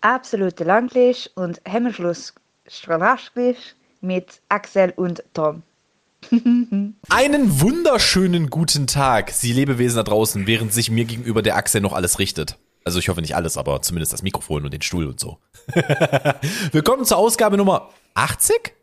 absolute 0.00 0.64
Langlisch 0.64 1.28
und 1.34 1.60
Hemmschluss 1.64 2.34
mit 4.00 4.40
Axel 4.48 4.92
und 4.96 5.22
Tom. 5.34 5.62
Einen 7.08 7.60
wunderschönen 7.60 8.50
guten 8.50 8.86
Tag, 8.86 9.30
Sie 9.30 9.52
Lebewesen 9.52 9.96
da 9.96 10.02
draußen, 10.02 10.46
während 10.46 10.72
sich 10.72 10.90
mir 10.90 11.04
gegenüber 11.04 11.42
der 11.42 11.56
Axel 11.56 11.80
noch 11.80 11.92
alles 11.92 12.18
richtet. 12.18 12.56
Also 12.84 12.98
ich 12.98 13.08
hoffe 13.08 13.20
nicht 13.20 13.36
alles, 13.36 13.56
aber 13.56 13.82
zumindest 13.82 14.12
das 14.12 14.22
Mikrofon 14.22 14.64
und 14.64 14.72
den 14.72 14.82
Stuhl 14.82 15.06
und 15.06 15.20
so. 15.20 15.38
Willkommen 16.72 17.04
zur 17.04 17.18
Ausgabe 17.18 17.56
Nummer 17.56 17.90
80? 18.14 18.74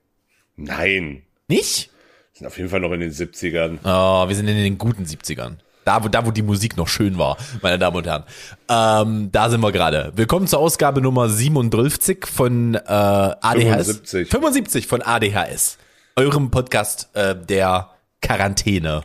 Nein. 0.56 1.24
Nicht? 1.48 1.90
Wir 2.34 2.40
sind 2.40 2.48
auf 2.48 2.58
jeden 2.58 2.70
Fall 2.70 2.80
noch 2.80 2.92
in 2.92 3.00
den 3.00 3.12
70ern. 3.12 3.80
Oh, 3.84 4.28
wir 4.28 4.36
sind 4.36 4.48
in 4.48 4.58
den 4.58 4.78
guten 4.78 5.04
70ern. 5.04 5.58
Da 5.88 6.04
wo, 6.04 6.10
da, 6.10 6.26
wo 6.26 6.32
die 6.32 6.42
Musik 6.42 6.76
noch 6.76 6.90
schön 6.90 7.18
war, 7.18 7.38
meine 7.62 7.80
Damen 7.80 7.96
und 7.96 8.06
Herren. 8.06 8.26
Ähm, 8.68 9.32
da 9.32 9.50
sind 9.50 9.62
wir 9.62 9.72
gerade. 9.72 10.12
Willkommen 10.18 10.46
zur 10.46 10.60
Ausgabe 10.60 11.00
Nummer 11.00 11.30
37 11.30 12.26
von 12.26 12.76
äh, 12.76 12.80
ADHS. 12.82 14.02
75. 14.02 14.30
75 14.30 14.88
von 14.88 15.02
ADHS. 15.02 15.78
Eurem 16.18 16.52
Podcast 16.52 17.08
äh, 17.14 17.38
der 17.38 17.92
Quarantäne. 18.22 19.04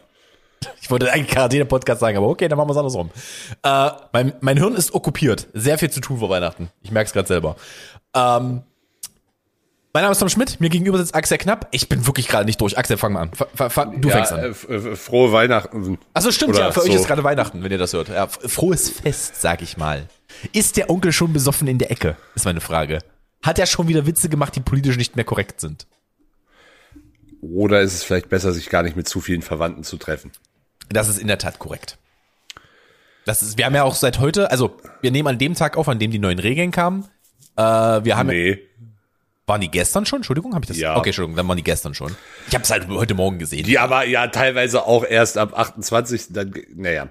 Ich 0.81 0.91
wollte 0.91 1.13
eigentlich 1.13 1.29
Quarantäne-Podcast 1.29 2.01
sagen, 2.01 2.17
aber 2.17 2.27
okay, 2.27 2.49
dann 2.49 2.57
machen 2.57 2.71
wir 2.71 2.73
es 2.73 2.79
andersrum. 2.79 3.11
Äh, 3.62 3.91
mein, 4.12 4.33
mein 4.41 4.57
Hirn 4.57 4.75
ist 4.75 4.93
okkupiert. 4.93 5.47
Sehr 5.53 5.79
viel 5.79 5.91
zu 5.91 6.01
tun 6.01 6.19
vor 6.19 6.31
Weihnachten. 6.31 6.69
Ich 6.81 6.91
merke 6.91 7.07
es 7.07 7.12
gerade 7.12 7.29
selber. 7.29 7.55
Ähm, 8.12 8.62
mein 9.93 10.03
Name 10.03 10.13
ist 10.13 10.19
Tom 10.19 10.29
Schmidt, 10.29 10.61
mir 10.61 10.71
gegenüber 10.71 10.99
sitzt 10.99 11.15
Axel 11.15 11.39
Knapp. 11.39 11.69
Ich 11.71 11.89
bin 11.89 12.07
wirklich 12.07 12.29
gerade 12.29 12.47
nicht 12.47 12.61
durch. 12.61 12.79
Axel, 12.79 12.97
fang 12.97 13.13
mal 13.13 13.23
an. 13.23 13.31
F 13.33 13.75
du 13.97 14.09
ja, 14.09 14.15
fängst 14.15 14.33
an. 14.33 14.41
äh, 14.41 14.47
äh, 14.49 14.97
frohe 14.97 15.33
Weihnachten. 15.33 15.99
Achso, 16.15 16.31
stimmt, 16.31 16.55
Oder 16.55 16.67
ja, 16.67 16.73
für 16.73 16.83
euch 16.83 16.93
so. 16.93 16.99
ist 16.99 17.07
gerade 17.07 17.25
Weihnachten, 17.25 17.63
wenn 17.63 17.71
ihr 17.71 17.79
das 17.79 17.93
hört. 17.93 18.09
Ja, 18.09 18.27
frohes 18.27 18.89
Fest, 18.91 19.41
sag 19.41 19.61
ich 19.63 19.77
mal. 19.77 20.09
Ist 20.53 20.77
der 20.77 20.89
Onkel 20.89 21.13
schon 21.13 21.33
besoffen 21.33 21.69
in 21.69 21.79
der 21.79 21.91
Ecke? 21.91 22.17
Ist 22.35 22.45
meine 22.47 22.61
Frage. 22.61 23.01
Hat 23.43 23.59
er 23.59 23.67
schon 23.67 23.89
wieder 23.89 24.07
Witze 24.07 24.29
gemacht, 24.29 24.55
die 24.57 24.61
politisch 24.61 24.97
nicht 24.97 25.17
mehr 25.17 25.25
korrekt 25.25 25.61
sind? 25.61 25.87
Oder 27.43 27.81
ist 27.81 27.93
es 27.93 28.05
vielleicht 28.05 28.29
besser, 28.29 28.53
sich 28.53 28.71
gar 28.71 28.83
nicht 28.84 28.97
mit 28.97 29.09
zu 29.09 29.21
vielen 29.21 29.43
Verwandten 29.43 29.83
zu 29.83 29.97
treffen? 29.97 30.31
Das 30.89 31.09
ist 31.09 31.19
in 31.19 31.27
der 31.27 31.39
Tat 31.39 31.59
korrekt. 31.59 31.99
Das 33.25 33.43
ist, 33.43 33.59
wir 33.59 33.67
haben 33.67 33.75
ja 33.75 33.83
auch 33.84 33.95
seit 33.95 34.21
heute, 34.21 34.51
also 34.51 34.77
wir 35.01 35.11
nehmen 35.11 35.29
an 35.29 35.39
dem 35.39 35.55
Tag 35.55 35.77
auf, 35.77 35.89
an 35.89 35.99
dem 35.99 36.11
die 36.11 36.19
neuen 36.19 36.39
Regeln 36.39 36.71
kamen. 36.71 37.05
Äh, 37.56 37.62
wir 37.62 38.17
haben, 38.17 38.29
Nee. 38.29 38.61
Waren 39.47 39.61
die 39.61 39.71
gestern 39.71 40.07
schon? 40.07 40.19
Entschuldigung, 40.21 40.55
habe 40.55 40.65
ich 40.65 40.69
das? 40.69 40.79
Ja. 40.79 40.97
Okay, 40.97 41.09
Entschuldigung, 41.11 41.37
dann 41.37 41.48
waren 41.48 41.57
die 41.57 41.65
gestern 41.65 41.95
schon. 41.95 42.15
Ich 42.48 42.55
habe 42.55 42.65
es 42.65 42.71
halt 42.71 42.89
heute 42.89 43.15
Morgen 43.15 43.39
gesehen. 43.39 43.65
Die 43.65 43.79
aber 43.79 44.05
ja 44.07 44.29
teilweise 44.29 44.87
auch 44.87 45.05
erst 45.05 45.37
ab 45.39 45.59
28. 45.59 46.27
Dann, 46.31 46.55
naja. 46.75 47.09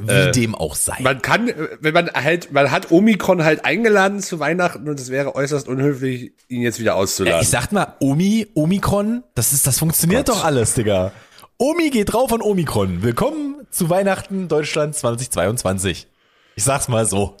Wie 0.00 0.30
dem 0.30 0.54
auch 0.54 0.76
sei. 0.76 0.96
Man 1.00 1.20
kann, 1.20 1.48
äh, 1.48 1.68
wenn 1.80 1.92
man 1.92 2.10
halt, 2.12 2.52
man 2.52 2.70
hat 2.70 2.92
Omikron 2.92 3.42
halt 3.42 3.64
eingeladen 3.64 4.20
zu 4.20 4.38
Weihnachten 4.38 4.88
und 4.88 5.00
es 5.00 5.10
wäre 5.10 5.34
äußerst 5.34 5.66
unhöflich, 5.66 6.32
ihn 6.46 6.62
jetzt 6.62 6.78
wieder 6.78 6.92
Ja, 6.92 6.96
auszuladen. 6.96 7.40
ich 7.42 7.48
sag 7.48 7.72
mal, 7.72 7.94
Omi, 7.98 8.46
Omikron, 8.54 9.24
das 9.34 9.52
ist, 9.52 9.66
das 9.66 9.78
funktioniert 9.80 10.26
Gott. 10.26 10.36
doch 10.36 10.44
alles, 10.44 10.74
Digga. 10.74 11.10
Omi 11.58 11.90
geht 11.90 12.12
drauf 12.12 12.32
an 12.32 12.40
Omikron. 12.40 13.02
Willkommen 13.02 13.66
zu 13.70 13.90
Weihnachten 13.90 14.46
Deutschland 14.46 14.94
2022. 14.94 16.06
Ich 16.54 16.62
sag's 16.64 16.86
mal 16.86 17.04
so. 17.04 17.36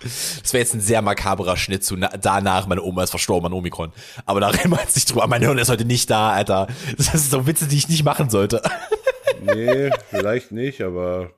Das 0.00 0.52
wäre 0.52 0.62
jetzt 0.62 0.74
ein 0.74 0.80
sehr 0.80 1.02
makaberer 1.02 1.56
Schnitt 1.56 1.84
zu 1.84 1.96
na, 1.96 2.08
danach, 2.08 2.66
meine 2.66 2.82
Oma 2.82 3.02
ist 3.02 3.10
verstorben 3.10 3.46
an 3.46 3.52
Omikron. 3.52 3.92
Aber 4.26 4.40
da 4.40 4.48
reden 4.48 4.70
wir 4.70 4.80
jetzt 4.80 4.96
nicht 4.96 5.10
drüber. 5.10 5.26
Mein 5.26 5.42
Hirn 5.42 5.58
ist 5.58 5.68
heute 5.68 5.84
nicht 5.84 6.08
da, 6.10 6.30
Alter. 6.30 6.68
Das 6.96 7.06
sind 7.06 7.30
so 7.30 7.46
Witze, 7.46 7.66
die 7.66 7.76
ich 7.76 7.88
nicht 7.88 8.04
machen 8.04 8.30
sollte. 8.30 8.62
nee, 9.42 9.90
vielleicht 10.10 10.52
nicht, 10.52 10.80
aber 10.82 11.30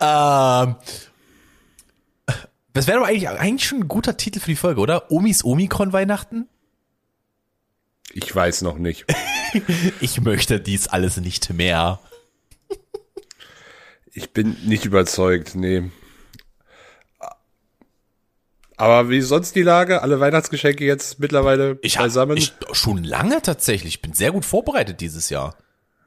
Ähm, 0.00 0.76
das 2.72 2.86
wäre 2.86 2.98
doch 3.00 3.06
eigentlich, 3.06 3.28
eigentlich 3.28 3.68
schon 3.68 3.80
ein 3.80 3.88
guter 3.88 4.16
Titel 4.16 4.40
für 4.40 4.50
die 4.50 4.56
Folge, 4.56 4.80
oder? 4.80 5.10
Omis 5.10 5.44
Omikron 5.44 5.92
Weihnachten? 5.92 6.48
ich 8.12 8.34
weiß 8.34 8.62
noch 8.62 8.78
nicht. 8.78 9.06
Ich 10.00 10.20
möchte 10.20 10.60
dies 10.60 10.86
alles 10.86 11.16
nicht 11.16 11.52
mehr. 11.52 11.98
Ich 14.12 14.30
bin 14.32 14.56
nicht 14.64 14.84
überzeugt, 14.84 15.56
nee. 15.56 15.90
Aber 18.80 19.10
wie 19.10 19.18
ist 19.18 19.28
sonst 19.28 19.54
die 19.56 19.62
Lage? 19.62 20.00
Alle 20.00 20.20
Weihnachtsgeschenke 20.20 20.86
jetzt 20.86 21.20
mittlerweile 21.20 21.78
Ich 21.82 21.98
beisammen? 21.98 22.38
ich, 22.38 22.54
schon 22.72 23.04
lange 23.04 23.42
tatsächlich. 23.42 23.96
Ich 23.96 24.00
bin 24.00 24.14
sehr 24.14 24.32
gut 24.32 24.46
vorbereitet 24.46 25.02
dieses 25.02 25.28
Jahr. 25.28 25.54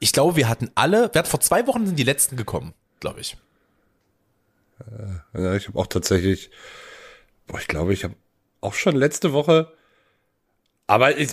Ich 0.00 0.12
glaube, 0.12 0.34
wir 0.34 0.48
hatten 0.48 0.68
alle, 0.74 1.08
wir 1.12 1.20
hatten 1.20 1.30
vor 1.30 1.38
zwei 1.38 1.68
Wochen 1.68 1.86
sind 1.86 1.96
die 2.00 2.02
letzten 2.02 2.36
gekommen, 2.36 2.74
glaube 2.98 3.20
ich. 3.20 3.36
ja, 5.34 5.54
ich 5.54 5.68
habe 5.68 5.78
auch 5.78 5.86
tatsächlich, 5.86 6.50
boah, 7.46 7.60
ich 7.60 7.68
glaube, 7.68 7.92
ich 7.92 8.02
habe 8.02 8.16
auch 8.60 8.74
schon 8.74 8.96
letzte 8.96 9.32
Woche, 9.32 9.72
aber 10.88 11.16
ich, 11.16 11.28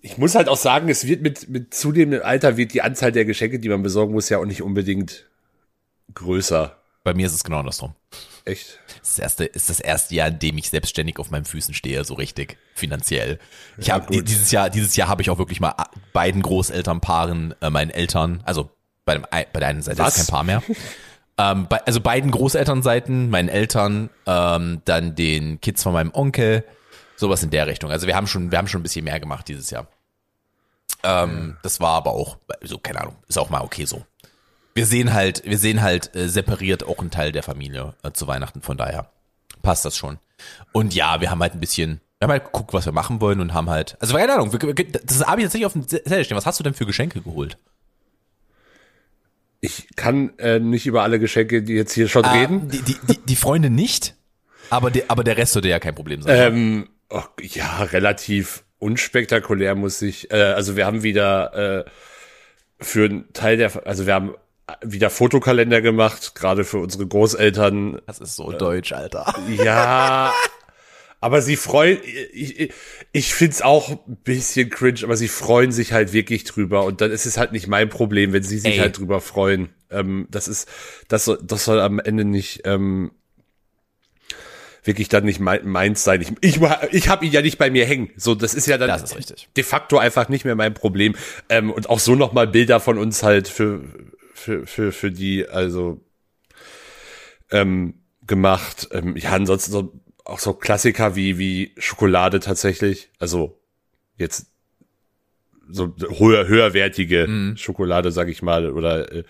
ich 0.00 0.18
muss 0.18 0.34
halt 0.34 0.48
auch 0.48 0.56
sagen, 0.56 0.88
es 0.88 1.06
wird 1.06 1.22
mit, 1.22 1.48
mit 1.48 1.74
zunehmendem 1.74 2.26
Alter 2.26 2.56
wird 2.56 2.74
die 2.74 2.82
Anzahl 2.82 3.12
der 3.12 3.24
Geschenke, 3.24 3.60
die 3.60 3.68
man 3.68 3.84
besorgen 3.84 4.14
muss, 4.14 4.30
ja 4.30 4.38
auch 4.38 4.44
nicht 4.44 4.62
unbedingt 4.62 5.30
größer. 6.12 6.76
Bei 7.04 7.14
mir 7.14 7.26
ist 7.26 7.34
es 7.34 7.44
genau 7.44 7.60
andersrum. 7.60 7.94
Echt? 8.46 8.78
Das 9.00 9.18
erste 9.18 9.44
ist 9.44 9.68
das 9.68 9.80
erste 9.80 10.14
Jahr, 10.14 10.28
in 10.28 10.38
dem 10.38 10.56
ich 10.56 10.70
selbstständig 10.70 11.18
auf 11.18 11.30
meinen 11.30 11.44
Füßen 11.44 11.74
stehe, 11.74 12.04
so 12.04 12.14
richtig 12.14 12.56
finanziell. 12.74 13.38
Ich 13.76 13.88
Ja, 13.88 13.94
habe 13.94 14.22
dieses 14.22 14.50
Jahr, 14.52 14.70
dieses 14.70 14.96
Jahr 14.96 15.08
habe 15.08 15.20
ich 15.20 15.30
auch 15.30 15.38
wirklich 15.38 15.60
mal 15.60 15.74
beiden 16.12 16.42
Großelternpaaren, 16.42 17.54
äh, 17.60 17.70
meinen 17.70 17.90
Eltern, 17.90 18.42
also 18.44 18.70
bei 19.04 19.14
dem 19.14 19.26
ei- 19.30 19.46
bei 19.52 19.60
der 19.60 19.68
einen 19.70 19.82
Seite 19.82 19.98
Was? 19.98 20.16
ist 20.16 20.26
kein 20.26 20.32
Paar 20.32 20.44
mehr. 20.44 20.62
ähm, 21.38 21.66
bei, 21.68 21.84
also 21.86 22.00
beiden 22.00 22.30
Großelternseiten, 22.30 23.30
meinen 23.30 23.48
Eltern, 23.48 24.10
ähm, 24.26 24.80
dann 24.84 25.14
den 25.16 25.60
Kids 25.60 25.82
von 25.82 25.92
meinem 25.92 26.12
Onkel, 26.14 26.64
sowas 27.16 27.42
in 27.42 27.50
der 27.50 27.66
Richtung. 27.66 27.90
Also 27.90 28.06
wir 28.06 28.14
haben 28.14 28.26
schon, 28.28 28.52
wir 28.52 28.58
haben 28.58 28.68
schon 28.68 28.80
ein 28.80 28.84
bisschen 28.84 29.04
mehr 29.04 29.18
gemacht 29.18 29.48
dieses 29.48 29.70
Jahr. 29.70 29.88
Ähm, 31.02 31.56
Das 31.62 31.80
war 31.80 31.94
aber 31.94 32.12
auch, 32.12 32.38
so 32.62 32.78
keine 32.78 33.00
Ahnung, 33.00 33.16
ist 33.28 33.38
auch 33.38 33.50
mal 33.50 33.60
okay 33.62 33.84
so. 33.84 34.04
Wir 34.76 34.84
sehen 34.84 35.14
halt, 35.14 35.42
wir 35.46 35.56
sehen 35.56 35.80
halt 35.80 36.14
äh, 36.14 36.28
separiert 36.28 36.84
auch 36.84 36.98
einen 36.98 37.10
Teil 37.10 37.32
der 37.32 37.42
Familie 37.42 37.94
äh, 38.02 38.12
zu 38.12 38.26
Weihnachten, 38.26 38.60
von 38.60 38.76
daher 38.76 39.10
passt 39.62 39.86
das 39.86 39.96
schon. 39.96 40.18
Und 40.72 40.94
ja, 40.94 41.22
wir 41.22 41.30
haben 41.30 41.40
halt 41.40 41.54
ein 41.54 41.60
bisschen, 41.60 42.02
wir 42.18 42.26
haben 42.26 42.32
halt 42.32 42.44
geguckt, 42.44 42.74
was 42.74 42.84
wir 42.84 42.92
machen 42.92 43.22
wollen 43.22 43.40
und 43.40 43.54
haben 43.54 43.70
halt, 43.70 43.96
also 44.00 44.14
keine 44.14 44.34
Ahnung, 44.34 44.52
wir, 44.52 44.74
das 44.84 45.26
habe 45.26 45.40
ich 45.40 45.46
tatsächlich 45.46 45.64
auf 45.64 45.72
dem 45.72 45.88
Zettel 45.88 46.22
stehen. 46.22 46.36
Was 46.36 46.44
hast 46.44 46.60
du 46.60 46.62
denn 46.62 46.74
für 46.74 46.84
Geschenke 46.84 47.22
geholt? 47.22 47.56
Ich 49.62 49.88
kann 49.96 50.38
äh, 50.38 50.58
nicht 50.58 50.86
über 50.86 51.02
alle 51.02 51.18
Geschenke, 51.18 51.62
die 51.62 51.72
jetzt 51.72 51.94
hier 51.94 52.08
schon 52.08 52.26
reden. 52.26 52.68
Die, 52.68 52.82
die, 52.82 52.98
die, 53.08 53.18
die 53.18 53.36
Freunde 53.36 53.70
nicht, 53.70 54.14
aber, 54.68 54.90
die, 54.90 55.08
aber 55.08 55.24
der 55.24 55.38
Rest 55.38 55.54
sollte 55.54 55.70
ja 55.70 55.78
kein 55.78 55.94
Problem 55.94 56.20
sein. 56.20 56.52
Ähm, 56.52 56.88
oh, 57.08 57.22
ja, 57.40 57.82
relativ 57.84 58.64
unspektakulär 58.78 59.74
muss 59.74 60.02
ich. 60.02 60.30
Äh, 60.30 60.36
also 60.36 60.76
wir 60.76 60.84
haben 60.84 61.02
wieder 61.02 61.86
äh, 61.86 61.90
für 62.78 63.06
einen 63.06 63.32
Teil 63.32 63.56
der, 63.56 63.86
also 63.86 64.06
wir 64.06 64.12
haben 64.12 64.34
wieder 64.82 65.10
Fotokalender 65.10 65.80
gemacht, 65.80 66.34
gerade 66.34 66.64
für 66.64 66.78
unsere 66.78 67.06
Großeltern. 67.06 68.00
das 68.06 68.18
ist 68.18 68.36
so 68.36 68.50
deutsch, 68.52 68.92
Alter. 68.92 69.34
Ja, 69.62 70.32
aber 71.20 71.40
sie 71.40 71.56
freuen, 71.56 71.98
ich, 72.32 72.60
ich, 72.60 72.72
ich 73.12 73.34
find's 73.34 73.62
auch 73.62 73.90
ein 73.90 74.16
bisschen 74.24 74.68
cringe, 74.70 75.00
aber 75.02 75.16
sie 75.16 75.28
freuen 75.28 75.72
sich 75.72 75.92
halt 75.92 76.12
wirklich 76.12 76.44
drüber 76.44 76.84
und 76.84 77.00
dann 77.00 77.10
ist 77.10 77.26
es 77.26 77.36
halt 77.38 77.52
nicht 77.52 77.68
mein 77.68 77.88
Problem, 77.88 78.32
wenn 78.32 78.42
sie 78.42 78.58
sich 78.58 78.74
Ey. 78.74 78.78
halt 78.78 78.98
drüber 78.98 79.20
freuen. 79.20 79.70
Ähm, 79.90 80.26
das 80.30 80.48
ist, 80.48 80.68
das 81.08 81.24
soll, 81.24 81.38
das 81.42 81.64
soll 81.64 81.80
am 81.80 82.00
Ende 82.00 82.24
nicht 82.24 82.62
ähm, 82.64 83.12
wirklich 84.82 85.08
dann 85.08 85.24
nicht 85.24 85.40
mein, 85.40 85.66
meins 85.66 86.04
sein. 86.04 86.20
Ich, 86.20 86.32
ich, 86.40 86.60
ich 86.92 87.08
habe 87.08 87.24
ihn 87.24 87.32
ja 87.32 87.42
nicht 87.42 87.58
bei 87.58 87.70
mir 87.70 87.86
hängen. 87.86 88.10
So, 88.16 88.34
das 88.34 88.54
ist 88.54 88.66
ja 88.66 88.78
dann 88.78 88.88
Das 88.88 89.02
ist 89.02 89.16
richtig. 89.16 89.48
de 89.56 89.64
facto 89.64 89.98
einfach 89.98 90.28
nicht 90.28 90.44
mehr 90.44 90.54
mein 90.54 90.74
Problem. 90.74 91.14
Ähm, 91.48 91.70
und 91.70 91.88
auch 91.88 91.98
so 91.98 92.14
nochmal 92.14 92.46
Bilder 92.46 92.80
von 92.80 92.98
uns 92.98 93.22
halt 93.22 93.48
für, 93.48 93.82
für, 94.46 94.64
für, 94.66 94.92
für 94.92 95.10
die, 95.10 95.48
also 95.48 96.00
ähm, 97.50 97.94
gemacht. 98.26 98.88
Ähm, 98.92 99.16
ja, 99.16 99.30
ansonsten 99.32 99.72
so, 99.72 99.92
auch 100.24 100.38
so 100.38 100.52
Klassiker 100.54 101.16
wie, 101.16 101.36
wie 101.38 101.74
Schokolade 101.78 102.38
tatsächlich. 102.40 103.10
Also 103.18 103.58
jetzt 104.16 104.46
so 105.68 105.94
höher, 106.18 106.46
höherwertige 106.46 107.26
Mhm. 107.28 107.56
Schokolade, 107.56 108.12
sag 108.12 108.28
ich 108.28 108.40
mal, 108.40 108.70
oder 108.70 109.12
äh, 109.12 109.24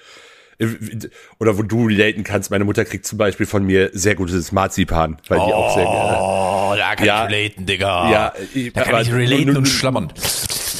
oder 1.38 1.58
wo 1.58 1.62
du 1.62 1.86
relaten 1.86 2.24
kannst. 2.24 2.50
Meine 2.50 2.64
Mutter 2.64 2.84
kriegt 2.86 3.04
zum 3.06 3.18
Beispiel 3.18 3.44
von 3.46 3.64
mir 3.64 3.90
sehr 3.92 4.14
gutes 4.14 4.52
Marzipan, 4.52 5.18
weil 5.28 5.38
die 5.38 5.52
auch 5.52 5.74
sehr 5.74 5.84
gerne. 5.84 6.18
Oh, 6.20 6.74
da 6.76 6.94
kann 6.96 7.06
Ja. 7.06 7.24
ich 7.26 7.30
relaten, 7.32 7.66
Digga. 7.66 8.10
Ja, 8.10 8.32
ich- 8.54 8.72
da 8.72 8.82
kann 8.84 9.02
ich 9.02 9.12
relaten 9.12 9.56
und 9.56 9.66
schlammern. 9.66 10.12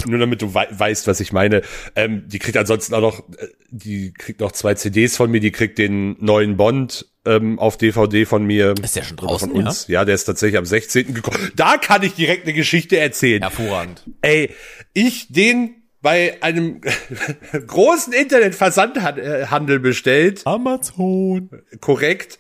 Nur 0.07 0.19
damit 0.19 0.43
du 0.43 0.55
wei 0.55 0.69
weißt, 0.71 1.07
was 1.07 1.21
ich 1.21 1.33
meine. 1.33 1.63
Ähm, 1.95 2.25
die 2.27 2.39
kriegt 2.39 2.57
ansonsten 2.57 2.95
auch 2.95 3.01
noch, 3.01 3.19
äh, 3.39 3.49
die 3.71 4.13
kriegt 4.13 4.41
noch 4.41 4.53
zwei 4.53 4.75
CDs 4.75 5.17
von 5.17 5.31
mir, 5.31 5.41
die 5.41 5.53
kriegt 5.53 5.79
den 5.79 6.17
neuen 6.21 6.57
Bond 6.57 7.07
ähm, 7.25 7.59
auf 7.59 7.77
DVD 7.77 8.25
von 8.25 8.45
mir. 8.45 8.75
Ist 8.83 8.97
der 8.97 9.03
schon 9.03 9.17
draußen, 9.17 9.51
Von 9.51 9.65
uns. 9.65 9.89
Ja? 9.89 10.05
der 10.05 10.15
ist 10.15 10.25
tatsächlich 10.25 10.59
am 10.59 10.65
16. 10.65 11.13
gekommen. 11.15 11.51
Da 11.57 11.77
kann 11.77 12.03
ich 12.03 12.15
direkt 12.15 12.45
eine 12.45 12.53
Geschichte 12.53 12.99
erzählen. 12.99 13.43
Hervorragend. 13.43 14.05
Ey, 14.23 14.55
ich 14.95 15.29
den 15.33 15.83
bei 16.01 16.41
einem 16.41 16.83
großen 17.67 18.13
Internetversandhandel 18.13 19.81
bestellt, 19.81 20.43
Amazon. 20.45 21.51
korrekt. 21.81 22.39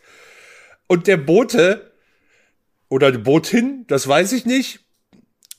Und 0.86 1.08
der 1.08 1.16
Bote 1.16 1.90
Oder 2.88 3.10
die 3.10 3.18
Botin, 3.18 3.84
das 3.88 4.06
weiß 4.06 4.32
ich 4.32 4.46
nicht. 4.46 4.80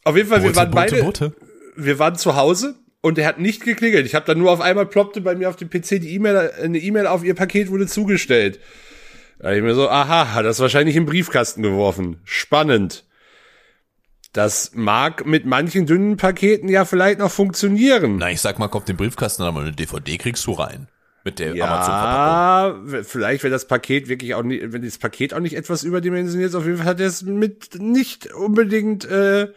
Auf 0.06 0.16
jeden 0.16 0.30
Fall, 0.30 0.42
wir 0.42 0.56
waren 0.56 0.72
beide, 0.72 1.04
Boote. 1.04 1.36
Wir 1.78 2.00
waren 2.00 2.16
zu 2.16 2.36
Hause 2.36 2.76
und 3.02 3.18
er 3.18 3.28
hat 3.28 3.40
nicht 3.40 3.64
geklingelt. 3.64 4.06
Ich 4.06 4.16
habe 4.16 4.26
dann 4.26 4.40
nur 4.40 4.52
auf 4.52 4.60
einmal 4.60 4.86
ploppte 4.86 5.22
bei 5.22 5.36
mir 5.36 5.48
auf 5.50 5.56
dem 5.56 5.70
PC 5.70 6.02
die 6.02 6.14
E-Mail, 6.16 6.52
eine 6.62 6.80
E-Mail 6.80 7.08
auf 7.08 7.24
ihr 7.24 7.36
Paket 7.36 7.70
wurde 7.70 7.88
zugestellt. 7.88 8.60
Da 9.40 9.54
ich 9.54 9.62
mir 9.62 9.76
so, 9.76 9.88
aha, 9.88 10.34
hat 10.34 10.46
das 10.46 10.60
wahrscheinlich 10.60 10.96
im 10.96 11.06
Briefkasten 11.06 11.62
geworfen. 11.62 12.20
Spannend. 12.24 13.06
Das 14.34 14.72
mag 14.74 15.26
mit 15.26 15.46
manchen 15.46 15.86
dünnen 15.86 16.18
Paketen 16.18 16.70
ja 16.70 16.86
vielleicht 16.86 17.20
noch 17.20 17.32
funktionieren. 17.32 18.18
Na, 18.18 18.32
ich 18.32 18.42
sag 18.42 18.60
mal, 18.60 18.68
kommt 18.68 18.90
den 18.90 18.98
Briefkasten, 18.98 19.44
aber 19.44 19.62
eine 19.62 19.72
DVD 19.72 20.18
kriegst 20.18 20.46
du 20.48 20.54
rein. 20.54 20.88
Mit 21.24 21.40
der 21.40 21.52
Amazon-Verpackung. 21.52 22.94
Ja, 22.94 23.04
vielleicht, 23.04 23.44
wenn 23.44 23.52
das 23.52 23.68
Paket 23.68 24.08
wirklich 24.08 24.34
auch 24.34 24.44
nicht, 24.44 24.72
wenn 24.72 24.82
das 24.82 24.98
Paket 24.98 25.34
auch 25.34 25.40
nicht 25.40 25.56
etwas 25.56 25.84
überdimensioniert 25.84 26.50
ist, 26.50 26.56
auf 26.56 26.66
jeden 26.66 26.78
Fall 26.78 26.86
hat 26.86 27.00
er 27.00 27.08
es 27.08 27.22
mit 27.24 27.80
nicht 27.80 28.34
unbedingt 28.34 29.06
äh, 29.06 29.50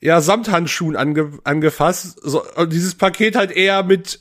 ja 0.00 0.20
Samthandschuhen 0.20 0.96
ange, 0.96 1.38
angefasst. 1.44 2.18
So, 2.22 2.44
und 2.54 2.72
dieses 2.72 2.94
Paket 2.94 3.36
halt 3.36 3.50
eher 3.50 3.82
mit 3.82 4.20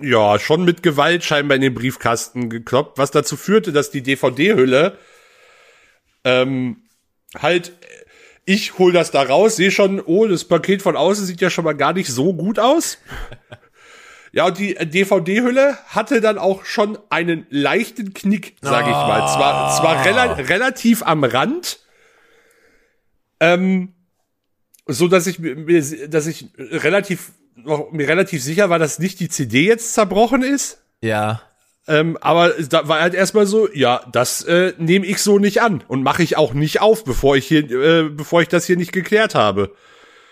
ja 0.00 0.38
schon 0.38 0.64
mit 0.64 0.82
Gewalt 0.82 1.24
scheinbar 1.24 1.56
in 1.56 1.62
den 1.62 1.74
Briefkasten 1.74 2.50
gekloppt, 2.50 2.98
was 2.98 3.10
dazu 3.10 3.36
führte, 3.36 3.72
dass 3.72 3.90
die 3.90 4.02
DVD-Hülle 4.02 4.98
ähm, 6.24 6.82
halt 7.36 7.72
ich 8.44 8.78
hol 8.78 8.92
das 8.92 9.10
da 9.10 9.22
raus, 9.22 9.56
sehe 9.56 9.70
schon, 9.70 10.00
oh, 10.00 10.26
das 10.26 10.44
Paket 10.44 10.80
von 10.80 10.96
außen 10.96 11.26
sieht 11.26 11.42
ja 11.42 11.50
schon 11.50 11.66
mal 11.66 11.76
gar 11.76 11.92
nicht 11.92 12.08
so 12.08 12.32
gut 12.32 12.58
aus. 12.58 12.98
Ja, 14.30 14.46
und 14.46 14.58
die 14.58 14.74
DVD-Hülle 14.74 15.78
hatte 15.86 16.20
dann 16.20 16.36
auch 16.36 16.66
schon 16.66 16.98
einen 17.08 17.46
leichten 17.48 18.12
Knick, 18.12 18.56
sag 18.60 18.86
ich 18.86 18.92
mal. 18.92 19.26
Zwar, 19.26 19.74
zwar 19.74 20.04
rela 20.04 20.34
relativ 20.34 21.02
am 21.02 21.24
Rand, 21.24 21.80
ähm, 23.40 23.94
so 24.88 25.06
dass 25.06 25.26
ich 25.26 25.38
mir, 25.38 26.08
dass 26.08 26.26
ich 26.26 26.48
relativ 26.56 27.32
noch 27.56 27.92
mir 27.92 28.08
relativ 28.08 28.42
sicher 28.42 28.70
war, 28.70 28.78
dass 28.78 28.98
nicht 28.98 29.20
die 29.20 29.28
CD 29.28 29.66
jetzt 29.66 29.94
zerbrochen 29.94 30.42
ist. 30.42 30.82
Ja. 31.00 31.42
Ähm, 31.86 32.18
aber 32.20 32.50
da 32.50 32.86
war 32.88 33.00
halt 33.00 33.14
erstmal 33.14 33.46
so, 33.46 33.68
ja, 33.72 34.02
das 34.12 34.42
äh, 34.42 34.74
nehme 34.78 35.06
ich 35.06 35.22
so 35.22 35.38
nicht 35.38 35.62
an 35.62 35.82
und 35.88 36.02
mache 36.02 36.22
ich 36.22 36.36
auch 36.36 36.52
nicht 36.52 36.80
auf, 36.80 37.04
bevor 37.04 37.36
ich 37.36 37.46
hier, 37.46 37.70
äh, 37.70 38.08
bevor 38.10 38.42
ich 38.42 38.48
das 38.48 38.66
hier 38.66 38.76
nicht 38.76 38.92
geklärt 38.92 39.34
habe. 39.34 39.74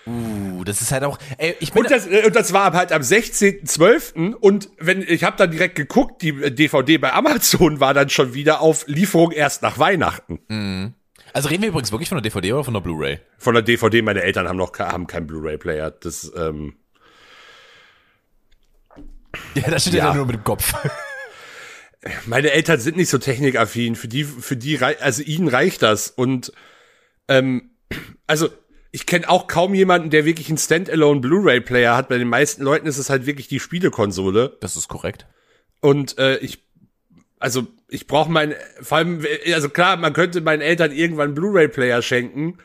Uh, 0.07 0.63
das 0.63 0.83
ist 0.83 0.93
halt 0.93 1.03
auch. 1.03 1.19
Ey, 1.37 1.57
ich 1.59 1.73
bin 1.73 1.83
Und 1.83 1.91
das, 1.91 2.07
äh, 2.07 2.23
und 2.27 2.37
das 2.37 2.53
war 2.53 2.73
halt 2.75 2.93
am 2.93 3.03
16.12. 3.03 4.35
Und 4.35 4.69
wenn 4.79 5.03
ich 5.03 5.25
habe 5.25 5.37
dann 5.37 5.51
direkt 5.51 5.75
geguckt, 5.75 6.23
die 6.23 6.29
äh, 6.29 6.53
DVD 6.53 6.99
bei 6.99 7.13
Amazon 7.13 7.81
war 7.81 7.93
dann 7.93 8.09
schon 8.09 8.33
wieder 8.33 8.61
auf 8.61 8.87
Lieferung 8.87 9.33
erst 9.33 9.63
nach 9.63 9.79
Weihnachten. 9.79 10.95
Also 11.37 11.51
reden 11.51 11.61
wir 11.61 11.69
übrigens 11.69 11.93
wirklich 11.93 12.09
von 12.09 12.17
der 12.17 12.23
DVD 12.23 12.55
oder 12.55 12.65
von 12.65 12.73
der 12.73 12.81
Blu-ray? 12.81 13.21
Von 13.37 13.53
der 13.53 13.63
DVD, 13.63 14.01
meine 14.01 14.23
Eltern 14.23 14.49
haben 14.49 14.57
noch 14.57 14.73
haben 14.79 15.07
keinen 15.07 15.27
Blu-ray-Player. 15.27 15.91
Das 15.91 16.33
ähm, 16.35 16.77
Ja, 19.55 19.71
da 19.71 19.79
steht 19.79 19.93
Ja. 19.93 20.09
ja 20.09 20.15
nur 20.15 20.25
mit 20.25 20.37
dem 20.37 20.45
Kopf. 20.45 20.73
meine 22.27 22.53
Eltern 22.53 22.81
sind 22.81 22.97
nicht 22.97 23.11
so 23.11 23.19
technikaffin. 23.19 23.97
Für 23.97 24.09
die, 24.09 24.25
für 24.25 24.57
die, 24.57 24.79
also 24.79 25.23
ihnen 25.23 25.49
reicht 25.49 25.83
das. 25.83 26.09
Und 26.09 26.55
ähm, 27.29 27.71
also 28.27 28.49
ich 28.91 29.05
kenne 29.05 29.29
auch 29.29 29.47
kaum 29.47 29.75
jemanden, 29.75 30.09
der 30.09 30.25
wirklich 30.25 30.49
einen 30.49 30.57
Standalone 30.57 31.21
Blu-ray-Player 31.21 31.99
hat. 31.99 32.09
Bei 32.09 32.17
den 32.17 32.29
meisten 32.29 32.63
Leuten 32.63 32.87
ist 32.87 32.97
es 32.97 33.11
halt 33.11 33.27
wirklich 33.27 33.47
die 33.47 33.61
Spielekonsole. 33.61 34.57
Das 34.63 34.75
ist 34.75 34.89
korrekt. 34.89 35.27
Und 35.83 36.17
äh, 36.17 36.39
ich, 36.39 36.65
also 37.39 37.67
ich 37.89 38.07
brauche 38.07 38.31
mein, 38.31 38.55
vor 38.81 38.99
allem, 38.99 39.25
also 39.53 39.69
klar, 39.69 39.97
man 39.97 40.13
könnte 40.13 40.41
meinen 40.41 40.63
Eltern 40.63 40.93
irgendwann 40.93 41.35
Blu-ray-Player 41.35 42.03
schenken, 42.03 42.59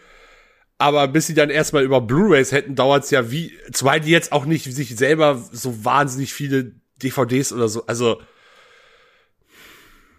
aber 0.78 1.08
bis 1.08 1.28
sie 1.28 1.36
dann 1.36 1.50
erstmal 1.52 1.84
über 1.84 2.02
Blu-rays 2.02 2.52
hätten, 2.52 2.76
dauert's 2.76 3.12
ja 3.12 3.30
wie, 3.30 3.58
zwei 3.72 4.00
die 4.00 4.10
jetzt 4.10 4.32
auch 4.32 4.46
nicht 4.46 4.64
sich 4.66 4.96
selber 4.96 5.44
so 5.52 5.86
wahnsinnig 5.86 6.34
viele 6.34 6.74
DVDs 7.04 7.54
oder 7.54 7.68
so, 7.68 7.86
also 7.86 8.22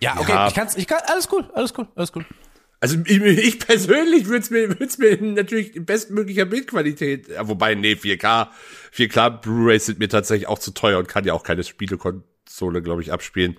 Ja, 0.01 0.19
okay, 0.19 0.33
Ja. 0.33 0.49
ich 0.49 0.55
kann's, 0.55 0.77
ich 0.77 0.87
kann, 0.87 1.01
alles 1.07 1.29
cool, 1.33 1.51
alles 1.55 1.73
cool, 1.77 1.89
alles 1.97 2.13
cool. 2.15 2.25
Also 2.79 2.97
ich, 3.05 3.21
ich 3.21 3.59
persönlich 3.61 4.27
würde 4.27 4.41
es 4.43 4.51
mir, 4.51 4.81
würd's 4.81 4.99
mir 4.99 5.17
natürlich 5.21 5.77
in 5.77 5.85
bestmöglicher 5.85 6.45
Bildqualität, 6.45 7.29
ja, 7.29 7.47
wobei, 7.49 7.75
nee, 7.75 7.93
4K, 7.95 8.49
4K 8.95 9.31
Blu-rays 9.41 9.87
sind 9.87 9.99
mir 10.01 10.09
tatsächlich 10.09 10.49
auch 10.49 10.59
zu 10.59 10.73
teuer 10.73 10.99
und 10.99 11.09
kann 11.09 11.25
ja 11.25 11.33
auch 11.33 11.45
keine 11.45 11.63
Spielekonsole, 11.65 12.83
glaube 12.83 13.03
ich, 13.03 13.13
abspielen. 13.13 13.57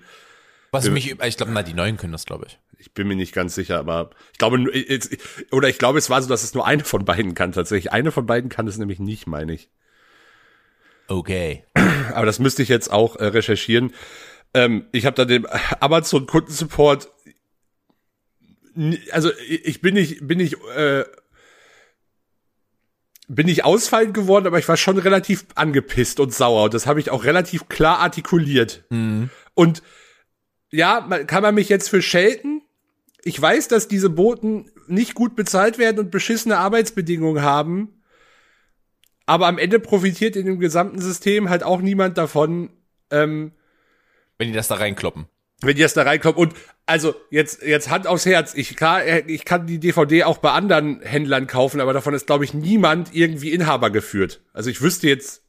Was 0.74 0.90
mich, 0.90 1.12
ich 1.22 1.38
glaube, 1.38 1.52
na, 1.52 1.62
die 1.62 1.76
neuen 1.76 1.98
können 1.98 2.14
das, 2.14 2.26
glaube 2.26 2.48
ich. 2.48 2.60
Ich 2.80 2.94
bin 2.94 3.08
mir 3.08 3.16
nicht 3.16 3.34
ganz 3.34 3.54
sicher, 3.54 3.78
aber 3.78 4.10
ich 4.32 4.40
glaube, 4.40 4.60
jetzt- 4.76 5.16
oder 5.52 5.70
ich 5.70 5.78
glaube, 5.78 6.00
es 6.00 6.10
war 6.10 6.20
so, 6.22 6.28
dass 6.28 6.44
es 6.44 6.56
nur 6.56 6.66
eine 6.66 6.84
von 6.84 7.06
beiden 7.06 7.36
kann 7.36 7.52
tatsächlich. 7.52 7.92
Eine 7.94 8.12
von 8.12 8.26
beiden 8.26 8.50
kann 8.50 8.68
es 8.68 8.78
nämlich 8.78 9.00
nicht, 9.00 9.28
meine 9.28 9.54
ich. 9.54 9.70
Okay. 11.08 11.64
Aber 12.16 12.26
das 12.26 12.40
müsste 12.40 12.64
ich 12.64 12.70
jetzt 12.70 12.92
auch 12.92 13.18
äh, 13.18 13.26
recherchieren. 13.26 13.94
Ähm, 14.56 14.88
ich 14.92 15.06
habe 15.06 15.16
da 15.16 15.26
den 15.26 15.46
Amazon 15.80 16.26
Kundensupport. 16.26 17.08
Also 19.12 19.32
ich 19.48 19.66
ich 19.66 19.82
bin 19.82 19.94
nicht, 19.94 20.28
bin 20.28 20.40
nicht, 20.40 20.58
äh, 20.76 21.06
bin 23.28 23.46
nicht 23.46 23.64
ausfallend 23.64 24.14
geworden, 24.14 24.48
aber 24.48 24.58
ich 24.60 24.68
war 24.68 24.78
schon 24.78 24.98
relativ 24.98 25.46
angepisst 25.56 26.20
und 26.20 26.34
sauer. 26.34 26.64
Und 26.64 26.74
das 26.74 26.88
habe 26.88 27.00
ich 27.00 27.12
auch 27.12 27.24
relativ 27.26 27.70
klar 27.70 28.00
artikuliert. 28.00 28.84
Und 29.54 29.84
ja, 30.74 31.06
man, 31.08 31.28
kann 31.28 31.44
man 31.44 31.54
mich 31.54 31.70
jetzt 31.70 31.90
für 31.90 32.02
schelten? 32.02 32.62
Ich 33.24 33.40
weiß, 33.40 33.68
dass 33.68 33.88
diese 33.88 34.10
Boten 34.10 34.72
nicht 34.88 35.14
gut 35.14 35.36
bezahlt 35.36 35.78
werden 35.78 36.00
und 36.00 36.12
beschissene 36.12 36.58
Arbeitsbedingungen 36.58 37.44
haben. 37.44 38.02
Aber 39.28 39.48
am 39.48 39.60
Ende 39.60 39.80
profitiert 39.80 40.36
in 40.36 40.48
dem 40.48 40.60
gesamten 40.60 41.00
System 41.00 41.50
halt 41.50 41.64
auch 41.64 41.80
niemand 41.80 42.18
davon, 42.18 42.72
ähm, 43.12 43.52
Wenn 44.40 44.48
die 44.48 44.54
das 44.54 44.68
da 44.68 44.76
reinkloppen. 44.76 45.28
wenn 45.62 45.76
die 45.76 45.84
das 45.84 45.94
da 45.94 46.02
reinkommen. 46.02 46.38
Und 46.38 46.56
also 46.88 47.14
jetzt, 47.30 47.62
jetzt 47.62 47.90
Hand 47.92 48.08
aufs 48.08 48.26
Herz. 48.26 48.54
Ich, 48.56 48.76
klar, 48.76 49.04
äh, 49.04 49.24
ich 49.28 49.46
kann 49.46 49.68
die 49.68 49.80
DVD 49.80 50.24
auch 50.24 50.40
bei 50.40 50.52
anderen 50.52 51.02
Händlern 51.02 51.46
kaufen, 51.48 51.80
aber 51.80 51.94
davon 51.94 52.16
ist, 52.16 52.26
glaube 52.26 52.44
ich, 52.46 52.54
niemand 52.56 53.14
irgendwie 53.16 53.52
Inhaber 53.52 53.92
geführt. 53.92 54.42
Also 54.54 54.72
ich 54.72 54.82
wüsste 54.82 55.08
jetzt, 55.08 55.44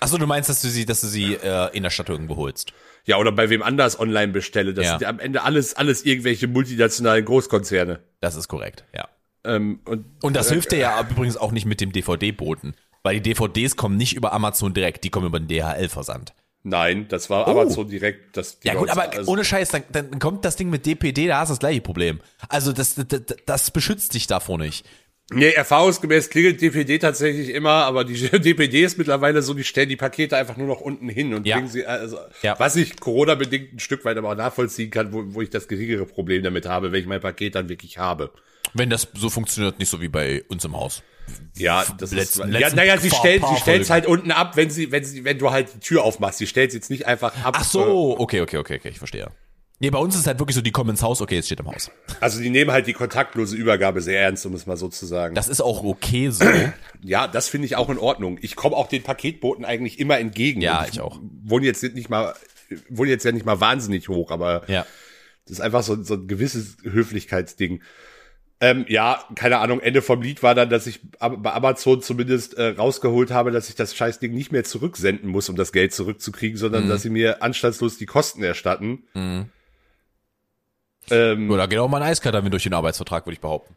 Achso, 0.00 0.18
du 0.18 0.26
meinst, 0.26 0.48
dass 0.48 0.62
du 0.62 0.68
sie, 0.68 0.84
dass 0.86 1.00
du 1.00 1.08
sie 1.08 1.34
äh, 1.34 1.74
in 1.76 1.82
der 1.82 1.90
Stadt 1.90 2.08
irgendwo 2.08 2.36
holst. 2.36 2.72
Ja, 3.06 3.18
oder 3.18 3.32
bei 3.32 3.50
wem 3.50 3.62
anders 3.62 3.98
online 3.98 4.32
bestelle. 4.32 4.74
Das 4.74 4.86
Ja. 4.86 4.98
sind 4.98 5.06
am 5.06 5.18
Ende 5.18 5.42
alles, 5.42 5.74
alles 5.74 6.04
irgendwelche 6.04 6.46
multinationalen 6.48 7.24
Großkonzerne. 7.24 8.00
Das 8.20 8.34
ist 8.36 8.48
korrekt, 8.48 8.84
ja. 8.94 9.08
Ähm, 9.44 9.80
und 9.84 10.06
Und 10.22 10.34
das 10.36 10.50
hilft 10.50 10.72
dir 10.72 10.78
ja 10.78 11.00
übrigens 11.10 11.36
auch 11.36 11.52
nicht 11.52 11.66
mit 11.66 11.80
dem 11.80 11.92
DVD-Boten. 11.92 12.74
Weil 13.02 13.20
die 13.20 13.34
DVDs 13.34 13.76
kommen 13.76 13.98
nicht 13.98 14.16
über 14.16 14.32
Amazon 14.32 14.72
direkt, 14.72 15.04
die 15.04 15.10
kommen 15.10 15.26
über 15.26 15.38
den 15.38 15.48
DHL-Versand. 15.48 16.32
nein, 16.66 17.06
das 17.10 17.28
war 17.28 17.46
Amazon 17.46 17.86
direkt. 17.90 18.34
Das, 18.38 18.54
Oh. 18.54 18.58
Ja 18.66 18.74
gut, 18.74 18.88
aber 18.88 19.12
also- 19.12 19.30
ohne 19.30 19.44
Scheiß, 19.44 19.68
dann, 19.68 19.82
dann 19.92 20.18
kommt 20.18 20.46
das 20.46 20.56
Ding 20.56 20.70
mit 20.70 20.86
DPD, 20.86 21.26
da 21.26 21.40
hast 21.40 21.50
du 21.50 21.52
das 21.52 21.58
gleiche 21.58 21.82
Problem. 21.82 22.20
Also 22.48 22.72
das, 22.72 22.94
das, 22.94 23.20
das 23.44 23.70
beschützt 23.70 24.14
dich 24.14 24.26
davor 24.26 24.56
nicht. 24.56 24.86
Nee, 25.32 25.52
erfahrungsgemäß 25.52 26.28
klingelt 26.28 26.60
DPD 26.60 26.98
tatsächlich 26.98 27.48
immer, 27.48 27.70
aber 27.86 28.04
die 28.04 28.14
DPD 28.30 28.82
ist 28.84 28.98
mittlerweile 28.98 29.40
so, 29.40 29.54
die 29.54 29.64
stellen 29.64 29.88
die 29.88 29.96
Pakete 29.96 30.36
einfach 30.36 30.56
nur 30.58 30.66
noch 30.66 30.80
unten 30.82 31.08
hin 31.08 31.32
und 31.32 31.46
Ja. 31.46 31.56
bringen 31.56 31.68
sie, 31.70 31.86
also, 31.86 32.18
Ja. 32.42 32.58
was 32.58 32.76
ich 32.76 33.00
Corona-bedingt 33.00 33.72
ein 33.74 33.78
Stück 33.78 34.04
weit 34.04 34.18
aber 34.18 34.30
auch 34.32 34.36
nachvollziehen 34.36 34.90
kann, 34.90 35.12
wo, 35.14 35.22
wo 35.28 35.40
ich 35.40 35.48
das 35.50 35.66
geringere 35.66 36.04
Problem 36.04 36.42
damit 36.42 36.66
habe, 36.66 36.92
wenn 36.92 37.00
ich 37.00 37.06
mein 37.06 37.20
Paket 37.22 37.54
dann 37.54 37.68
wirklich 37.70 37.96
habe. 37.98 38.32
Wenn 38.74 38.90
das 38.90 39.08
so 39.14 39.30
funktioniert, 39.30 39.78
nicht 39.78 39.88
so 39.88 40.00
wie 40.02 40.08
bei 40.08 40.42
uns 40.48 40.64
im 40.66 40.76
Haus. 40.76 41.02
Ja, 41.56 41.84
das 41.98 42.12
Letzten- 42.12 42.52
ist, 42.52 42.60
ja, 42.60 42.68
naja, 42.74 42.98
sie 42.98 43.08
stellt, 43.10 43.40
paar 43.40 43.56
sie 43.56 43.62
Folgen. 43.62 43.88
halt 43.88 44.06
unten 44.06 44.30
ab, 44.30 44.56
wenn 44.58 44.68
sie, 44.68 44.92
wenn 44.92 45.04
sie, 45.04 45.24
wenn 45.24 45.38
du 45.38 45.50
halt 45.50 45.72
die 45.74 45.80
Tür 45.80 46.02
aufmachst. 46.04 46.36
Sie 46.38 46.46
stellt 46.46 46.74
jetzt 46.74 46.90
nicht 46.90 47.06
einfach 47.06 47.34
ab. 47.42 47.54
Ach 47.58 47.64
so, 47.64 48.18
okay, 48.20 48.42
okay, 48.42 48.58
okay, 48.58 48.76
okay, 48.78 48.88
ich 48.90 48.98
verstehe. 48.98 49.28
Nee, 49.80 49.90
bei 49.90 49.98
uns 49.98 50.14
ist 50.14 50.26
halt 50.26 50.38
wirklich 50.38 50.54
so, 50.54 50.62
die 50.62 50.70
kommen 50.70 50.90
ins 50.90 51.02
Haus, 51.02 51.20
okay, 51.20 51.38
es 51.38 51.46
steht 51.46 51.60
im 51.60 51.66
Haus. 51.66 51.90
Also 52.20 52.40
die 52.40 52.48
nehmen 52.48 52.70
halt 52.70 52.86
die 52.86 52.92
kontaktlose 52.92 53.56
Übergabe 53.56 54.00
sehr 54.00 54.20
ernst, 54.20 54.46
um 54.46 54.54
es 54.54 54.66
mal 54.66 54.76
so 54.76 54.88
zu 54.88 55.04
sagen. 55.04 55.34
Das 55.34 55.48
ist 55.48 55.60
auch 55.60 55.82
okay 55.82 56.30
so. 56.30 56.44
Ja, 57.02 57.28
das 57.28 57.50
finde 57.50 57.66
ich 57.66 57.76
auch 57.76 57.90
in 57.90 57.98
Ordnung. 57.98 58.38
Ich 58.40 58.56
komme 58.56 58.74
auch 58.76 58.88
den 58.88 59.02
Paketboten 59.02 59.66
eigentlich 59.66 60.00
immer 60.00 60.18
entgegen. 60.18 60.62
Ja, 60.62 60.80
Und 60.80 60.88
ich 60.88 61.00
auch. 61.02 61.20
Wohne 61.42 61.66
jetzt 61.66 61.82
nicht 61.82 62.08
mal, 62.08 62.32
wohne 62.88 63.10
jetzt 63.10 63.26
ja 63.26 63.32
nicht 63.32 63.44
mal 63.44 63.60
wahnsinnig 63.60 64.08
hoch, 64.08 64.30
aber 64.30 64.62
ja. 64.70 64.86
das 65.44 65.58
ist 65.58 65.60
einfach 65.60 65.82
so, 65.82 66.02
so 66.02 66.14
ein 66.14 66.28
gewisses 66.28 66.78
Höflichkeitsding. 66.82 67.82
Ähm, 68.60 68.86
ja, 68.88 69.22
keine 69.34 69.58
Ahnung, 69.58 69.80
Ende 69.80 70.00
vom 70.00 70.22
Lied 70.22 70.42
war 70.42 70.54
dann, 70.54 70.70
dass 70.70 70.86
ich 70.86 71.00
bei 71.18 71.52
Amazon 71.52 72.00
zumindest 72.00 72.54
äh, 72.54 72.68
rausgeholt 72.68 73.30
habe, 73.30 73.50
dass 73.50 73.68
ich 73.68 73.74
das 73.74 73.94
Scheißding 73.94 74.32
nicht 74.32 74.52
mehr 74.52 74.64
zurücksenden 74.64 75.28
muss, 75.28 75.50
um 75.50 75.56
das 75.56 75.72
Geld 75.72 75.92
zurückzukriegen, 75.92 76.56
sondern 76.56 76.88
dass 76.88 77.02
sie 77.02 77.10
mir 77.10 77.42
anstandslos 77.42 77.98
die 77.98 78.06
Kosten 78.06 78.42
erstatten. 78.42 79.04
Ähm, 81.10 81.50
Oder 81.50 81.68
geht 81.68 81.78
auch 81.78 81.88
mal 81.88 82.02
ein 82.02 82.10
Eiskalt 82.10 82.34
damit 82.34 82.52
durch 82.52 82.62
den 82.62 82.74
Arbeitsvertrag, 82.74 83.26
würde 83.26 83.34
ich 83.34 83.40
behaupten. 83.40 83.76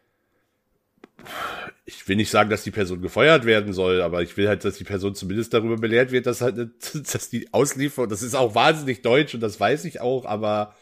ich 1.84 2.06
will 2.06 2.16
nicht 2.16 2.30
sagen, 2.30 2.50
dass 2.50 2.62
die 2.62 2.70
Person 2.70 3.00
gefeuert 3.00 3.44
werden 3.44 3.72
soll, 3.72 4.02
aber 4.02 4.22
ich 4.22 4.36
will 4.36 4.48
halt, 4.48 4.64
dass 4.64 4.76
die 4.76 4.84
Person 4.84 5.14
zumindest 5.14 5.54
darüber 5.54 5.76
belehrt 5.76 6.10
wird, 6.12 6.26
dass 6.26 6.40
halt, 6.40 6.56
dass 7.12 7.30
die 7.30 7.52
Auslieferung, 7.52 8.08
das 8.08 8.22
ist 8.22 8.34
auch 8.34 8.54
wahnsinnig 8.54 9.02
deutsch 9.02 9.34
und 9.34 9.40
das 9.40 9.58
weiß 9.58 9.84
ich 9.86 10.00
auch, 10.00 10.24
aber 10.26 10.74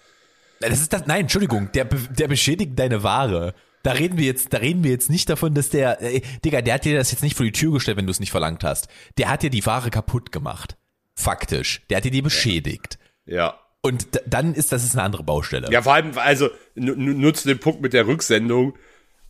Das 0.61 0.81
ist 0.81 0.93
das, 0.93 1.07
nein, 1.07 1.23
Entschuldigung, 1.23 1.71
der, 1.73 1.85
der 1.85 2.29
beschädigt 2.29 2.79
deine 2.79 3.03
Ware. 3.03 3.55
Da 3.83 3.93
reden 3.93 4.19
wir 4.19 4.25
jetzt, 4.27 4.53
da 4.53 4.59
reden 4.59 4.83
wir 4.83 4.91
jetzt 4.91 5.11
nicht 5.11 5.29
davon, 5.29 5.55
dass 5.55 5.71
der, 5.71 6.03
äh, 6.03 6.21
Digga, 6.45 6.61
der 6.61 6.75
hat 6.75 6.85
dir 6.85 6.97
das 6.97 7.13
jetzt 7.13 7.23
nicht 7.23 7.37
vor 7.37 7.47
die 7.47 7.53
Tür 7.53 7.73
gestellt, 7.75 7.97
wenn 7.97 8.07
du 8.07 8.11
es 8.11 8.19
nicht 8.19 8.33
verlangt 8.33 8.65
hast. 8.65 8.89
Der 9.17 9.29
hat 9.31 9.45
dir 9.45 9.51
die 9.51 9.65
Ware 9.65 9.91
kaputt 9.91 10.33
gemacht. 10.33 10.77
Faktisch. 11.15 11.83
Der 11.89 11.99
hat 11.99 12.05
dir 12.05 12.11
die 12.11 12.23
beschädigt. 12.23 12.99
Ja. 13.27 13.61
Und 13.87 14.07
dann 14.27 14.55
ist 14.55 14.73
das 14.73 14.85
ist 14.85 14.95
eine 14.95 15.03
andere 15.03 15.23
Baustelle. 15.23 15.69
Ja, 15.71 15.83
vor 15.83 15.95
allem, 15.95 16.13
also, 16.17 16.49
nu- 16.75 16.95
nu- 16.97 17.13
nutzt 17.15 17.47
den 17.47 17.59
Punkt 17.59 17.81
mit 17.83 17.93
der 17.93 18.07
Rücksendung. 18.07 18.75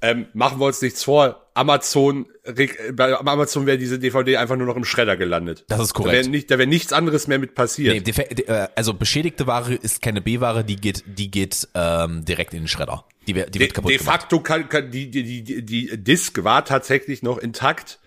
Ähm, 0.03 0.27
machen 0.35 0.61
wir 0.61 0.67
uns 0.67 0.83
nichts 0.83 1.03
vor. 1.05 1.47
Amazon, 1.55 2.27
bei 2.93 3.19
Amazon 3.19 3.65
wäre 3.65 3.79
diese 3.79 3.99
DVD 3.99 4.37
einfach 4.37 4.57
nur 4.57 4.67
noch 4.67 4.77
im 4.77 4.85
Schredder 4.85 5.17
gelandet. 5.17 5.65
Das 5.69 5.81
ist 5.81 5.93
Da 5.93 5.97
korrekt. 5.97 6.13
wäre 6.19 6.29
nicht, 6.29 6.51
da 6.51 6.59
wäre 6.59 6.69
nichts 6.69 6.93
anderes 6.93 7.29
mehr 7.29 7.39
mit 7.39 7.55
passiert. 7.55 8.07
Nee, 8.07 8.43
äh, 8.47 8.69
also 8.77 8.93
beschädigte 8.93 9.47
Ware 9.47 9.75
ist 9.75 10.03
keine 10.03 10.21
B-Ware, 10.21 10.65
die 10.65 10.77
geht, 10.77 11.03
die 11.07 11.31
geht 11.31 11.67
ähm, 11.75 12.27
direkt 12.27 12.53
in 12.53 12.61
den 12.63 12.69
Schredder. 12.69 13.07
Die, 13.27 13.33
die 13.33 13.45
de, 13.51 13.59
wird 13.61 13.73
kaputt 13.75 13.91
de 13.91 13.99
facto 13.99 14.41
kann, 14.41 14.69
kann 14.69 14.91
die, 14.91 15.11
die, 15.11 15.23
die, 15.23 15.43
die, 15.43 15.65
die 15.65 15.97
Disk 16.05 16.45
war 16.45 16.67
tatsächlich 16.67 17.23
noch 17.23 17.39
intakt. 17.39 17.99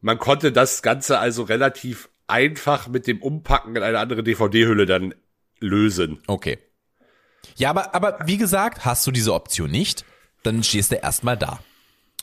Man 0.00 0.18
konnte 0.20 0.52
das 0.52 0.82
Ganze 0.82 1.18
also 1.18 1.42
relativ 1.42 2.10
einfach 2.28 2.86
mit 2.86 3.08
dem 3.08 3.20
Umpacken 3.20 3.74
in 3.74 3.82
eine 3.82 3.98
andere 3.98 4.22
DVD-Hülle 4.22 4.86
dann 4.86 5.14
lösen. 5.64 6.18
Okay. 6.26 6.58
Ja, 7.56 7.70
aber, 7.70 7.94
aber 7.94 8.18
wie 8.26 8.36
gesagt, 8.36 8.84
hast 8.84 9.06
du 9.06 9.10
diese 9.10 9.32
Option 9.34 9.70
nicht, 9.70 10.04
dann 10.42 10.62
stehst 10.62 10.90
du 10.92 10.96
erstmal 10.96 11.36
da. 11.36 11.60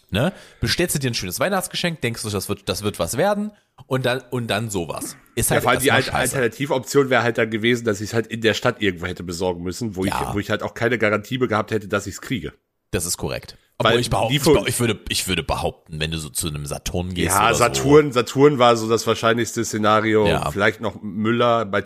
Ne? 0.09 0.33
Bestellst 0.59 0.95
du 0.95 0.99
dir 0.99 1.09
ein 1.09 1.13
schönes 1.13 1.39
Weihnachtsgeschenk, 1.39 2.01
denkst 2.01 2.21
du, 2.23 2.29
das 2.29 2.49
wird, 2.49 2.67
das 2.67 2.83
wird 2.83 2.99
was 2.99 3.15
werden 3.15 3.51
und 3.87 4.05
dann, 4.05 4.21
und 4.29 4.47
dann 4.47 4.69
sowas. 4.69 5.15
Ist 5.35 5.49
Ja, 5.49 5.55
halt 5.55 5.63
vor 5.63 5.71
allem 5.71 5.81
die 5.81 5.91
Al. 5.91 6.03
Alternativoption 6.09 7.09
wäre 7.09 7.23
halt 7.23 7.37
dann 7.37 7.49
gewesen, 7.49 7.85
dass 7.85 8.01
ich 8.01 8.09
es 8.09 8.13
halt 8.13 8.27
in 8.27 8.41
der 8.41 8.53
Stadt 8.53 8.81
irgendwo 8.81 9.05
hätte 9.05 9.23
besorgen 9.23 9.63
müssen, 9.63 9.95
wo, 9.95 10.03
Ja. 10.03 10.27
ich, 10.27 10.33
wo 10.35 10.39
ich 10.39 10.49
halt 10.49 10.63
auch 10.63 10.73
keine 10.73 10.97
Garantie 10.97 11.37
gehabt 11.37 11.71
hätte, 11.71 11.87
dass 11.87 12.07
ich 12.07 12.15
es 12.15 12.21
kriege. 12.21 12.51
Das 12.91 13.05
ist 13.05 13.15
korrekt. 13.15 13.55
Obwohl 13.77 13.93
Weil 13.93 13.99
ich, 14.01 14.09
behaupte, 14.09 14.35
ich, 14.35 14.41
ich, 14.67 14.79
würde, 14.81 14.99
ich 15.07 15.27
würde 15.29 15.43
behaupten, 15.43 15.99
wenn 16.01 16.11
du 16.11 16.17
so 16.17 16.29
zu 16.29 16.49
einem 16.49 16.65
Saturn 16.65 17.13
gehst. 17.13 17.33
Ja, 17.33 17.53
Saturn, 17.53 18.11
Saturn 18.11 18.59
war 18.59 18.75
so 18.75 18.89
das 18.89 19.07
wahrscheinlichste 19.07 19.63
Szenario. 19.63 20.27
Ja. 20.27 20.51
Vielleicht 20.51 20.81
noch 20.81 21.01
Müller, 21.01 21.65
bei, 21.65 21.81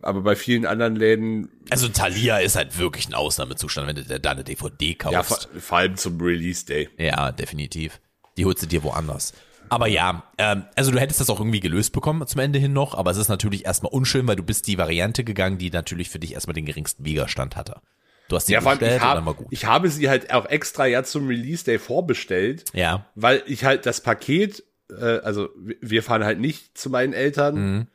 aber 0.00 0.20
bei 0.22 0.36
vielen 0.36 0.64
anderen 0.66 0.96
Läden, 0.96 1.44
So. 1.44 1.70
Also 1.70 1.88
Thalia 1.88 2.38
ist 2.38 2.56
halt 2.56 2.78
wirklich 2.78 3.08
ein 3.08 3.14
Ausnahmezustand, 3.14 3.86
wenn 3.88 3.96
du 3.96 4.20
da 4.20 4.30
eine 4.30 4.44
DVD 4.44 4.96
ja, 5.10 5.22
vor, 5.22 5.36
kaufst. 5.38 5.48
vor 5.58 5.78
allem 5.78 5.96
zum 5.96 6.20
Release 6.20 6.64
Day. 6.66 6.88
Ja, 6.98 7.32
definitiv. 7.32 8.00
Die 8.36 8.44
holst 8.44 8.62
du 8.62 8.66
dir 8.66 8.82
woanders. 8.84 9.32
Aber 9.70 9.86
ja, 9.86 10.22
ähm, 10.38 10.64
also 10.76 10.90
du 10.92 10.98
hättest 10.98 11.20
das 11.20 11.28
auch 11.28 11.40
irgendwie 11.40 11.60
gelöst 11.60 11.92
bekommen 11.92 12.26
zum 12.26 12.40
Ende 12.40 12.58
hin 12.58 12.72
noch, 12.72 12.94
aber 12.94 13.10
es 13.10 13.16
ist 13.18 13.28
natürlich 13.28 13.66
erstmal 13.66 13.92
unschön, 13.92 14.26
weil 14.26 14.36
du 14.36 14.42
bist 14.42 14.66
die 14.66 14.78
Variante 14.78 15.24
gegangen, 15.24 15.58
die 15.58 15.70
natürlich 15.70 16.08
für 16.08 16.18
dich 16.18 16.32
erstmal 16.34 16.54
den 16.54 16.64
geringsten 16.64 17.04
Widerstand 17.04 17.54
hatte. 17.56 17.80
Du 18.28 18.36
hast 18.36 18.46
die 18.48 18.52
Ja, 18.52 18.60
bestellt 18.60 18.96
ich, 18.96 19.02
hab, 19.02 19.36
gut. 19.36 19.46
ich 19.50 19.64
habe 19.66 19.90
sie 19.90 20.08
halt 20.08 20.32
auch 20.32 20.46
extra 20.46 20.86
ja 20.86 21.02
zum 21.02 21.26
Release 21.26 21.64
Day 21.64 21.78
vorbestellt, 21.78 22.64
ja, 22.72 23.06
weil 23.14 23.42
ich 23.46 23.64
halt 23.64 23.84
das 23.84 24.00
Paket, 24.02 24.62
äh, 24.90 25.18
also 25.18 25.48
wir- 25.58 25.76
wir 25.82 26.02
fahren 26.02 26.24
halt 26.24 26.38
nicht 26.40 26.76
zu 26.78 26.88
meinen 26.88 27.12
Eltern, 27.12 27.54
Mhm. 27.76 27.86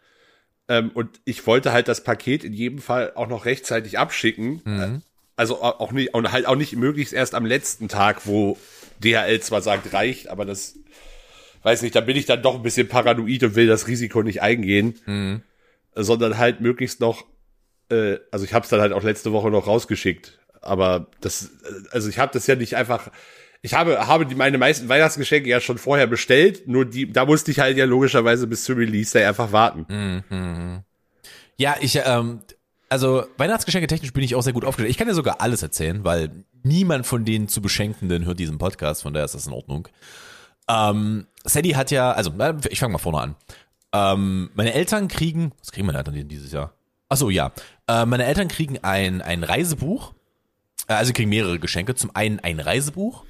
Ähm, 0.74 0.92
und 0.94 1.10
ich 1.25 1.46
wollte 1.48 1.72
halt 1.72 1.88
das 1.88 2.03
Paket 2.03 2.44
in 2.44 2.53
jedem 2.53 2.80
Fall 2.80 3.12
auch 3.15 3.27
noch 3.27 3.46
rechtzeitig 3.46 3.98
abschicken. 4.00 4.62
Mhm. 4.65 4.80
Äh, 4.82 5.00
Also 5.36 5.62
au- 5.62 5.80
auch 5.80 5.92
nicht, 5.92 6.13
und 6.13 6.32
halt 6.32 6.46
auch 6.46 6.56
nicht 6.56 6.75
möglichst 6.75 7.13
erst 7.13 7.34
am 7.36 7.46
letzten 7.46 7.88
Tag, 7.88 8.25
wo 8.27 8.58
DHL 9.03 9.39
zwar 9.42 9.62
sagt, 9.62 9.92
reicht, 9.94 10.27
aber 10.30 10.46
das, 10.46 10.75
weiß 11.63 11.82
nicht, 11.82 11.96
da 11.96 12.01
bin 12.01 12.15
ich 12.18 12.25
dann 12.27 12.42
doch 12.44 12.56
ein 12.56 12.62
bisschen 12.63 12.88
paranoid 12.88 13.42
und 13.44 13.56
will 13.56 13.65
das 13.68 13.88
Risiko 13.88 14.22
nicht 14.24 14.42
eingehen, 14.44 15.00
Mhm. 15.08 15.42
sondern 15.96 16.38
halt 16.38 16.62
möglichst 16.62 17.00
noch, 17.00 17.25
äh, 17.89 18.18
also 18.32 18.46
ich 18.46 18.53
habe 18.53 18.63
es 18.63 18.70
dann 18.70 18.80
halt 18.82 18.94
auch 18.94 19.03
letzte 19.03 19.32
Woche 19.32 19.50
noch 19.50 19.65
rausgeschickt, 19.68 20.39
aber 20.62 21.08
das, 21.22 21.46
äh, 21.46 21.88
also 21.92 22.10
ich 22.10 22.20
habe 22.20 22.32
das 22.34 22.46
ja 22.48 22.56
nicht 22.56 22.75
einfach, 22.75 23.10
ich 23.63 23.74
habe, 23.74 24.08
habe 24.08 24.25
die, 24.25 24.36
meine 24.36 24.58
meisten 24.58 24.89
Weihnachtsgeschenke 24.89 25.50
ja 25.50 25.62
schon 25.62 25.77
vorher 25.77 26.05
bestellt, 26.05 26.67
nur 26.67 26.84
die, 26.84 27.12
da 27.12 27.25
musste 27.25 27.50
ich 27.50 27.60
halt 27.60 27.77
ja 27.77 27.86
logischerweise 27.86 28.46
bis 28.46 28.65
zum 28.65 28.75
Release 28.75 29.13
Day 29.13 29.25
einfach 29.25 29.53
warten. 29.53 29.86
Mhm. 30.29 30.84
Ja, 31.58 31.77
ich, 31.79 31.98
ähm, 32.03 32.41
also 32.89 33.24
Weihnachtsgeschenke 33.38 33.88
technisch 33.88 34.12
bin 34.12 34.22
ich 34.22 34.36
auch 34.36 34.41
sehr 34.41 34.51
gut 34.51 34.65
aufgestellt. 34.65 34.91
Ich 34.91 34.98
kann 34.98 35.08
dir 35.08 35.13
sogar 35.13 35.39
alles 35.39 35.63
erzählen, 35.63 36.03
weil 36.03 36.43
niemand 36.63 37.08
von 37.08 37.24
den 37.24 37.48
zu 37.48 37.62
Beschenkenden 37.62 38.25
hört 38.25 38.38
diesen 38.38 38.58
Podcast, 38.58 39.01
von 39.01 39.13
daher 39.13 39.25
ist 39.25 39.34
das 39.34 39.48
in 39.48 39.53
Ordnung. 39.53 39.88
Ähm, 40.67 41.27
Sadie 41.46 41.77
hat 41.77 41.89
ja, 41.89 42.12
also 42.12 42.34
ich 42.70 42.79
fange 42.79 42.91
mal 42.91 43.00
vorne 43.00 43.20
an. 43.20 43.36
Ähm, 43.93 44.50
meine 44.55 44.74
Eltern 44.74 45.08
kriegen, 45.08 45.53
was 45.60 45.72
kriegen 45.72 45.88
meine 45.88 46.00
Eltern 46.00 46.15
denn 46.15 46.27
dieses 46.27 46.51
Jahr? 46.51 46.74
Ach 47.08 47.15
so, 47.15 47.29
ja. 47.29 47.53
Äh, 47.88 48.05
meine 48.05 48.25
Eltern 48.25 48.50
kriegen 48.50 48.79
ein, 48.82 49.22
ein 49.22 49.46
Reisebuch. 49.46 50.13
Äh, 50.88 50.93
also 50.96 51.13
kriegen 51.13 51.29
mehrere 51.29 51.60
Geschenke. 51.60 51.96
Zum 51.96 52.13
einen 52.13 52.41
ein 52.41 52.60
Reisebuch. 52.60 53.24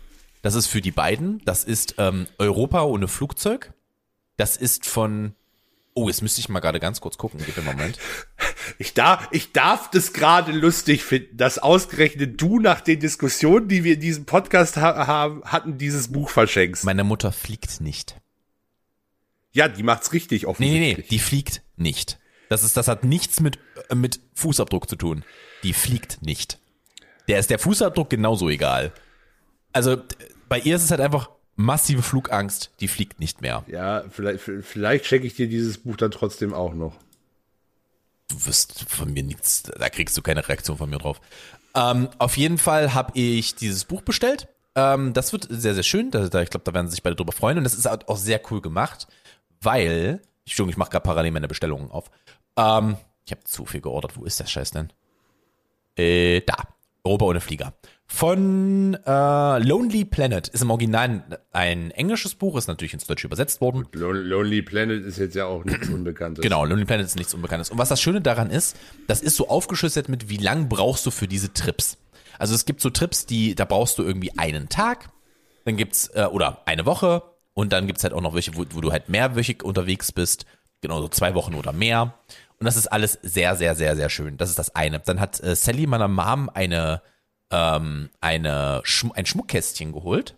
Das 0.44 0.54
ist 0.56 0.68
für 0.68 0.82
die 0.82 0.92
beiden. 0.92 1.42
Das 1.46 1.64
ist 1.64 1.96
ähm, 1.98 2.28
Europa 2.38 2.84
ohne 2.84 3.08
Flugzeug. 3.08 3.74
Das 4.38 4.58
ist 4.58 4.86
von, 4.86 5.34
oh, 5.94 6.10
jetzt 6.10 6.22
müsste 6.22 6.42
ich 6.42 6.50
mal 6.50 6.60
gerade 6.60 6.80
ganz 6.80 7.02
kurz 7.02 7.18
gucken. 7.18 7.40
Gib 7.44 7.56
mir 7.58 7.64
einen 7.70 7.78
Moment. 7.78 7.98
Ich 8.78 8.94
darf, 8.94 9.30
ich 9.32 9.54
darf 9.54 9.90
das 9.90 10.14
gerade 10.14 10.52
lustig 10.52 11.04
finden, 11.04 11.38
dass 11.38 11.60
ausgerechnet 11.60 12.40
du 12.42 12.60
nach 12.60 12.82
den 12.82 13.00
Diskussionen, 13.00 13.68
die 13.68 13.84
wir 13.84 13.96
in 13.96 14.00
diesem 14.02 14.26
Podcast 14.26 14.78
ha 14.78 15.08
haben, 15.08 15.44
hatten, 15.46 15.78
dieses 15.78 16.12
Buch 16.12 16.30
verschenkst. 16.30 16.84
Meine 16.84 17.04
Mutter 17.04 17.32
fliegt 17.32 17.82
nicht. 17.82 18.16
Ja, 19.54 19.68
die 19.68 19.84
macht's 19.84 20.14
richtig 20.14 20.44
Nee, 20.44 20.48
nee, 20.48 20.50
offensichtlich. 20.50 20.98
nee, 20.98 21.06
die 21.10 21.20
fliegt 21.20 21.62
nicht. 21.78 22.20
Das 22.50 22.64
ist, 22.64 22.76
das 22.76 22.88
hat 22.88 23.04
nichts 23.04 23.40
mit, 23.40 23.60
äh, 23.90 23.96
mit 23.96 24.20
Fußabdruck 24.34 24.90
zu 24.90 24.96
tun. 24.98 25.24
Die 25.64 25.74
fliegt 25.74 26.22
nicht. 26.22 26.60
Der 27.28 27.40
ist 27.40 27.50
der 27.50 27.60
Fußabdruck 27.60 28.10
genauso 28.10 28.50
egal. 28.50 28.92
Also, 29.74 29.98
bei 30.48 30.60
ihr 30.60 30.76
ist 30.76 30.84
es 30.84 30.92
halt 30.92 31.02
einfach 31.02 31.30
massive 31.56 32.02
Flugangst, 32.02 32.72
die 32.80 32.88
fliegt 32.88 33.20
nicht 33.20 33.42
mehr. 33.42 33.64
Ja, 33.68 34.04
vielleicht, 34.10 34.44
vielleicht 34.62 35.06
schenke 35.06 35.28
ich 35.28 35.36
dir 35.36 35.48
dieses 35.48 35.78
Buch 35.78 35.98
dann 35.98 36.12
trotzdem 36.12 36.54
auch 36.54 36.74
noch. 36.74 36.96
Du 38.30 38.46
wirst 38.46 38.86
von 38.90 39.14
mir 39.14 39.24
nichts, 39.24 39.64
da 39.64 39.90
kriegst 39.90 40.18
du 40.18 40.22
keine 40.22 40.48
Reaktion 40.48 40.78
von 40.78 40.90
mir 40.90 40.98
drauf. 40.98 41.22
Ähm, 41.76 42.10
auf 42.18 42.38
jeden 42.38 42.58
Fall 42.58 42.94
habe 42.94 43.12
ich 43.16 43.56
dieses 43.56 43.86
Buch 43.86 44.02
bestellt. 44.02 44.48
Ähm, 44.76 45.14
das 45.14 45.34
wird 45.34 45.48
sehr, 45.50 45.74
sehr 45.74 45.84
schön. 45.84 46.12
Da, 46.12 46.28
da, 46.30 46.42
ich 46.42 46.50
glaube, 46.50 46.64
da 46.64 46.74
werden 46.74 46.90
sich 46.90 47.04
beide 47.04 47.16
drüber 47.16 47.32
freuen. 47.32 47.58
Und 47.58 47.64
das 47.64 47.74
ist 47.74 47.86
halt 47.86 48.08
auch 48.10 48.18
sehr 48.18 48.42
cool 48.52 48.62
gemacht, 48.62 49.08
weil, 49.62 50.22
Entschuldigung, 50.46 50.70
ich 50.70 50.78
mache 50.78 50.92
gerade 50.92 51.04
parallel 51.04 51.32
meine 51.32 51.48
Bestellungen 51.48 51.92
auf. 51.92 52.10
Ähm, 52.58 52.98
ich 53.26 53.32
habe 53.32 53.44
zu 53.44 53.66
viel 53.66 53.82
geordert. 53.82 54.18
Wo 54.18 54.26
ist 54.26 54.40
der 54.40 54.46
Scheiß 54.46 54.72
denn? 54.72 54.92
Äh, 55.96 56.42
da. 56.42 56.56
Europa 57.04 57.26
ohne 57.26 57.42
Flieger. 57.42 57.74
Von 58.06 58.96
äh, 59.06 59.60
Lonely 59.60 60.06
Planet 60.06 60.48
ist 60.50 60.62
im 60.62 60.70
Original 60.70 61.40
ein 61.52 61.90
englisches 61.92 62.36
Buch, 62.36 62.58
ist 62.58 62.68
natürlich 62.68 62.94
ins 62.94 63.08
Deutsche 63.08 63.26
übersetzt 63.28 63.60
worden. 63.60 63.88
Lon- 63.94 64.16
Lonely 64.16 64.62
Planet 64.62 65.04
ist 65.04 65.18
jetzt 65.18 65.36
ja 65.36 65.46
auch 65.46 65.64
nichts 65.64 65.90
Unbekanntes. 65.90 66.44
Genau, 66.44 66.64
Lonely 66.66 66.86
Planet 66.86 67.06
ist 67.08 67.16
nichts 67.16 67.34
Unbekanntes. 67.34 67.72
Und 67.72 67.78
was 67.80 67.90
das 67.90 68.02
Schöne 68.02 68.22
daran 68.22 68.52
ist, 68.52 68.76
das 69.08 69.22
ist 69.22 69.36
so 69.36 69.48
aufgeschlüsselt 69.50 70.10
mit, 70.10 70.30
wie 70.30 70.38
lang 70.38 70.70
brauchst 70.70 71.06
du 71.06 71.12
für 71.12 71.28
diese 71.28 71.54
Trips. 71.54 71.98
Also 72.38 72.54
es 72.54 72.66
gibt 72.66 72.82
so 72.82 72.90
Trips, 72.90 73.26
die, 73.26 73.56
da 73.56 73.66
brauchst 73.66 73.98
du 73.98 74.04
irgendwie 74.04 74.38
einen 74.38 74.70
Tag, 74.70 75.10
dann 75.66 75.78
gibt's, 75.78 76.10
äh, 76.14 76.26
oder 76.26 76.62
eine 76.66 76.86
Woche, 76.86 77.24
und 77.54 77.72
dann 77.72 77.88
gibt's 77.88 78.04
halt 78.04 78.14
auch 78.14 78.22
noch 78.22 78.34
welche, 78.34 78.56
wo, 78.56 78.66
wo 78.72 78.82
du 78.82 78.92
halt 78.92 79.10
mehrwöchig 79.10 79.64
unterwegs 79.64 80.12
bist, 80.12 80.46
genau 80.82 81.02
so 81.02 81.08
zwei 81.08 81.36
Wochen 81.36 81.54
oder 81.56 81.72
mehr. 81.72 82.16
Und 82.60 82.66
das 82.66 82.76
ist 82.76 82.88
alles 82.88 83.18
sehr, 83.22 83.56
sehr, 83.56 83.76
sehr, 83.76 83.96
sehr 83.96 84.10
schön. 84.10 84.38
Das 84.38 84.50
ist 84.50 84.58
das 84.60 84.76
eine. 84.76 85.00
Dann 85.00 85.20
hat 85.20 85.42
äh, 85.42 85.56
Sally 85.56 85.86
meiner 85.88 86.08
Mom 86.08 86.50
eine, 86.54 87.02
ähm, 87.52 88.10
eine 88.22 88.82
Schm 88.84 89.12
ein 89.14 89.26
Schmuckkästchen 89.26 89.92
geholt. 89.92 90.36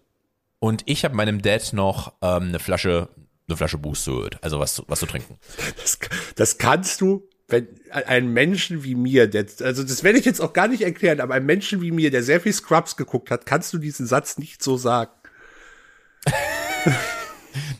Und 0.59 0.83
ich 0.85 1.03
habe 1.05 1.15
meinem 1.15 1.41
Dad 1.41 1.73
noch 1.73 2.13
ähm, 2.21 2.43
eine 2.49 2.59
Flasche, 2.59 3.09
eine 3.47 3.57
Flasche 3.57 3.77
Boost 3.77 4.05
geholt. 4.05 4.37
Also 4.41 4.59
was, 4.59 4.75
zu- 4.75 4.85
was 4.87 4.99
zu 4.99 5.05
trinken. 5.05 5.37
Das, 5.81 5.99
das 6.35 6.57
kannst 6.57 7.01
du, 7.01 7.27
wenn 7.47 7.67
ein 7.91 8.29
Menschen 8.33 8.83
wie 8.83 8.95
mir, 8.95 9.27
der, 9.27 9.45
also 9.61 9.83
das 9.83 10.03
werde 10.03 10.17
ich 10.17 10.25
jetzt 10.25 10.39
auch 10.41 10.53
gar 10.53 10.67
nicht 10.67 10.81
erklären, 10.81 11.19
aber 11.21 11.35
ein 11.35 11.45
Menschen 11.45 11.81
wie 11.81 11.91
mir, 11.91 12.09
der 12.09 12.23
sehr 12.23 12.41
viel 12.41 12.53
Scrubs 12.53 12.95
geguckt 12.97 13.29
hat, 13.29 13.45
kannst 13.45 13.71
du 13.73 13.77
diesen 13.77 14.07
Satz 14.07 14.37
nicht 14.39 14.63
so 14.63 14.77
sagen. 14.77 15.11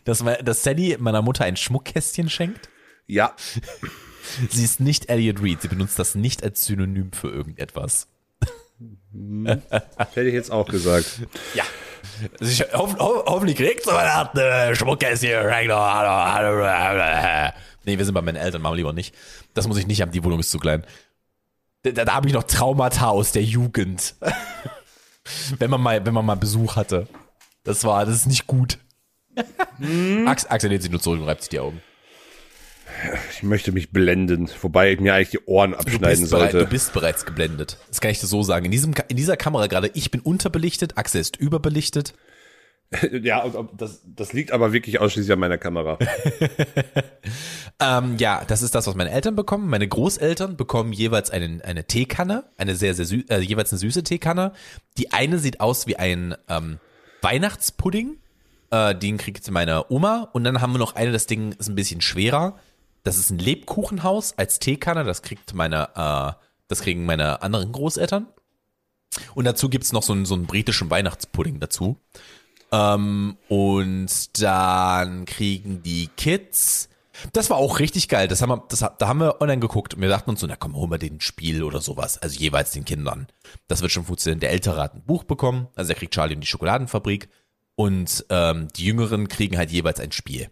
dass, 0.03 0.23
dass 0.43 0.63
Sally 0.63 0.97
meiner 0.99 1.21
Mutter 1.21 1.45
ein 1.45 1.57
Schmuckkästchen 1.57 2.29
schenkt. 2.29 2.69
Ja, 3.07 3.35
Sie 4.49 4.63
ist 4.63 4.79
nicht 4.79 5.09
Elliot 5.09 5.41
Reed. 5.41 5.61
Sie 5.61 5.67
benutzt 5.67 5.99
das 5.99 6.15
nicht 6.15 6.43
als 6.43 6.65
Synonym 6.65 7.11
für 7.11 7.29
irgendetwas. 7.29 8.07
hätte 10.13 10.27
ich 10.27 10.33
jetzt 10.33 10.51
auch 10.51 10.67
gesagt. 10.67 11.21
Ja. 11.53 11.63
Also 12.39 12.51
ich, 12.51 12.73
hoff, 12.73 12.97
ho, 12.99 13.23
hoffentlich 13.25 13.57
kriegst 13.57 13.87
du 13.87 13.91
mal 13.91 14.29
ein 14.33 14.75
Schmuckkästchen. 14.75 15.47
Nee, 17.85 17.97
wir 17.97 18.05
sind 18.05 18.13
bei 18.13 18.21
meinen 18.21 18.37
Eltern, 18.37 18.61
machen 18.61 18.73
wir 18.73 18.77
lieber 18.77 18.93
nicht. 18.93 19.13
Das 19.53 19.67
muss 19.67 19.77
ich 19.77 19.87
nicht 19.87 20.01
haben, 20.01 20.11
die 20.11 20.23
Wohnung 20.23 20.39
ist 20.39 20.51
zu 20.51 20.59
klein. 20.59 20.85
Da, 21.83 21.91
da, 21.91 22.05
da 22.05 22.13
habe 22.13 22.27
ich 22.27 22.33
noch 22.33 22.43
Traumata 22.43 23.09
aus 23.09 23.31
der 23.31 23.43
Jugend. 23.43 24.15
wenn 25.59 25.69
man 25.69 25.81
mal, 25.81 26.05
wenn 26.05 26.13
man 26.13 26.25
mal 26.25 26.35
Besuch 26.35 26.75
hatte. 26.75 27.07
Das 27.63 27.83
war, 27.83 28.05
das 28.05 28.15
ist 28.15 28.27
nicht 28.27 28.47
gut. 28.47 28.79
Ax, 30.25 30.45
Axel 30.45 30.69
lehnt 30.69 30.83
sich 30.83 30.91
nur 30.91 31.01
zurück 31.01 31.19
und 31.19 31.27
reibt 31.27 31.41
sich 31.41 31.49
die 31.49 31.59
Augen. 31.59 31.81
Ich 33.31 33.43
möchte 33.43 33.71
mich 33.71 33.91
blenden, 33.91 34.49
wobei 34.61 34.93
ich 34.93 34.99
mir 34.99 35.13
eigentlich 35.13 35.29
die 35.31 35.45
Ohren 35.45 35.71
Du 35.71 35.77
abschneiden 35.77 36.29
bereit, 36.29 36.51
sollte. 36.51 36.59
du 36.59 36.65
bist 36.67 36.93
bereits 36.93 37.25
geblendet. 37.25 37.77
Das 37.89 38.01
kann 38.01 38.11
ich 38.11 38.19
dir 38.19 38.27
so 38.27 38.43
sagen. 38.43 38.65
In, 38.65 38.71
diesem, 38.71 38.93
in 39.07 39.17
dieser 39.17 39.37
Kamera 39.37 39.67
gerade, 39.67 39.91
ich 39.93 40.11
bin 40.11 40.21
unterbelichtet, 40.21 40.97
Axel 40.97 41.21
ist 41.21 41.37
überbelichtet. 41.37 42.13
ja, 43.21 43.43
und 43.43 43.81
das, 43.81 44.01
das 44.05 44.33
liegt 44.33 44.51
aber 44.51 44.71
wirklich 44.71 44.99
ausschließlich 44.99 45.33
an 45.33 45.39
meiner 45.39 45.57
Kamera. 45.57 45.97
Ähm, 47.81 48.15
ja, 48.17 48.43
das 48.47 48.61
ist 48.61 48.73
das, 48.73 48.87
was 48.87 48.95
meine 48.95 49.11
Eltern 49.11 49.35
bekommen. 49.35 49.69
Meine 49.69 49.87
Großeltern 49.87 50.55
bekommen 50.55 50.93
jeweils 50.93 51.29
einen, 51.29 51.61
eine 51.61 51.83
Teekanne, 51.85 52.45
eine 52.57 52.75
sehr, 52.75 52.93
sehr 52.93 53.05
süß, 53.05 53.25
äh, 53.29 53.39
jeweils 53.39 53.73
eine 53.73 53.79
süße 53.79 54.03
Teekanne. 54.03 54.53
Die 54.97 55.11
eine 55.11 55.39
sieht 55.39 55.59
aus 55.59 55.85
wie 55.85 55.97
ein 55.97 56.35
ähm, 56.47 56.79
Weihnachtspudding. 57.21 58.17
Äh, 58.71 58.95
den 58.95 59.17
kriegt 59.17 59.49
meine 59.51 59.91
Oma. 59.91 60.29
Und 60.31 60.45
dann 60.45 60.61
haben 60.61 60.71
wir 60.71 60.79
noch 60.79 60.95
eine, 60.95 61.11
das 61.11 61.27
Ding 61.27 61.51
ist 61.51 61.67
ein 61.67 61.75
bisschen 61.75 61.99
schwerer. 61.99 62.57
Das 63.05 63.17
ist 63.17 63.29
ein 63.29 63.37
Lebkuchenhaus 63.37 64.33
als 64.35 64.57
Teekanne. 64.57 65.03
Das 65.03 65.21
kriegt 65.21 65.53
meine, 65.53 65.89
äh, 65.95 66.33
das 66.67 66.81
kriegen 66.81 67.05
meine 67.05 67.43
anderen 67.43 67.71
Großeltern. 67.71 68.27
Und 69.35 69.45
dazu 69.45 69.69
gibt's 69.69 69.93
noch 69.93 70.03
so 70.03 70.11
einen, 70.11 70.25
so 70.25 70.33
einen 70.33 70.47
britischen 70.47 70.89
Weihnachtspudding 70.89 71.59
dazu. 71.59 71.97
Ähm, 72.71 73.37
und 73.47 74.41
dann 74.41 75.25
kriegen 75.25 75.83
die 75.83 76.09
Kids. 76.17 76.89
Das 77.31 77.51
war 77.51 77.57
auch 77.57 77.77
richtig 77.77 78.09
geil. 78.09 78.27
Das 78.27 78.41
haben 78.41 78.49
wir, 78.49 78.63
das, 78.69 78.79
da 78.79 79.07
haben 79.07 79.19
wir 79.19 79.39
online 79.39 79.61
geguckt 79.61 79.93
und 79.93 80.01
wir 80.01 80.09
dachten 80.09 80.31
uns 80.31 80.39
so, 80.39 80.47
na 80.47 80.55
komm, 80.55 80.75
holen 80.75 80.89
wir 80.89 80.97
den 80.97 81.21
Spiel 81.21 81.61
oder 81.61 81.81
sowas. 81.81 82.17
Also 82.17 82.39
jeweils 82.39 82.71
den 82.71 82.85
Kindern. 82.85 83.27
Das 83.67 83.83
wird 83.83 83.91
schon 83.91 84.05
funktionieren. 84.05 84.39
Der 84.39 84.49
Ältere 84.49 84.81
hat 84.81 84.95
ein 84.95 85.03
Buch 85.03 85.23
bekommen, 85.23 85.67
also 85.75 85.93
er 85.93 85.95
kriegt 85.95 86.15
Charlie 86.15 86.33
und 86.33 86.41
die 86.41 86.47
Schokoladenfabrik. 86.47 87.29
Und 87.75 88.25
ähm, 88.29 88.67
die 88.75 88.85
Jüngeren 88.85 89.27
kriegen 89.27 89.57
halt 89.57 89.69
jeweils 89.69 89.99
ein 89.99 90.11
Spiel. 90.11 90.49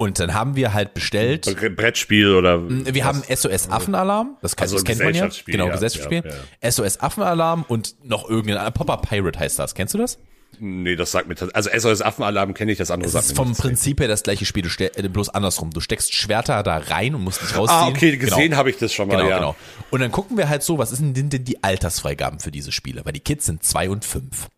Und 0.00 0.18
dann 0.18 0.32
haben 0.32 0.56
wir 0.56 0.72
halt 0.72 0.94
bestellt. 0.94 1.46
Bre- 1.46 1.68
Brettspiel 1.68 2.34
oder. 2.34 2.66
Wir 2.70 3.04
haben 3.04 3.22
SOS 3.22 3.68
Affenalarm, 3.68 4.38
das, 4.40 4.56
kann, 4.56 4.64
Also 4.64 4.76
das 4.76 4.84
kennt 4.84 5.00
man 5.00 5.14
ja. 5.14 5.28
Genau, 5.44 5.66
ja, 5.66 5.72
Gesellschaftsspiel. 5.74 6.22
ja, 6.62 6.70
SOS 6.70 7.00
Affenalarm 7.00 7.66
und 7.68 7.96
noch 8.02 8.26
irgendein 8.26 8.72
Popper 8.72 8.96
Pirate 8.96 9.38
heißt 9.38 9.58
das. 9.58 9.74
Kennst 9.74 9.92
du 9.92 9.98
das? 9.98 10.18
Nee, 10.58 10.96
das 10.96 11.12
sagt 11.12 11.28
mir 11.28 11.34
Also 11.54 11.68
SOS 11.76 12.00
Affenalarm 12.00 12.54
kenne 12.54 12.72
ich, 12.72 12.78
das 12.78 12.90
andere 12.90 13.08
Das 13.08 13.12
sagt 13.12 13.24
ist 13.26 13.30
mir 13.32 13.36
vom 13.36 13.48
nichts. 13.48 13.60
Prinzip 13.62 14.00
her 14.00 14.08
das 14.08 14.22
gleiche 14.22 14.46
Spiel, 14.46 14.62
du 14.62 14.70
äh, 14.84 15.08
bloß 15.08 15.28
andersrum. 15.28 15.70
Du 15.70 15.80
steckst 15.80 16.14
Schwerter 16.14 16.62
da 16.62 16.78
rein 16.78 17.14
und 17.14 17.22
musst 17.22 17.42
nicht 17.42 17.54
rausziehen. 17.54 17.78
Ah, 17.80 17.88
okay, 17.88 18.16
gesehen 18.16 18.38
genau. 18.44 18.56
habe 18.56 18.70
ich 18.70 18.78
das 18.78 18.94
schon 18.94 19.06
mal, 19.06 19.18
Genau, 19.18 19.28
ja. 19.28 19.36
genau. 19.36 19.56
Und 19.90 20.00
dann 20.00 20.10
gucken 20.10 20.38
wir 20.38 20.48
halt 20.48 20.62
so, 20.62 20.78
was 20.78 20.92
ist 20.92 21.02
denn, 21.02 21.12
denn 21.28 21.44
die 21.44 21.62
Altersfreigaben 21.62 22.40
für 22.40 22.50
diese 22.50 22.72
Spiele? 22.72 23.04
Weil 23.04 23.12
die 23.12 23.20
Kids 23.20 23.44
sind 23.44 23.62
zwei 23.64 23.90
und 23.90 24.06
fünf. 24.06 24.48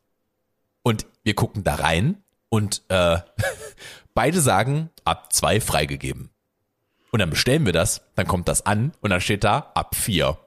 Und 0.85 1.05
wir 1.25 1.35
gucken 1.35 1.65
da 1.65 1.75
rein 1.75 2.19
und 2.49 2.83
äh, 2.89 3.19
beide 4.15 4.41
sagen, 4.41 4.91
ab 5.05 5.33
zwei 5.33 5.61
freigegeben. 5.61 6.31
Und 7.11 7.19
dann 7.21 7.31
bestellen 7.31 7.67
wir 7.67 7.73
das, 7.73 8.03
dann 8.15 8.27
kommt 8.27 8.49
das 8.49 8.65
an 8.65 8.93
und 9.01 9.11
dann 9.11 9.21
steht 9.21 9.45
da, 9.45 9.73
ab 9.75 9.95
vier. 9.95 10.39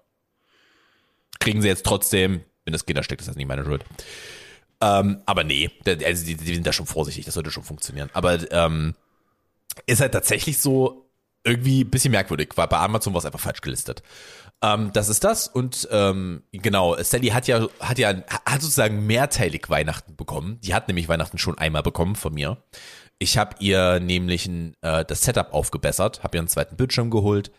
Kriegen 1.39 1.62
sie 1.62 1.67
jetzt 1.67 1.86
trotzdem, 1.86 2.41
wenn 2.63 2.74
das 2.74 2.86
Kinder 2.86 3.03
steckt, 3.03 3.22
ist 3.22 3.27
das 3.27 3.36
nicht 3.36 3.48
meine 3.48 3.63
Schuld. 3.63 3.86
Ähm, 4.81 5.22
aber 5.25 5.43
nee, 5.43 5.69
also 5.86 6.25
die, 6.25 6.36
die 6.36 6.55
sind 6.55 6.65
da 6.65 6.74
schon 6.74 6.88
vorsichtig, 6.88 7.25
das 7.25 7.36
sollte 7.36 7.51
schon 7.51 7.63
funktionieren. 7.63 8.10
Aber 8.13 8.51
ähm, 8.51 8.95
ist 9.86 10.01
halt 10.01 10.13
tatsächlich 10.13 10.60
so 10.60 11.10
irgendwie 11.43 11.84
ein 11.84 11.89
bisschen 11.89 12.12
merkwürdig, 12.12 12.50
weil 12.55 12.67
bei 12.67 12.79
Amazon 12.79 13.13
war 13.13 13.19
es 13.19 13.25
einfach 13.25 13.39
falsch 13.39 13.62
gelistet. 13.62 14.01
Ähm, 14.62 14.91
das 14.93 15.10
ist 15.10 15.24
das 15.24 15.48
und 15.48 15.88
ähm, 15.91 16.43
genau, 16.51 16.95
Sally 17.01 17.27
hat 17.27 17.48
ja 17.48 17.67
hat 17.79 18.00
ja 18.00 18.15
hat 18.45 18.62
sozusagen 18.62 19.05
mehrteilig 19.05 19.69
Weihnachten 19.69 20.15
bekommen. 20.15 20.60
Die 20.62 20.74
hat 20.74 20.88
nämlich 20.88 21.07
Weihnachten 21.07 21.38
schon 21.38 21.57
einmal 21.57 21.84
bekommen 21.84 22.15
von 22.15 22.34
mir. 22.34 22.57
Ich 23.17 23.38
habe 23.38 23.55
ihr 23.60 24.00
nämlich 24.00 24.45
ein, 24.45 24.75
äh, 24.81 25.05
das 25.05 25.22
Setup 25.22 25.53
aufgebessert, 25.53 26.24
habe 26.24 26.38
ihr 26.38 26.41
einen 26.41 26.48
zweiten 26.48 26.75
Bildschirm 26.75 27.10
geholt 27.10 27.51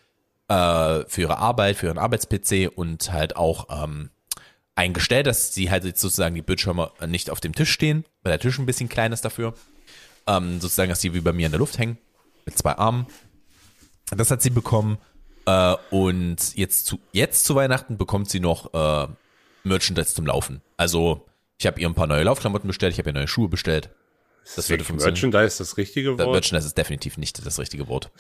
äh, 0.49 1.05
für 1.07 1.23
ihre 1.23 1.39
Arbeit, 1.39 1.77
für 1.77 1.87
ihren 1.87 1.99
Arbeits-PC 1.99 2.71
und 2.75 3.13
halt 3.13 3.37
auch 3.37 3.67
ähm, 3.83 4.11
eingestellt, 4.75 5.27
dass 5.27 5.55
sie 5.55 5.71
halt 5.71 5.85
jetzt 5.85 6.01
sozusagen 6.01 6.35
die 6.35 6.43
Bildschirme 6.43 6.93
nicht 7.07 7.31
auf 7.31 7.41
dem 7.41 7.55
Tisch 7.55 7.71
stehen, 7.71 8.05
weil 8.23 8.33
der 8.33 8.41
Tisch 8.41 8.59
ein 8.59 8.67
bisschen 8.67 8.89
klein 8.89 9.13
ist 9.13 9.25
dafür. 9.25 9.55
Ähm, 10.27 10.61
sozusagen, 10.61 10.91
dass 10.91 11.00
die 11.00 11.15
wie 11.15 11.21
bei 11.21 11.33
mir 11.33 11.47
in 11.47 11.52
der 11.52 11.59
Luft 11.59 11.78
hängen, 11.78 11.99
mit 12.45 12.59
zwei 12.59 12.76
Armen. 12.76 13.07
Das 14.11 14.30
hat 14.30 14.43
sie 14.43 14.50
bekommen. 14.50 14.99
Äh, 15.47 15.76
und 15.91 16.57
jetzt 16.57 16.87
zu, 16.87 17.00
jetzt 17.13 17.45
zu 17.45 17.54
Weihnachten 17.54 17.97
bekommt 17.97 18.28
sie 18.28 18.41
noch 18.41 18.75
äh, 18.75 19.09
Merchandise 19.65 20.15
zum 20.15 20.26
Laufen. 20.26 20.61
Also, 20.76 21.26
ich 21.59 21.67
habe 21.67 21.80
ihr 21.80 21.89
ein 21.89 21.95
paar 21.95 22.07
neue 22.07 22.25
Laufklamotten 22.25 22.67
bestellt, 22.67 22.93
ich 22.93 22.99
habe 22.99 23.11
ihr 23.11 23.15
neue 23.15 23.28
Schuhe 23.28 23.49
bestellt. 23.49 23.91
Das 24.54 24.69
würde 24.69 24.80
Wirklich 24.80 24.87
funktionieren. 24.89 25.30
Merchandise 25.30 25.59
das 25.59 25.76
richtige 25.76 26.11
Das 26.17 26.26
Wort? 26.26 26.32
Merchandise 26.35 26.67
ist 26.69 26.78
definitiv 26.78 27.19
nicht 27.19 27.45
das 27.45 27.59
richtige 27.59 27.89
Wort. 27.89 28.11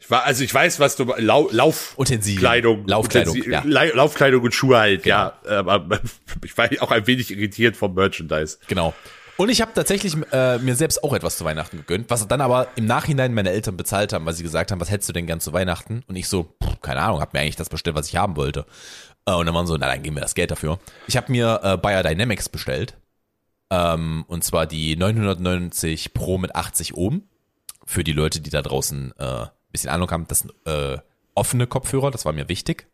Ich 0.00 0.10
war, 0.10 0.24
also 0.24 0.42
ich 0.42 0.54
weiß, 0.54 0.80
was 0.80 0.96
du 0.96 1.04
Lau, 1.18 1.48
Lauf 1.52 1.94
Utensilien. 1.98 2.40
Kleidung, 2.40 2.86
Laufkleidung, 2.86 3.36
ja. 3.50 3.62
Laufkleidung 3.62 4.42
und 4.42 4.54
Schuhe 4.54 4.78
halt, 4.78 5.02
Genau. 5.02 5.32
ja. 5.44 5.66
Aber 5.66 6.00
ich 6.44 6.56
war 6.56 6.68
auch 6.80 6.90
ein 6.90 7.06
wenig 7.06 7.30
irritiert 7.30 7.76
vom 7.76 7.92
Merchandise. 7.94 8.56
Genau. 8.68 8.94
Und 9.36 9.50
ich 9.50 9.60
habe 9.60 9.70
tatsächlich 9.72 10.16
äh, 10.32 10.58
mir 10.58 10.74
selbst 10.74 11.04
auch 11.04 11.12
etwas 11.12 11.36
zu 11.36 11.44
Weihnachten 11.44 11.76
gegönnt, 11.76 12.10
was 12.10 12.26
dann 12.26 12.40
aber 12.40 12.66
im 12.74 12.86
Nachhinein 12.86 13.34
meine 13.34 13.50
Eltern 13.50 13.76
bezahlt 13.76 14.12
haben, 14.12 14.26
weil 14.26 14.32
sie 14.34 14.42
gesagt 14.42 14.72
haben, 14.72 14.80
was 14.80 14.90
hättest 14.90 15.10
du 15.10 15.12
denn 15.12 15.26
gern 15.26 15.38
zu 15.40 15.52
Weihnachten? 15.52 16.02
Und 16.08 16.16
ich 16.16 16.26
so, 16.28 16.56
pff, 16.64 16.80
keine 16.80 17.02
Ahnung, 17.02 17.20
hab 17.20 17.34
mir 17.34 17.40
eigentlich 17.40 17.54
das 17.54 17.68
bestellt, 17.68 17.94
was 17.94 18.08
ich 18.08 18.16
haben 18.16 18.34
wollte. 18.34 18.66
Äh, 19.26 19.34
und 19.34 19.46
dann 19.46 19.54
waren 19.54 19.66
so, 19.68 19.76
na 19.76 19.86
dann 19.86 20.02
geben 20.02 20.16
wir 20.16 20.22
das 20.22 20.34
Geld 20.34 20.50
dafür. 20.50 20.80
Ich 21.06 21.16
habe 21.16 21.30
mir 21.30 21.60
äh, 21.62 21.76
Bayer 21.76 22.02
Dynamics 22.02 22.48
bestellt. 22.48 22.96
Ähm, 23.70 24.24
und 24.28 24.44
zwar 24.44 24.66
die 24.66 24.96
990 24.96 26.14
Pro 26.14 26.38
mit 26.38 26.54
80 26.54 26.94
Ohm. 26.94 27.24
Für 27.84 28.04
die 28.04 28.12
Leute, 28.12 28.40
die 28.40 28.50
da 28.50 28.62
draußen 28.62 29.14
äh, 29.18 29.24
ein 29.24 29.50
bisschen 29.72 29.90
Ahnung 29.90 30.10
haben, 30.10 30.26
das 30.28 30.40
sind 30.40 30.52
äh, 30.66 30.98
offene 31.34 31.66
Kopfhörer, 31.66 32.10
das 32.10 32.24
war 32.24 32.32
mir 32.32 32.48
wichtig. 32.48 32.86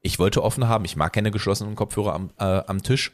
Ich 0.00 0.18
wollte 0.18 0.42
offene 0.42 0.68
haben, 0.68 0.84
ich 0.86 0.96
mag 0.96 1.12
keine 1.12 1.30
geschlossenen 1.30 1.74
Kopfhörer 1.74 2.14
am, 2.14 2.30
äh, 2.38 2.62
am 2.66 2.82
Tisch. 2.82 3.12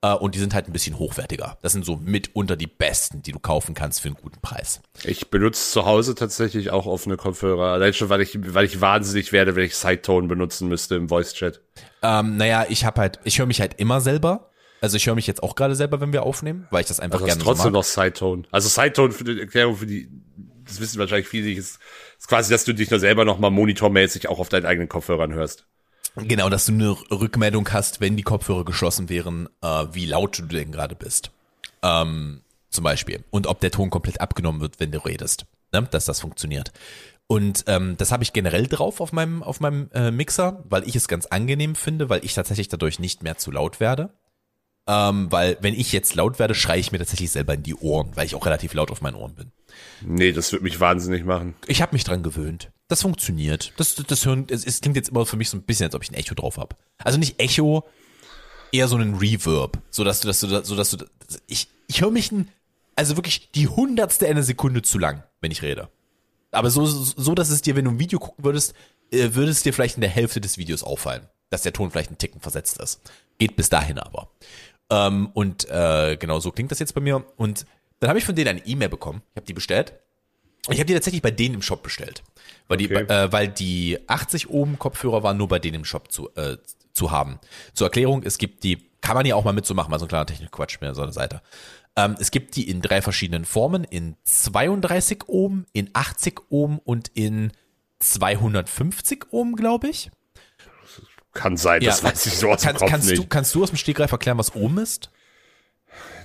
Äh, 0.00 0.14
und 0.14 0.34
die 0.34 0.38
sind 0.38 0.54
halt 0.54 0.68
ein 0.68 0.72
bisschen 0.72 0.98
hochwertiger. 0.98 1.58
Das 1.62 1.72
sind 1.72 1.84
so 1.84 1.96
mitunter 1.96 2.56
die 2.56 2.68
besten, 2.68 3.22
die 3.22 3.32
du 3.32 3.40
kaufen 3.40 3.74
kannst 3.74 4.00
für 4.00 4.08
einen 4.08 4.16
guten 4.16 4.40
Preis. 4.40 4.80
Ich 5.02 5.30
benutze 5.30 5.72
zu 5.72 5.86
Hause 5.86 6.14
tatsächlich 6.14 6.70
auch 6.70 6.86
offene 6.86 7.16
Kopfhörer. 7.16 7.72
Allein 7.72 7.94
schon, 7.94 8.08
weil 8.08 8.20
ich, 8.20 8.38
weil 8.54 8.64
ich 8.64 8.80
wahnsinnig 8.80 9.32
werde, 9.32 9.56
wenn 9.56 9.64
ich 9.64 9.74
Sidetone 9.74 10.28
benutzen 10.28 10.68
müsste 10.68 10.94
im 10.94 11.08
Voice-Chat. 11.08 11.60
Ähm, 12.02 12.36
naja, 12.36 12.66
ich 12.68 12.84
habe 12.84 13.00
halt, 13.00 13.18
ich 13.24 13.38
höre 13.38 13.46
mich 13.46 13.60
halt 13.60 13.74
immer 13.80 14.00
selber. 14.00 14.47
Also 14.80 14.96
ich 14.96 15.06
höre 15.06 15.14
mich 15.14 15.26
jetzt 15.26 15.42
auch 15.42 15.54
gerade 15.54 15.74
selber, 15.74 16.00
wenn 16.00 16.12
wir 16.12 16.22
aufnehmen, 16.22 16.66
weil 16.70 16.82
ich 16.82 16.86
das 16.88 17.00
einfach 17.00 17.16
Also 17.20 17.26
gerne 17.26 17.40
so 17.40 17.44
trotzdem 17.46 17.64
mag. 17.66 17.72
noch 17.72 17.84
Sidetone. 17.84 18.42
Also 18.50 18.68
Sidetone 18.68 19.12
für 19.12 19.24
die 19.24 19.40
Erklärung 19.40 19.76
für 19.76 19.86
die, 19.86 20.08
das 20.66 20.80
wissen 20.80 20.98
wahrscheinlich 20.98 21.28
viele, 21.28 21.46
nicht, 21.48 21.58
ist, 21.58 21.78
ist 22.18 22.28
quasi, 22.28 22.50
dass 22.52 22.64
du 22.64 22.72
dich 22.74 22.90
nur 22.90 23.00
selber 23.00 23.24
noch 23.24 23.38
mal 23.38 23.50
monitormäßig 23.50 24.28
auch 24.28 24.38
auf 24.38 24.48
deinen 24.48 24.66
eigenen 24.66 24.88
Kopfhörern 24.88 25.32
hörst. 25.34 25.66
Genau, 26.16 26.48
dass 26.48 26.66
du 26.66 26.72
eine 26.72 26.90
Rückmeldung 27.10 27.68
hast, 27.72 28.00
wenn 28.00 28.16
die 28.16 28.22
Kopfhörer 28.22 28.64
geschlossen 28.64 29.08
wären, 29.08 29.48
äh, 29.62 29.86
wie 29.92 30.06
laut 30.06 30.38
du 30.38 30.42
denn 30.42 30.72
gerade 30.72 30.94
bist. 30.96 31.30
Ähm, 31.82 32.40
zum 32.70 32.84
Beispiel. 32.84 33.24
Und 33.30 33.46
ob 33.46 33.60
der 33.60 33.70
Ton 33.70 33.90
komplett 33.90 34.20
abgenommen 34.20 34.60
wird, 34.60 34.80
wenn 34.80 34.90
du 34.90 35.04
redest. 35.04 35.46
Ne? 35.72 35.86
Dass 35.90 36.06
das 36.06 36.20
funktioniert. 36.20 36.72
Und 37.26 37.64
ähm, 37.66 37.96
das 37.98 38.10
habe 38.10 38.22
ich 38.22 38.32
generell 38.32 38.66
drauf 38.66 39.00
auf 39.00 39.12
meinem, 39.12 39.42
auf 39.42 39.60
meinem 39.60 39.90
äh, 39.92 40.10
Mixer, 40.10 40.64
weil 40.68 40.88
ich 40.88 40.96
es 40.96 41.08
ganz 41.08 41.26
angenehm 41.26 41.74
finde, 41.74 42.08
weil 42.08 42.24
ich 42.24 42.34
tatsächlich 42.34 42.68
dadurch 42.68 42.98
nicht 42.98 43.22
mehr 43.22 43.36
zu 43.36 43.50
laut 43.50 43.80
werde. 43.80 44.10
Ähm, 44.88 45.30
weil 45.30 45.58
wenn 45.60 45.74
ich 45.74 45.92
jetzt 45.92 46.14
laut 46.14 46.38
werde, 46.38 46.54
schreie 46.54 46.80
ich 46.80 46.92
mir 46.92 46.98
tatsächlich 46.98 47.30
selber 47.30 47.54
in 47.54 47.62
die 47.62 47.74
Ohren, 47.74 48.10
weil 48.14 48.24
ich 48.26 48.34
auch 48.34 48.46
relativ 48.46 48.72
laut 48.72 48.90
auf 48.90 49.02
meinen 49.02 49.16
Ohren 49.16 49.34
bin. 49.34 49.52
Nee, 50.00 50.32
das 50.32 50.50
wird 50.50 50.62
mich 50.62 50.80
wahnsinnig 50.80 51.24
machen. 51.24 51.54
Ich 51.66 51.82
habe 51.82 51.94
mich 51.94 52.04
dran 52.04 52.22
gewöhnt. 52.22 52.70
Das 52.88 53.02
funktioniert. 53.02 53.72
Das, 53.76 53.94
das, 53.94 54.06
das 54.06 54.24
hören, 54.24 54.46
es, 54.50 54.64
es 54.64 54.80
klingt 54.80 54.96
jetzt 54.96 55.10
immer 55.10 55.26
für 55.26 55.36
mich 55.36 55.50
so 55.50 55.58
ein 55.58 55.62
bisschen, 55.62 55.86
als 55.86 55.94
ob 55.94 56.02
ich 56.02 56.10
ein 56.10 56.14
Echo 56.14 56.34
drauf 56.34 56.56
habe. 56.56 56.74
Also 57.04 57.18
nicht 57.18 57.38
Echo, 57.38 57.84
eher 58.72 58.88
so 58.88 58.96
einen 58.96 59.14
Reverb, 59.14 59.78
so 59.90 60.04
dass 60.04 60.20
du, 60.20 60.28
dass 60.28 60.40
du, 60.40 60.64
so 60.64 60.74
dass 60.74 60.90
du, 60.90 61.04
ich, 61.46 61.68
ich 61.86 62.00
höre 62.00 62.10
mich 62.10 62.32
ein, 62.32 62.48
also 62.96 63.16
wirklich 63.16 63.50
die 63.52 63.68
hundertste 63.68 64.26
einer 64.26 64.42
Sekunde 64.42 64.82
zu 64.82 64.98
lang, 64.98 65.22
wenn 65.40 65.50
ich 65.50 65.62
rede. 65.62 65.88
Aber 66.50 66.70
so, 66.70 66.86
so, 66.86 67.34
dass 67.34 67.50
es 67.50 67.60
dir, 67.60 67.76
wenn 67.76 67.84
du 67.84 67.90
ein 67.90 67.98
Video 67.98 68.18
gucken 68.18 68.44
würdest, 68.44 68.74
äh, 69.10 69.34
würde 69.34 69.50
es 69.50 69.62
dir 69.62 69.72
vielleicht 69.72 69.96
in 69.96 70.00
der 70.00 70.10
Hälfte 70.10 70.40
des 70.40 70.56
Videos 70.56 70.82
auffallen, 70.82 71.28
dass 71.50 71.62
der 71.62 71.72
Ton 71.72 71.90
vielleicht 71.90 72.08
einen 72.08 72.18
Ticken 72.18 72.40
versetzt 72.40 72.78
ist. 72.78 73.00
Geht 73.38 73.56
bis 73.56 73.68
dahin 73.68 73.98
aber. 73.98 74.30
Ähm, 74.90 75.30
und 75.34 75.68
äh, 75.68 76.16
genau 76.18 76.40
so 76.40 76.50
klingt 76.50 76.70
das 76.70 76.78
jetzt 76.78 76.94
bei 76.94 77.00
mir. 77.00 77.24
Und 77.36 77.66
dann 78.00 78.08
habe 78.08 78.18
ich 78.18 78.24
von 78.24 78.34
denen 78.34 78.48
eine 78.48 78.66
E-Mail 78.66 78.88
bekommen. 78.88 79.22
Ich 79.32 79.36
habe 79.36 79.46
die 79.46 79.52
bestellt. 79.54 79.94
Ich 80.70 80.78
habe 80.78 80.86
die 80.86 80.94
tatsächlich 80.94 81.22
bei 81.22 81.30
denen 81.30 81.56
im 81.56 81.62
Shop 81.62 81.82
bestellt. 81.82 82.22
Weil, 82.68 82.76
Okay. 82.82 83.04
die, 83.06 83.12
äh, 83.12 83.32
weil 83.32 83.48
die 83.48 83.98
80 84.06 84.50
Ohm 84.50 84.78
Kopfhörer 84.78 85.22
waren 85.22 85.36
nur 85.36 85.48
bei 85.48 85.58
denen 85.58 85.76
im 85.76 85.84
Shop 85.84 86.12
zu, 86.12 86.28
äh, 86.34 86.58
zu 86.92 87.10
haben. 87.10 87.38
Zur 87.74 87.86
Erklärung, 87.86 88.22
es 88.22 88.38
gibt 88.38 88.64
die, 88.64 88.78
kann 89.00 89.14
man 89.14 89.24
ja 89.24 89.34
auch 89.34 89.44
mal 89.44 89.52
mit 89.52 89.64
so 89.66 89.74
machen, 89.74 89.90
mal 89.90 89.98
so 89.98 90.04
ein 90.04 90.08
kleiner 90.08 90.26
Technikquatsch 90.26 90.80
mehr 90.80 90.94
so 90.94 91.02
eine 91.02 91.12
Seite. 91.12 91.42
Ähm, 91.96 92.16
es 92.20 92.30
gibt 92.30 92.56
die 92.56 92.68
in 92.68 92.82
drei 92.82 93.00
verschiedenen 93.02 93.44
Formen, 93.44 93.84
in 93.84 94.16
32 94.24 95.28
Ohm, 95.28 95.64
in 95.72 95.90
80 95.94 96.40
Ohm 96.50 96.78
und 96.84 97.08
in 97.14 97.52
250 98.00 99.32
Ohm, 99.32 99.56
glaube 99.56 99.88
ich. 99.88 100.10
Kann 101.38 101.56
sein, 101.56 101.80
das 101.82 102.02
weiß 102.02 102.26
ich 102.26 102.36
so 102.36 102.50
aus 102.50 102.62
dem 102.62 102.66
kannst, 102.66 102.80
Kopf 102.80 102.90
kannst 102.90 103.08
nicht. 103.08 103.22
Du, 103.22 103.26
kannst 103.26 103.54
du 103.54 103.62
aus 103.62 103.70
dem 103.70 103.76
Stegreif 103.76 104.10
erklären, 104.10 104.38
was 104.38 104.56
Ohm 104.56 104.78
ist? 104.78 105.10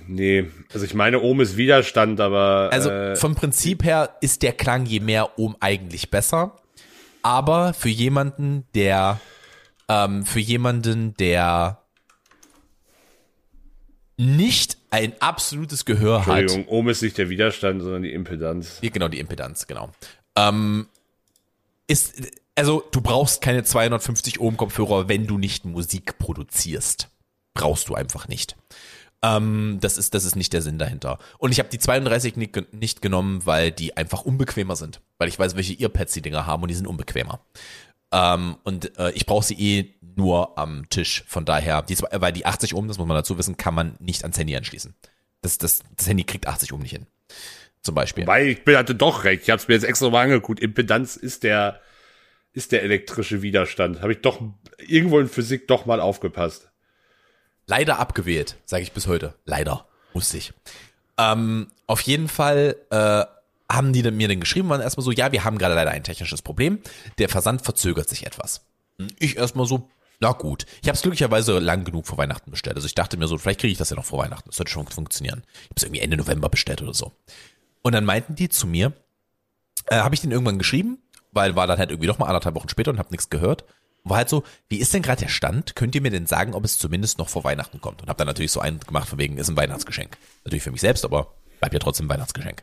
Nee, 0.08 0.50
also 0.72 0.84
ich 0.84 0.92
meine, 0.92 1.20
Ohm 1.20 1.40
ist 1.40 1.56
Widerstand, 1.56 2.20
aber. 2.20 2.68
Also 2.72 2.90
äh, 2.90 3.16
vom 3.16 3.36
Prinzip 3.36 3.84
her 3.84 4.16
ist 4.20 4.42
der 4.42 4.52
Klang 4.52 4.86
je 4.86 5.00
mehr 5.00 5.38
Ohm 5.38 5.56
eigentlich 5.60 6.10
besser. 6.10 6.56
Aber 7.22 7.72
für 7.74 7.88
jemanden, 7.88 8.66
der, 8.74 9.20
ähm, 9.88 10.26
für 10.26 10.40
jemanden, 10.40 11.16
der 11.16 11.78
nicht 14.16 14.76
ein 14.90 15.14
absolutes 15.20 15.84
Gehör 15.84 16.26
hat. 16.26 16.40
Entschuldigung, 16.40 16.68
Ohm 16.72 16.88
ist 16.88 17.02
nicht 17.02 17.16
der 17.16 17.30
Widerstand, 17.30 17.82
sondern 17.82 18.02
die 18.02 18.12
Impedanz. 18.12 18.78
Ja, 18.82 18.90
genau, 18.90 19.08
die 19.08 19.20
Impedanz, 19.20 19.66
genau. 19.66 19.90
Ähm, 20.36 20.86
ist, 21.86 22.14
also 22.56 22.82
du 22.92 23.00
brauchst 23.00 23.40
keine 23.40 23.64
250 23.64 24.40
Ohm 24.40 24.56
Kopfhörer, 24.56 25.08
wenn 25.08 25.26
du 25.26 25.38
nicht 25.38 25.64
Musik 25.64 26.18
produzierst. 26.18 27.08
Brauchst 27.54 27.88
du 27.88 27.94
einfach 27.94 28.28
nicht. 28.28 28.56
Ähm, 29.22 29.78
das 29.80 29.96
ist, 29.96 30.14
das 30.14 30.24
ist 30.24 30.36
nicht 30.36 30.52
der 30.52 30.60
Sinn 30.62 30.78
dahinter. 30.78 31.18
Und 31.38 31.52
ich 31.52 31.58
habe 31.58 31.68
die 31.68 31.78
32 31.78 32.36
nicht, 32.36 32.72
nicht 32.74 33.00
genommen, 33.00 33.46
weil 33.46 33.70
die 33.70 33.96
einfach 33.96 34.22
unbequemer 34.22 34.76
sind. 34.76 35.00
Weil 35.18 35.28
ich 35.28 35.38
weiß, 35.38 35.56
welche 35.56 35.74
Earpads 35.80 36.12
die 36.12 36.22
Dinger 36.22 36.46
haben 36.46 36.62
und 36.62 36.68
die 36.68 36.74
sind 36.74 36.86
unbequemer. 36.86 37.40
Ähm, 38.12 38.56
und 38.64 38.96
äh, 38.98 39.10
ich 39.12 39.24
brauche 39.26 39.44
sie 39.44 39.54
eh 39.54 39.94
nur 40.16 40.58
am 40.58 40.88
Tisch. 40.90 41.24
Von 41.26 41.44
daher, 41.44 41.82
die, 41.82 41.96
weil 41.98 42.32
die 42.32 42.46
80 42.46 42.74
Ohm, 42.74 42.86
das 42.86 42.98
muss 42.98 43.06
man 43.06 43.16
dazu 43.16 43.38
wissen, 43.38 43.56
kann 43.56 43.74
man 43.74 43.96
nicht 43.98 44.22
ans 44.22 44.38
Handy 44.38 44.54
anschließen. 44.56 44.94
Das, 45.42 45.58
das, 45.58 45.82
das 45.96 46.06
Handy 46.08 46.24
kriegt 46.24 46.46
80 46.46 46.72
Ohm 46.72 46.80
nicht 46.80 46.92
hin. 46.92 47.06
Zum 47.82 47.94
Beispiel. 47.94 48.26
Weil 48.26 48.48
ich 48.48 48.64
bin- 48.64 48.76
hatte 48.76 48.94
doch 48.94 49.24
recht. 49.24 49.42
Ich 49.44 49.50
habe 49.50 49.60
es 49.60 49.68
mir 49.68 49.74
jetzt 49.74 49.84
extra 49.84 50.10
mal 50.10 50.22
angeguckt. 50.22 50.60
Impedanz 50.60 51.16
ist 51.16 51.42
der 51.42 51.80
ist 52.54 52.72
der 52.72 52.82
elektrische 52.82 53.42
Widerstand. 53.42 54.00
Habe 54.00 54.12
ich 54.12 54.20
doch 54.20 54.40
irgendwo 54.78 55.18
in 55.18 55.28
Physik 55.28 55.68
doch 55.68 55.86
mal 55.86 56.00
aufgepasst. 56.00 56.70
Leider 57.66 57.98
abgewählt, 57.98 58.56
sage 58.64 58.82
ich 58.82 58.92
bis 58.92 59.06
heute. 59.06 59.34
Leider. 59.44 59.86
Musste 60.12 60.38
ich. 60.38 60.52
Ähm, 61.18 61.68
auf 61.86 62.00
jeden 62.02 62.28
Fall 62.28 62.76
äh, 62.90 63.24
haben 63.70 63.92
die 63.92 64.02
mir 64.10 64.28
dann 64.28 64.40
geschrieben, 64.40 64.68
waren 64.68 64.80
erstmal 64.80 65.04
so, 65.04 65.10
ja, 65.10 65.32
wir 65.32 65.44
haben 65.44 65.58
gerade 65.58 65.74
leider 65.74 65.90
ein 65.90 66.04
technisches 66.04 66.42
Problem. 66.42 66.78
Der 67.18 67.28
Versand 67.28 67.62
verzögert 67.62 68.08
sich 68.08 68.26
etwas. 68.26 68.64
Ich 69.18 69.36
erstmal 69.36 69.66
so, 69.66 69.90
na 70.20 70.32
gut. 70.32 70.66
Ich 70.82 70.88
habe 70.88 70.94
es 70.94 71.02
glücklicherweise 71.02 71.58
lang 71.58 71.84
genug 71.84 72.06
vor 72.06 72.18
Weihnachten 72.18 72.50
bestellt. 72.50 72.76
Also 72.76 72.86
ich 72.86 72.94
dachte 72.94 73.16
mir 73.16 73.26
so, 73.26 73.36
vielleicht 73.36 73.60
kriege 73.60 73.72
ich 73.72 73.78
das 73.78 73.90
ja 73.90 73.96
noch 73.96 74.04
vor 74.04 74.20
Weihnachten. 74.20 74.48
Das 74.48 74.56
sollte 74.56 74.70
schon 74.70 74.86
funktionieren. 74.86 75.42
Ich 75.46 75.70
habe 75.70 75.74
es 75.76 75.82
irgendwie 75.82 76.00
Ende 76.02 76.16
November 76.16 76.48
bestellt 76.48 76.82
oder 76.82 76.94
so. 76.94 77.12
Und 77.82 77.92
dann 77.92 78.04
meinten 78.04 78.36
die 78.36 78.48
zu 78.48 78.66
mir, 78.66 78.92
äh, 79.86 79.96
habe 79.96 80.14
ich 80.14 80.20
den 80.20 80.30
irgendwann 80.30 80.58
geschrieben, 80.58 80.98
weil 81.34 81.56
war 81.56 81.66
dann 81.66 81.78
halt 81.78 81.90
irgendwie 81.90 82.08
noch 82.08 82.18
mal 82.18 82.26
anderthalb 82.26 82.54
Wochen 82.54 82.68
später 82.68 82.90
und 82.90 82.98
habe 82.98 83.10
nichts 83.10 83.30
gehört. 83.30 83.64
War 84.04 84.18
halt 84.18 84.28
so, 84.28 84.44
wie 84.68 84.78
ist 84.78 84.92
denn 84.92 85.02
gerade 85.02 85.22
der 85.22 85.28
Stand? 85.28 85.76
Könnt 85.76 85.94
ihr 85.94 86.02
mir 86.02 86.10
denn 86.10 86.26
sagen, 86.26 86.54
ob 86.54 86.64
es 86.64 86.78
zumindest 86.78 87.18
noch 87.18 87.28
vor 87.28 87.44
Weihnachten 87.44 87.80
kommt? 87.80 88.02
Und 88.02 88.08
habe 88.08 88.18
dann 88.18 88.26
natürlich 88.26 88.52
so 88.52 88.60
einen 88.60 88.80
gemacht, 88.80 89.08
von 89.08 89.18
wegen, 89.18 89.38
ist 89.38 89.48
ein 89.48 89.56
Weihnachtsgeschenk. 89.56 90.18
Natürlich 90.44 90.62
für 90.62 90.70
mich 90.70 90.82
selbst, 90.82 91.04
aber 91.04 91.34
bleibt 91.60 91.72
ja 91.72 91.80
trotzdem 91.80 92.06
ein 92.06 92.10
Weihnachtsgeschenk. 92.10 92.62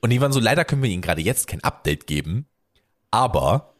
Und 0.00 0.10
die 0.10 0.20
waren 0.20 0.32
so, 0.32 0.40
leider 0.40 0.64
können 0.64 0.82
wir 0.82 0.90
Ihnen 0.90 1.02
gerade 1.02 1.22
jetzt 1.22 1.46
kein 1.46 1.62
Update 1.62 2.06
geben, 2.06 2.46
aber 3.10 3.74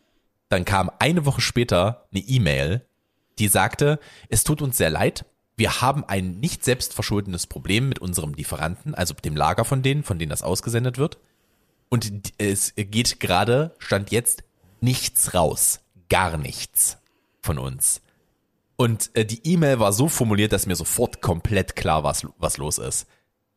dann 0.48 0.64
kam 0.64 0.90
eine 0.98 1.26
Woche 1.26 1.40
später 1.40 2.06
eine 2.12 2.22
E-Mail, 2.22 2.86
die 3.38 3.48
sagte, 3.48 3.98
es 4.28 4.44
tut 4.44 4.62
uns 4.62 4.76
sehr 4.76 4.90
leid, 4.90 5.24
wir 5.56 5.80
haben 5.80 6.04
ein 6.04 6.40
nicht 6.40 6.64
selbstverschuldenes 6.64 7.46
Problem 7.46 7.88
mit 7.88 7.98
unserem 7.98 8.34
Lieferanten, 8.34 8.94
also 8.94 9.14
dem 9.14 9.36
Lager 9.36 9.64
von 9.64 9.82
denen, 9.82 10.02
von 10.02 10.18
denen 10.18 10.30
das 10.30 10.42
ausgesendet 10.42 10.98
wird. 10.98 11.18
Und 11.94 12.32
es 12.38 12.72
geht 12.76 13.20
gerade, 13.20 13.72
stand 13.78 14.10
jetzt 14.10 14.42
nichts 14.80 15.32
raus. 15.32 15.78
Gar 16.08 16.38
nichts 16.38 16.98
von 17.40 17.56
uns. 17.56 18.02
Und 18.74 19.10
äh, 19.14 19.24
die 19.24 19.40
E-Mail 19.44 19.78
war 19.78 19.92
so 19.92 20.08
formuliert, 20.08 20.52
dass 20.52 20.66
mir 20.66 20.74
sofort 20.74 21.22
komplett 21.22 21.76
klar 21.76 22.02
war, 22.02 22.10
was, 22.10 22.26
was 22.38 22.56
los 22.56 22.78
ist. 22.78 23.06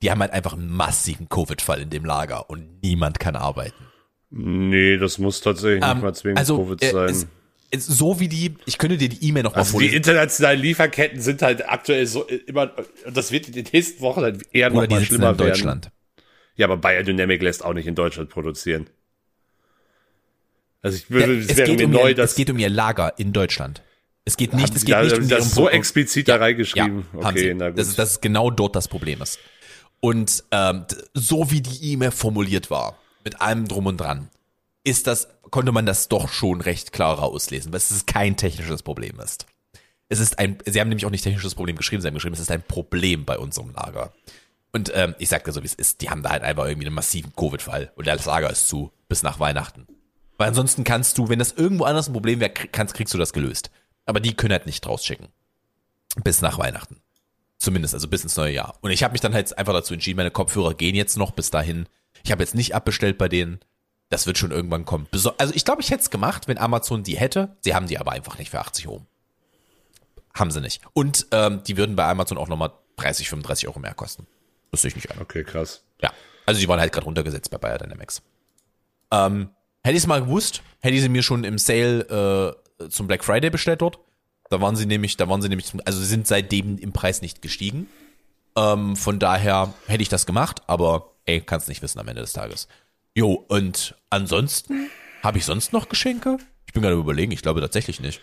Die 0.04 0.12
haben 0.12 0.21
halt 0.21 0.34
einfach 0.34 0.54
einen 0.54 0.69
massiven 0.69 1.30
Covid-Fall 1.30 1.82
in 1.82 1.89
dem 1.89 2.06
Lager 2.06 2.47
und 2.52 2.84
niemand 2.84 3.19
kann 3.19 3.36
arbeiten. 3.36 3.84
Nee, 4.30 4.97
das 4.97 5.17
muss 5.17 5.41
tatsächlich 5.41 5.82
nicht 5.82 5.89
Ähm, 5.89 6.02
mal 6.02 6.13
zwingend 6.13 6.38
also, 6.38 6.58
Covid 6.60 6.84
äh, 6.84 6.91
sein. 6.91 7.10
es- 7.10 7.28
es- 7.71 7.88
so 7.88 8.19
wie 8.19 8.28
die, 8.28 8.54
ich 8.67 8.78
könnte 8.78 8.97
dir 8.97 9.10
die 9.10 9.28
E-Mail 9.28 9.41
noch 9.41 9.54
mal 9.54 9.62
also 9.62 9.69
die 9.69 9.86
vorlesen. 9.86 9.95
internationalen 9.95 10.62
Lieferketten 10.62 11.21
sind 11.21 11.41
halt 11.41 11.67
aktuell 11.67 12.06
so 12.06 12.28
äh, 12.28 12.36
immer, 12.45 12.71
das 13.12 13.32
wird 13.32 13.47
in 13.47 13.54
den 13.54 13.65
nächsten 13.73 14.00
Wochen 14.02 14.21
dann 14.21 14.39
eher 14.52 14.69
noch 14.69 14.78
Oder 14.78 14.88
die 14.88 14.93
mal 14.93 15.00
sitzen 15.00 15.15
schlimmer 15.15 15.32
in 15.32 15.39
werden. 15.39 15.82
Ja, 16.58 16.65
aber 16.67 16.78
Biodynamic 16.78 17.41
lässt 17.41 17.63
auch 17.63 17.74
nicht 17.74 17.88
in 17.88 17.96
Deutschland 17.96 18.30
produzieren. 18.30 18.88
Also 20.82 20.98
ich 20.98 21.10
würde, 21.10 21.34
Ja, 21.36 21.39
es, 21.39 21.50
es, 21.52 21.58
wäre 21.58 21.74
mir 21.74 21.86
um 21.86 21.91
neu, 21.91 22.10
ihr, 22.10 22.15
dass 22.15 22.32
es 22.32 22.36
geht 22.36 22.50
um 22.50 22.60
ihr 22.60 22.70
Lager 22.70 23.13
in 23.17 23.34
Deutschland. 23.34 23.82
Es 24.26 24.36
geht 24.36 24.54
nicht, 24.54 24.76
es 24.76 24.84
geht 24.84 24.93
da, 24.96 25.04
nicht 25.04 25.17
um 25.17 25.28
das 25.30 25.56
so 25.56 25.62
Pro- 25.62 25.70
explizit 25.70 26.28
da 26.28 26.36
reingeschrieben. 26.36 27.06
Ja, 27.13 27.24
haben 27.24 27.36
okay, 27.36 27.50
sie. 27.50 27.54
na 27.54 27.70
gut. 27.70 27.80
Das 27.80 27.88
ist, 27.88 27.98
das 27.98 28.12
ist 28.12 28.22
genau 28.22 28.52
dort 28.52 28.76
das 28.76 28.88
Problem 28.88 29.22
ist. 29.22 29.39
Und 30.00 30.43
ähm, 30.52 30.86
so 31.13 31.50
wie 31.50 31.62
die 31.62 31.93
E-Mail 31.93 32.12
formuliert 32.12 32.70
war, 32.70 32.98
mit 33.24 33.41
allem 33.41 33.67
drum 33.67 33.86
und 33.86 33.98
dran, 33.98 34.30
ist 34.84 35.08
das, 35.08 35.28
konnte 35.50 35.72
man 35.72 35.86
das 35.86 36.08
doch 36.08 36.30
schon 36.30 36.62
recht 36.62 36.91
klar 36.91 37.20
rauslesen, 37.20 37.72
weil 37.72 37.78
es 37.78 38.06
kein 38.06 38.38
technisches 38.38 38.84
Problem 38.84 39.20
ist. 39.20 39.46
Es 40.10 40.20
ist 40.20 40.39
ein, 40.39 40.58
sie 40.65 40.80
haben 40.80 40.89
nämlich 40.89 41.06
auch 41.06 41.12
nicht 41.12 41.24
technisches 41.24 41.56
Problem 41.56 41.76
geschrieben, 41.76 42.02
sie 42.02 42.08
haben 42.08 42.13
geschrieben, 42.13 42.36
es 42.36 42.39
ist 42.39 42.52
ein 42.52 42.62
Problem 42.62 43.26
bei 43.26 43.38
unserem 43.38 43.72
Lager. 43.72 44.13
Und 44.77 44.91
ähm, 44.93 45.15
ich 45.17 45.29
sag 45.29 45.43
dir 45.43 45.53
so, 45.53 45.63
wie 45.63 45.65
es 45.65 45.73
ist, 45.73 46.01
die 46.01 46.11
haben 46.11 46.21
da 46.21 46.29
halt 46.29 46.43
einfach 46.43 46.65
irgendwie 46.65 46.85
einen 46.85 46.93
massiven 46.93 47.33
Covid-Fall 47.35 47.91
und 47.95 48.05
das 48.05 48.25
Lager 48.25 48.51
ist 48.51 48.67
zu 48.67 48.91
bis 49.07 49.23
nach 49.23 49.39
Weihnachten. 49.39 49.87
Weil 50.37 50.49
ansonsten 50.49 50.83
kannst 50.83 51.17
du, 51.17 51.29
wenn 51.29 51.39
das 51.39 51.53
irgendwo 51.53 51.85
anders 51.85 52.07
ein 52.07 52.13
Problem 52.13 52.39
wäre, 52.39 52.51
kannst, 52.51 52.93
kriegst 52.93 53.11
du 53.11 53.17
das 53.17 53.33
gelöst. 53.33 53.71
Aber 54.05 54.19
die 54.19 54.35
können 54.35 54.51
halt 54.51 54.67
nicht 54.67 54.85
rausschicken. 54.85 55.29
Bis 56.23 56.43
nach 56.43 56.59
Weihnachten. 56.59 56.97
Zumindest, 57.57 57.95
also 57.95 58.07
bis 58.07 58.21
ins 58.21 58.37
neue 58.37 58.53
Jahr. 58.53 58.77
Und 58.81 58.91
ich 58.91 59.01
habe 59.01 59.13
mich 59.13 59.21
dann 59.21 59.33
halt 59.33 59.57
einfach 59.57 59.73
dazu 59.73 59.95
entschieden, 59.95 60.17
meine 60.17 60.29
Kopfhörer 60.29 60.75
gehen 60.75 60.93
jetzt 60.93 61.17
noch 61.17 61.31
bis 61.31 61.49
dahin. 61.49 61.87
Ich 62.23 62.31
habe 62.31 62.43
jetzt 62.43 62.53
nicht 62.53 62.75
abbestellt 62.75 63.17
bei 63.17 63.29
denen. 63.29 63.59
Das 64.09 64.27
wird 64.27 64.37
schon 64.37 64.51
irgendwann 64.51 64.85
kommen. 64.85 65.07
Also 65.39 65.55
ich 65.55 65.65
glaube, 65.65 65.81
ich 65.81 65.89
hätte 65.89 66.03
es 66.03 66.11
gemacht, 66.11 66.47
wenn 66.47 66.59
Amazon 66.59 67.01
die 67.01 67.17
hätte. 67.17 67.57
Sie 67.61 67.73
haben 67.73 67.87
die 67.87 67.97
aber 67.97 68.11
einfach 68.11 68.37
nicht 68.37 68.51
für 68.51 68.59
80 68.59 68.87
Euro. 68.87 69.07
Haben 70.35 70.51
sie 70.51 70.61
nicht. 70.61 70.83
Und 70.93 71.25
ähm, 71.31 71.63
die 71.63 71.77
würden 71.77 71.95
bei 71.95 72.05
Amazon 72.05 72.37
auch 72.37 72.47
nochmal 72.47 72.73
30, 72.97 73.27
35 73.27 73.67
Euro 73.67 73.79
mehr 73.79 73.95
kosten. 73.95 74.27
Das 74.71 74.82
sehe 74.82 74.89
ich 74.89 74.95
nicht 74.95 75.12
ein. 75.12 75.21
okay, 75.21 75.43
krass. 75.43 75.84
Ja. 76.01 76.12
Also 76.45 76.60
die 76.60 76.67
waren 76.67 76.80
halt 76.80 76.91
gerade 76.91 77.06
runtergesetzt 77.06 77.49
bei 77.49 77.58
Biodynamics. 77.58 78.21
Ähm, 79.12 79.49
hätte 79.84 79.95
ich 79.97 80.03
es 80.03 80.08
mal 80.08 80.21
gewusst, 80.21 80.62
hätte 80.82 80.95
ich 80.95 81.01
sie 81.01 81.10
mir 81.10 81.23
schon 81.23 81.43
im 81.43 81.58
Sale 81.58 82.56
äh, 82.80 82.89
zum 82.89 83.08
Black 83.08 83.23
Friday 83.23 83.49
bestellt 83.49 83.82
dort. 83.82 83.99
Da 84.49 84.62
waren 84.62 84.75
sie 84.75 84.86
nämlich, 84.86 85.17
da 85.17 85.27
waren 85.27 85.41
sie 85.41 85.49
nämlich, 85.49 85.67
zum, 85.67 85.82
also 85.86 85.99
sie 85.99 86.06
sind 86.06 86.27
seitdem 86.27 86.77
im 86.77 86.93
Preis 86.93 87.21
nicht 87.21 87.41
gestiegen. 87.41 87.88
Ähm, 88.56 88.95
von 88.95 89.19
daher 89.19 89.73
hätte 89.88 90.01
ich 90.01 90.10
das 90.10 90.25
gemacht, 90.25 90.62
aber 90.67 91.12
ey, 91.25 91.41
kannst 91.41 91.67
nicht 91.67 91.82
wissen 91.82 91.99
am 91.99 92.08
Ende 92.08 92.21
des 92.21 92.34
Tages. 92.34 92.67
Jo, 93.13 93.45
und 93.47 93.95
ansonsten, 94.10 94.89
habe 95.23 95.38
ich 95.38 95.45
sonst 95.45 95.73
noch 95.73 95.89
Geschenke? 95.89 96.38
Ich 96.65 96.73
bin 96.73 96.82
gerade 96.82 96.95
überlegen, 96.95 97.32
ich 97.32 97.41
glaube 97.41 97.62
tatsächlich 97.62 97.99
nicht. 97.99 98.21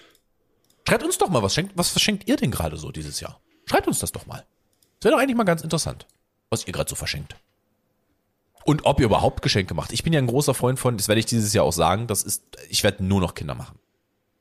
Schreibt 0.87 1.03
uns 1.03 1.19
doch 1.19 1.29
mal, 1.29 1.43
was 1.43 1.55
schenkt, 1.55 1.77
was 1.77 1.91
verschenkt 1.91 2.29
ihr 2.29 2.37
denn 2.37 2.51
gerade 2.51 2.77
so 2.77 2.91
dieses 2.93 3.21
Jahr? 3.21 3.41
Schreibt 3.67 3.87
uns 3.87 3.99
das 3.99 4.13
doch 4.13 4.27
mal. 4.27 4.45
Das 5.01 5.07
wäre 5.07 5.17
doch 5.17 5.23
eigentlich 5.23 5.37
mal 5.37 5.45
ganz 5.45 5.63
interessant, 5.63 6.07
was 6.55 6.67
ihr 6.67 6.73
gerade 6.73 6.89
so 6.89 6.97
verschenkt. 6.97 7.37
Und 8.65 8.87
ob 8.87 8.99
ihr 8.99 9.07
überhaupt 9.07 9.43
Geschenke 9.43 9.75
macht. 9.75 9.93
Ich 9.93 10.03
bin 10.03 10.13
ja 10.13 10.19
ein 10.19 10.27
großer 10.27 10.55
Freund 10.55 10.79
von, 10.79 10.97
das 10.97 11.09
werde 11.09 11.19
ich 11.19 11.27
dieses 11.27 11.53
Jahr 11.53 11.65
auch 11.65 11.73
sagen, 11.73 12.07
das 12.07 12.23
ist, 12.23 12.43
ich 12.71 12.83
werde 12.83 13.05
nur 13.05 13.21
noch 13.21 13.35
Kinder 13.35 13.55
machen. 13.55 13.79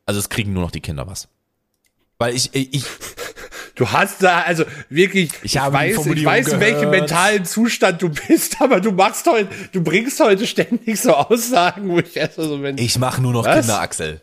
Also 0.05 0.19
es 0.19 0.29
kriegen 0.29 0.53
nur 0.53 0.63
noch 0.63 0.71
die 0.71 0.81
Kinder 0.81 1.07
was. 1.07 1.27
Weil 2.17 2.33
ich, 2.35 2.53
ich, 2.53 2.85
Du 3.75 3.91
hast 3.91 4.21
da, 4.21 4.41
also 4.41 4.65
wirklich, 4.89 5.31
ich, 5.41 5.57
habe 5.57 5.77
die 5.77 5.97
weiß, 5.97 6.05
ich 6.05 6.25
weiß, 6.25 6.47
in 6.49 6.59
welchem 6.59 6.91
mentalen 6.91 7.43
Zustand 7.43 8.01
du 8.03 8.09
bist, 8.09 8.57
aber 8.61 8.79
du 8.79 8.91
machst 8.91 9.25
heute, 9.25 9.49
du 9.71 9.81
bringst 9.81 10.19
heute 10.19 10.45
ständig 10.45 11.01
so 11.01 11.15
Aussagen, 11.15 11.89
wo 11.89 11.97
ich 11.97 12.15
erst 12.15 12.35
so 12.35 12.59
bin. 12.59 12.77
ich 12.77 12.99
mache 12.99 13.21
nur 13.21 13.33
noch 13.33 13.45
Was? 13.45 13.61
Kinder, 13.61 13.79
Axel. 13.79 14.21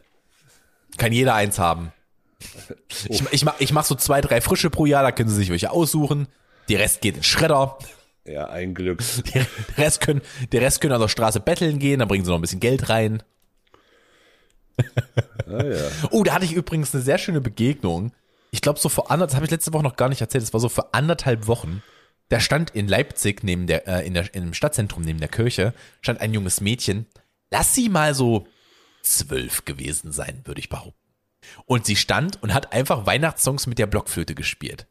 Kann 0.98 1.12
jeder 1.12 1.34
eins 1.34 1.58
haben. 1.58 1.92
Ich, 3.08 3.22
ich, 3.32 3.44
mach, 3.44 3.54
ich 3.58 3.72
mach 3.72 3.84
so 3.84 3.96
zwei, 3.96 4.20
drei 4.20 4.40
frische 4.40 4.70
pro 4.70 4.86
Jahr, 4.86 5.02
da 5.02 5.10
können 5.10 5.28
sie 5.28 5.36
sich 5.36 5.50
welche 5.50 5.70
aussuchen. 5.70 6.28
Die 6.70 6.76
Rest 6.76 7.00
geht 7.00 7.16
in 7.16 7.24
Schredder. 7.24 7.76
ja, 8.24 8.46
ein 8.46 8.74
Glück. 8.74 9.02
Der 9.34 9.44
Rest 9.76 10.00
können, 10.00 10.22
der 10.52 10.60
Rest 10.60 10.80
können 10.80 10.94
an 10.94 11.00
der 11.00 11.08
Straße 11.08 11.40
betteln 11.40 11.80
gehen, 11.80 11.98
dann 11.98 12.06
bringen 12.06 12.24
sie 12.24 12.30
noch 12.30 12.38
ein 12.38 12.42
bisschen 12.42 12.60
Geld 12.60 12.88
rein. 12.88 13.24
Ah, 15.48 15.64
ja. 15.64 15.90
Oh, 16.10 16.22
da 16.22 16.34
hatte 16.34 16.44
ich 16.44 16.52
übrigens 16.52 16.94
eine 16.94 17.02
sehr 17.02 17.18
schöne 17.18 17.40
Begegnung. 17.40 18.12
Ich 18.52 18.60
glaube, 18.60 18.78
so 18.78 18.88
vor 18.88 19.10
anderthalb, 19.10 19.30
das 19.30 19.36
habe 19.36 19.44
ich 19.46 19.50
letzte 19.50 19.72
Woche 19.72 19.82
noch 19.82 19.96
gar 19.96 20.08
nicht 20.08 20.20
erzählt, 20.20 20.44
es 20.44 20.52
war 20.52 20.60
so 20.60 20.68
vor 20.68 20.94
anderthalb 20.94 21.48
Wochen. 21.48 21.82
Da 22.28 22.38
stand 22.38 22.70
in 22.70 22.86
Leipzig 22.86 23.42
neben 23.42 23.66
der, 23.66 23.88
äh, 23.88 24.06
in 24.06 24.14
der, 24.14 24.32
im 24.32 24.54
Stadtzentrum 24.54 25.02
neben 25.02 25.18
der 25.18 25.28
Kirche, 25.28 25.74
stand 26.00 26.20
ein 26.20 26.32
junges 26.32 26.60
Mädchen. 26.60 27.06
Lass 27.50 27.74
sie 27.74 27.88
mal 27.88 28.14
so 28.14 28.46
zwölf 29.02 29.64
gewesen 29.64 30.12
sein, 30.12 30.42
würde 30.44 30.60
ich 30.60 30.68
behaupten. 30.68 30.94
Und 31.66 31.84
sie 31.84 31.96
stand 31.96 32.40
und 32.44 32.54
hat 32.54 32.72
einfach 32.72 33.06
Weihnachtssongs 33.06 33.66
mit 33.66 33.80
der 33.80 33.86
Blockflöte 33.86 34.36
gespielt. 34.36 34.86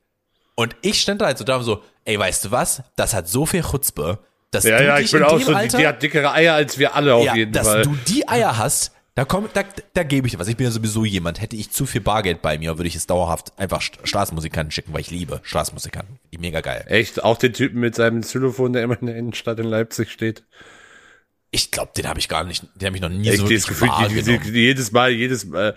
Und 0.60 0.76
ich 0.82 1.00
stand 1.00 1.22
da 1.22 1.28
halt 1.28 1.38
so 1.38 1.46
da 1.46 1.56
und 1.56 1.64
so, 1.64 1.82
ey, 2.04 2.20
weißt 2.20 2.44
du 2.46 2.52
was? 2.52 2.84
Das 2.98 3.14
hat 3.14 3.30
so 3.30 3.46
viel 3.46 3.64
Chutzpe, 3.64 4.20
dass 4.52 4.66
Ja, 4.66 4.78
du 4.78 4.84
ja, 4.86 5.00
ich 5.00 5.10
bin 5.10 5.22
in 5.22 5.26
auch 5.26 5.40
so, 5.40 5.52
die, 5.52 5.56
Alter, 5.56 5.78
die 5.78 5.88
hat 5.88 6.04
dickere 6.04 6.34
Eier 6.34 6.54
als 6.54 6.78
wir 6.78 6.96
alle 6.96 7.16
auf 7.16 7.24
ja, 7.24 7.34
jeden 7.34 7.54
dass 7.54 7.66
Fall. 7.68 7.84
du 7.84 7.96
die 8.08 8.28
Eier 8.28 8.58
hast, 8.58 8.92
da 9.16 9.24
komm, 9.24 9.48
da, 9.54 9.64
da 9.94 10.04
gebe 10.04 10.28
ich 10.28 10.34
dir 10.34 10.40
was. 10.40 10.50
Ich 10.50 10.58
bin 10.58 10.66
ja 10.66 10.72
sowieso 10.72 11.06
jemand. 11.06 11.40
Hätte 11.40 11.56
ich 11.56 11.72
zu 11.72 11.86
viel 11.86 12.02
Bargeld 12.02 12.42
bei 12.42 12.58
mir, 12.58 12.78
würde 12.78 12.90
ich 12.90 12.96
es 12.96 13.08
dauerhaft 13.08 13.58
einfach 13.58 13.82
St- 13.82 14.06
Straßenmusikanten 14.06 14.72
schicken, 14.72 14.92
weil 14.94 15.00
ich 15.02 15.12
liebe 15.12 15.40
Straßenmusikanten. 15.44 16.20
Die 16.34 16.38
mega 16.38 16.60
geil. 16.60 16.84
Echt? 16.88 17.24
Auch 17.24 17.38
den 17.38 17.54
Typen 17.54 17.80
mit 17.80 17.96
seinem 17.96 18.20
Xylophon, 18.22 18.74
der 18.74 18.84
immer 18.84 19.00
in 19.00 19.08
der 19.08 19.16
Innenstadt 19.16 19.60
in 19.60 19.66
Leipzig 19.66 20.12
steht? 20.12 20.44
Ich 21.52 21.72
glaube, 21.72 21.92
den 21.98 22.08
habe 22.08 22.20
ich 22.20 22.28
gar 22.30 22.44
nicht, 22.44 22.64
den 22.76 22.86
habe 22.86 22.98
ich 22.98 23.02
noch 23.02 23.10
nie 23.10 23.30
Echt, 23.30 23.38
so 23.40 23.44
das 23.44 23.52
wirklich 23.52 23.66
Gefühl, 23.70 24.24
die, 24.24 24.40
die, 24.40 24.52
die, 24.52 24.60
jedes 24.60 24.92
Mal, 24.92 25.10
jedes 25.12 25.46
Mal, 25.46 25.76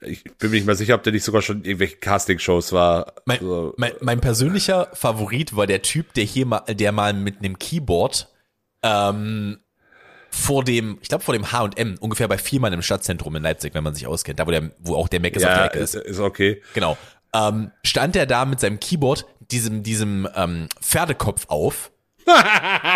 ich 0.00 0.24
bin 0.24 0.50
mir 0.50 0.56
nicht 0.56 0.66
mal 0.66 0.76
sicher, 0.76 0.94
ob 0.94 1.02
der 1.02 1.12
nicht 1.12 1.24
sogar 1.24 1.42
schon 1.42 1.58
in 1.58 1.64
irgendwelchen 1.64 2.00
Castingshows 2.00 2.72
war. 2.72 3.14
Mein, 3.24 3.40
so. 3.40 3.74
mein, 3.76 3.92
mein 4.00 4.20
persönlicher 4.20 4.88
Favorit 4.92 5.56
war 5.56 5.66
der 5.66 5.82
Typ, 5.82 6.14
der 6.14 6.24
hier 6.24 6.46
mal, 6.46 6.60
der 6.60 6.92
mal 6.92 7.12
mit 7.12 7.38
einem 7.38 7.58
Keyboard 7.58 8.28
ähm, 8.82 9.58
vor 10.30 10.62
dem, 10.62 10.98
ich 11.02 11.08
glaube 11.08 11.24
vor 11.24 11.34
dem 11.34 11.50
H&M, 11.50 11.96
ungefähr 11.98 12.28
bei 12.28 12.38
viermal 12.38 12.72
im 12.72 12.82
Stadtzentrum 12.82 13.34
in 13.36 13.42
Leipzig, 13.42 13.74
wenn 13.74 13.82
man 13.82 13.94
sich 13.94 14.06
auskennt, 14.06 14.38
da 14.38 14.46
wo, 14.46 14.50
der, 14.50 14.70
wo 14.78 14.94
auch 14.94 15.08
der 15.08 15.20
Mac 15.20 15.34
ist 15.34 15.44
auf 15.44 15.50
der 15.50 15.58
ja, 15.58 15.66
Ecke 15.66 15.78
ist. 15.78 15.94
ist, 15.94 16.06
ist 16.06 16.20
okay. 16.20 16.62
Genau. 16.74 16.96
Ähm, 17.34 17.72
stand 17.82 18.14
er 18.14 18.26
da 18.26 18.44
mit 18.44 18.60
seinem 18.60 18.78
Keyboard, 18.78 19.26
diesem, 19.50 19.82
diesem 19.82 20.28
ähm, 20.34 20.68
Pferdekopf 20.80 21.46
auf. 21.48 21.90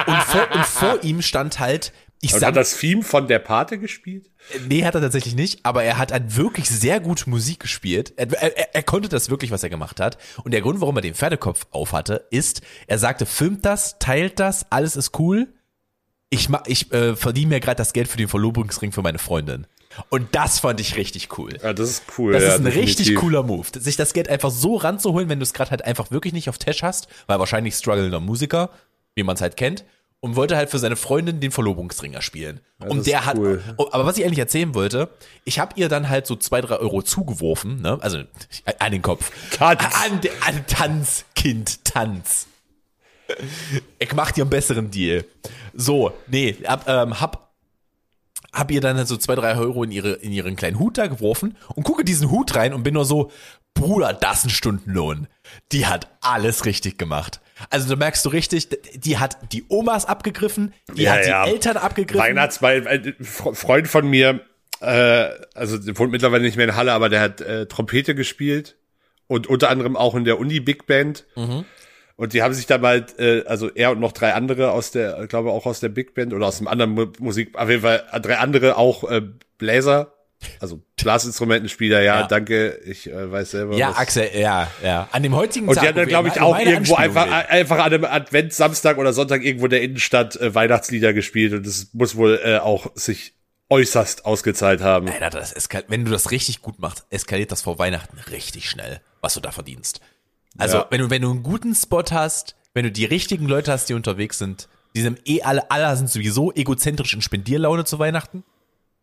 und, 0.07 0.23
vor, 0.25 0.49
und 0.53 0.67
vor 0.67 1.03
ihm 1.03 1.23
stand 1.23 1.59
halt, 1.59 1.93
ich 2.25 2.33
Und 2.33 2.45
hat 2.45 2.55
das 2.55 2.79
Theme 2.79 3.03
von 3.03 3.27
der 3.27 3.41
Pate 3.41 3.79
gespielt? 3.79 4.31
nee, 4.69 4.85
hat 4.85 4.95
er 4.95 5.01
tatsächlich 5.01 5.35
nicht, 5.35 5.67
aber 5.67 5.83
er 5.83 5.99
hat 5.99 6.13
halt 6.13 6.37
wirklich 6.37 6.69
sehr 6.69 7.01
gut 7.01 7.27
Musik 7.27 7.59
gespielt. 7.59 8.13
Er, 8.17 8.33
er, 8.33 8.75
er 8.77 8.83
konnte 8.85 9.09
das 9.09 9.29
wirklich, 9.29 9.51
was 9.51 9.65
er 9.65 9.71
gemacht 9.71 9.99
hat. 9.99 10.19
Und 10.45 10.53
der 10.53 10.61
Grund, 10.61 10.81
warum 10.81 10.97
er 10.97 11.03
den 11.03 11.15
Pferdekopf 11.15 11.67
auf 11.73 11.93
hatte, 11.93 12.27
ist, 12.31 12.63
er 12.87 12.99
sagte, 12.99 13.27
filmt 13.27 13.65
das, 13.65 13.99
teilt 13.99 14.39
das, 14.39 14.71
alles 14.71 14.95
ist 14.95 15.19
cool. 15.19 15.49
Ich, 16.31 16.49
ich 16.67 16.93
äh, 16.93 17.17
verdiene 17.17 17.49
mir 17.49 17.61
gerade 17.61 17.77
das 17.77 17.93
Geld 17.93 18.07
für 18.07 18.19
den 18.19 18.29
Verlobungsring 18.29 18.93
für 18.93 19.03
meine 19.03 19.19
Freundin. 19.19 19.67
Und 20.09 20.29
das 20.37 20.61
fand 20.61 20.79
ich 20.79 20.97
richtig 20.97 21.37
cool. 21.39 21.59
Ja, 21.61 21.73
das 21.73 21.91
ist 21.91 22.05
cool. 22.17 22.33
Das 22.35 22.45
ja, 22.45 22.51
ist 22.51 22.61
ein 22.61 22.67
richtig 22.67 22.99
definitiv. 22.99 23.21
cooler 23.21 23.43
Move. 23.43 23.67
Sich 23.75 23.97
das 23.97 24.13
Geld 24.13 24.29
einfach 24.29 24.51
so 24.53 24.77
ranzuholen, 24.77 25.29
wenn 25.29 25.41
du 25.41 25.43
es 25.43 25.53
gerade 25.53 25.73
halt 25.73 25.85
einfach 25.85 26.13
wirklich 26.13 26.33
nicht 26.33 26.49
auf 26.49 26.59
Tash 26.59 26.85
hast, 26.85 27.09
weil 27.27 27.41
wahrscheinlich 27.41 27.75
strugglender 27.75 28.21
Musiker, 28.21 28.71
wie 29.17 29.25
man 29.25 29.35
es 29.35 29.43
halt 29.43 29.57
kennt, 29.57 29.85
und 30.23 30.37
wollte 30.37 30.57
halt 30.57 30.71
für 30.71 30.79
seine 30.79 30.95
Freundin 30.95 31.41
den 31.41 31.51
Verlobungsring 31.51 32.15
erspielen. 32.15 32.61
und 32.79 32.99
ist 32.99 33.09
der 33.09 33.27
hat, 33.27 33.37
cool. 33.37 33.61
oh, 33.77 33.89
aber 33.91 34.07
was 34.07 34.17
ich 34.17 34.25
eigentlich 34.25 34.39
erzählen 34.39 34.73
wollte, 34.73 35.09
ich 35.45 35.59
habe 35.59 35.73
ihr 35.77 35.89
dann 35.89 36.09
halt 36.09 36.29
so 36.29 36.37
zwei, 36.37 36.61
drei 36.61 36.77
Euro 36.77 37.03
zugeworfen, 37.03 37.83
ne? 37.83 37.99
also 38.01 38.19
an 38.79 38.93
den 38.93 39.03
Kopf. 39.03 39.33
Tanz. 39.51 39.83
An, 39.83 40.21
an 40.47 40.65
Tanz, 40.69 41.25
Kind, 41.35 41.85
Tanz. 41.85 42.47
Ich 43.99 44.15
mach 44.15 44.31
dir 44.31 44.43
einen 44.43 44.51
besseren 44.51 44.93
Deal. 44.93 45.25
So, 45.75 46.13
nee, 46.29 46.57
hab, 46.67 46.89
ähm, 46.89 47.21
hab 47.21 47.51
hab 48.53 48.71
ihr 48.71 48.81
dann 48.81 48.99
halt 48.99 49.09
so 49.09 49.17
zwei, 49.17 49.35
drei 49.35 49.57
Euro 49.57 49.83
in, 49.83 49.91
ihre, 49.91 50.13
in 50.13 50.31
ihren 50.31 50.55
kleinen 50.55 50.79
Hut 50.79 50.99
da 50.99 51.09
geworfen 51.09 51.57
und 51.75 51.83
gucke 51.83 52.05
diesen 52.05 52.31
Hut 52.31 52.55
rein 52.55 52.75
und 52.75 52.85
bin 52.85 52.95
nur 52.95 53.07
so, 53.07 53.33
Bruder, 53.75 54.13
das 54.13 54.39
ist 54.39 54.45
ein 54.47 54.51
Stundenlohn. 54.51 55.29
Die 55.73 55.87
hat 55.87 56.09
alles 56.21 56.65
richtig 56.65 56.99
gemacht. 56.99 57.41
Also 57.71 57.89
da 57.89 57.97
merkst 57.97 58.25
du 58.25 58.29
richtig, 58.31 58.69
die 58.95 59.19
hat 59.19 59.37
die 59.53 59.65
Omas 59.69 60.05
abgegriffen, 60.07 60.73
die 60.95 61.03
Ja, 61.03 61.13
hat 61.13 61.25
die 61.25 61.29
ja. 61.29 61.47
Eltern 61.47 61.77
abgegriffen. 61.77 62.23
Weihnachtsball, 62.23 62.87
ein 62.87 63.15
Fre- 63.21 63.55
Freund 63.55 63.89
von 63.89 64.09
mir, 64.09 64.41
äh, 64.81 65.29
also 65.55 65.79
der 65.79 65.97
wohnt 65.99 66.11
mittlerweile 66.13 66.43
nicht 66.43 66.57
mehr 66.57 66.67
in 66.69 66.77
Halle, 66.77 66.93
aber 66.93 67.09
der 67.09 67.21
hat 67.21 67.41
äh, 67.41 67.67
Trompete 67.67 68.15
gespielt 68.15 68.77
und 69.27 69.47
unter 69.47 69.71
anderem 69.71 69.97
auch 69.97 70.15
in 70.15 70.25
der 70.25 70.39
Uni 70.39 70.61
Big 70.61 70.87
Band. 70.87 71.25
Mhm. 71.37 71.65
Und 72.17 72.35
die 72.35 72.43
haben 72.43 72.55
sich 72.55 72.67
dann 72.67 72.81
mal, 72.83 73.07
äh, 73.19 73.45
also 73.47 73.71
er 73.71 73.93
und 73.93 74.01
noch 74.01 74.13
drei 74.13 74.35
andere 74.35 74.71
aus 74.73 74.91
der, 74.91 75.23
ich 75.23 75.29
glaube 75.29 75.51
auch 75.51 75.67
aus 75.67 75.81
der 75.81 75.89
Big 75.89 76.15
Band 76.15 76.33
oder 76.35 76.47
aus 76.47 76.59
einem 76.59 76.69
anderen 76.69 76.93
Mu 76.93 77.07
Musik, 77.19 77.57
auf 77.57 77.69
jeden 77.69 77.83
Fall 77.83 78.05
drei 78.23 78.39
andere 78.39 78.77
auch 78.77 79.09
äh, 79.11 79.23
Bläser, 79.59 80.13
also 80.61 80.83
Blasinstrumentenspieler, 81.03 82.01
ja, 82.03 82.21
Ja. 82.21 82.27
danke, 82.27 82.79
ich 82.85 83.09
äh, 83.11 83.31
weiß 83.31 83.51
selber. 83.53 83.77
ja, 83.77 83.91
was- 83.91 83.97
Axel, 83.99 84.31
ja, 84.35 84.69
ja. 84.83 85.09
An 85.13 85.23
dem 85.23 85.35
heutigen 85.37 85.69
Und 85.69 85.75
Tag. 85.75 85.83
die 85.83 85.89
haben 85.89 85.97
dann, 85.97 86.09
glaube 86.09 86.29
ich, 86.29 86.41
auch 86.41 86.59
irgendwo 86.59 86.95
einfach, 86.97 87.31
einfach 87.49 87.79
an 87.79 87.93
einem 87.93 88.05
Advent, 88.05 88.53
Samstag 88.53 88.99
oder 88.99 89.13
Sonntag 89.13 89.43
irgendwo 89.45 89.67
in 89.67 89.71
der 89.71 89.83
Innenstadt 89.83 90.37
äh, 90.37 90.55
Weihnachtslieder 90.55 91.13
gespielt 91.13 91.53
und 91.53 91.67
das 91.67 91.89
muss 91.93 92.17
wohl 92.17 92.41
äh, 92.45 92.59
auch 92.59 92.87
sich 92.95 93.35
äußerst 93.71 94.27
ausgezahlt 94.27 94.81
haben. 94.83 95.09
Alter, 95.09 95.31
das 95.31 95.53
eskal 95.53 95.85
wenn 95.89 96.05
du 96.05 96.11
das 96.11 96.31
richtig 96.31 96.61
gut 96.61 96.79
machst, 96.79 97.07
eskaliert 97.11 97.51
das 97.53 97.63
vor 97.63 97.79
Weihnachten 97.79 98.19
richtig 98.31 98.69
schnell, 98.69 99.01
was 99.21 99.35
du 99.35 99.41
da 99.41 99.51
verdienst. 99.51 100.01
Also, 100.59 100.79
Ja. 100.79 100.87
wenn 100.91 101.01
du, 101.01 101.09
wenn 101.11 101.23
du 101.23 101.31
einen 101.31 101.43
guten 101.43 101.75
Spot 101.75 102.03
hast, 102.11 102.57
wenn 102.75 102.85
du 102.85 102.91
die 102.93 103.07
richtigen 103.07 103.47
Leute 103.47 103.73
hast, 103.73 103.89
die 103.89 103.95
unterwegs 103.95 104.39
sind, 104.39 104.69
die 104.95 105.01
sind 105.01 105.21
eh 105.27 105.41
alle, 105.43 105.71
alle 105.71 105.97
sind 105.97 106.11
sowieso 106.11 106.53
egozentrisch 106.53 107.15
in 107.15 107.23
Spendierlaune 107.23 107.85
zu 107.87 107.99
Weihnachten. 107.99 108.45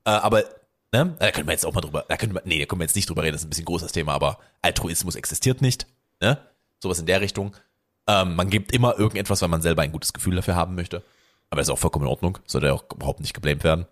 Äh, 0.06 0.12
aber, 0.12 0.43
ne, 0.91 1.15
da 1.19 1.32
können 1.32 1.47
wir 1.47 1.54
jetzt 1.54 1.65
auch 1.65 1.73
mal 1.73 1.82
drüber, 1.82 2.06
da 2.08 2.17
können 2.17 2.34
wir, 2.34 2.41
nee, 2.45 2.60
da 2.60 2.65
können 2.65 2.82
wir 2.82 2.86
jetzt 2.86 2.95
nicht 2.95 3.10
drüber 3.10 3.23
reden, 3.23 3.34
das 3.34 3.41
ist 3.41 3.47
ein 3.47 3.49
bisschen 3.49 3.65
großes 3.65 3.91
Thema, 3.91 4.13
aber 4.13 4.39
Altruismus 4.62 5.15
existiert 5.15 5.62
nicht, 5.62 5.88
ne? 6.21 6.38
Sowas 6.82 6.99
in 6.99 7.06
der 7.06 7.21
Richtung. 7.21 7.56
Ähm, 8.08 8.36
man 8.36 8.49
gibt 8.49 8.71
immer 8.71 8.97
irgendetwas, 8.97 9.41
weil 9.41 9.49
man 9.49 9.62
selber 9.62 9.82
ein 9.82 9.91
gutes 9.91 10.13
Gefühl 10.13 10.36
dafür 10.36 10.56
haben 10.56 10.75
möchte. 10.75 11.04
Aber 11.49 11.62
ist 11.62 11.69
auch 11.69 11.78
vollkommen 11.78 12.06
in 12.06 12.12
Ordnung, 12.12 12.38
sollte 12.45 12.67
ja 12.67 12.73
auch 12.73 12.86
überhaupt 12.93 13.19
nicht 13.19 13.34
geblamed 13.34 13.63
werden. 13.63 13.86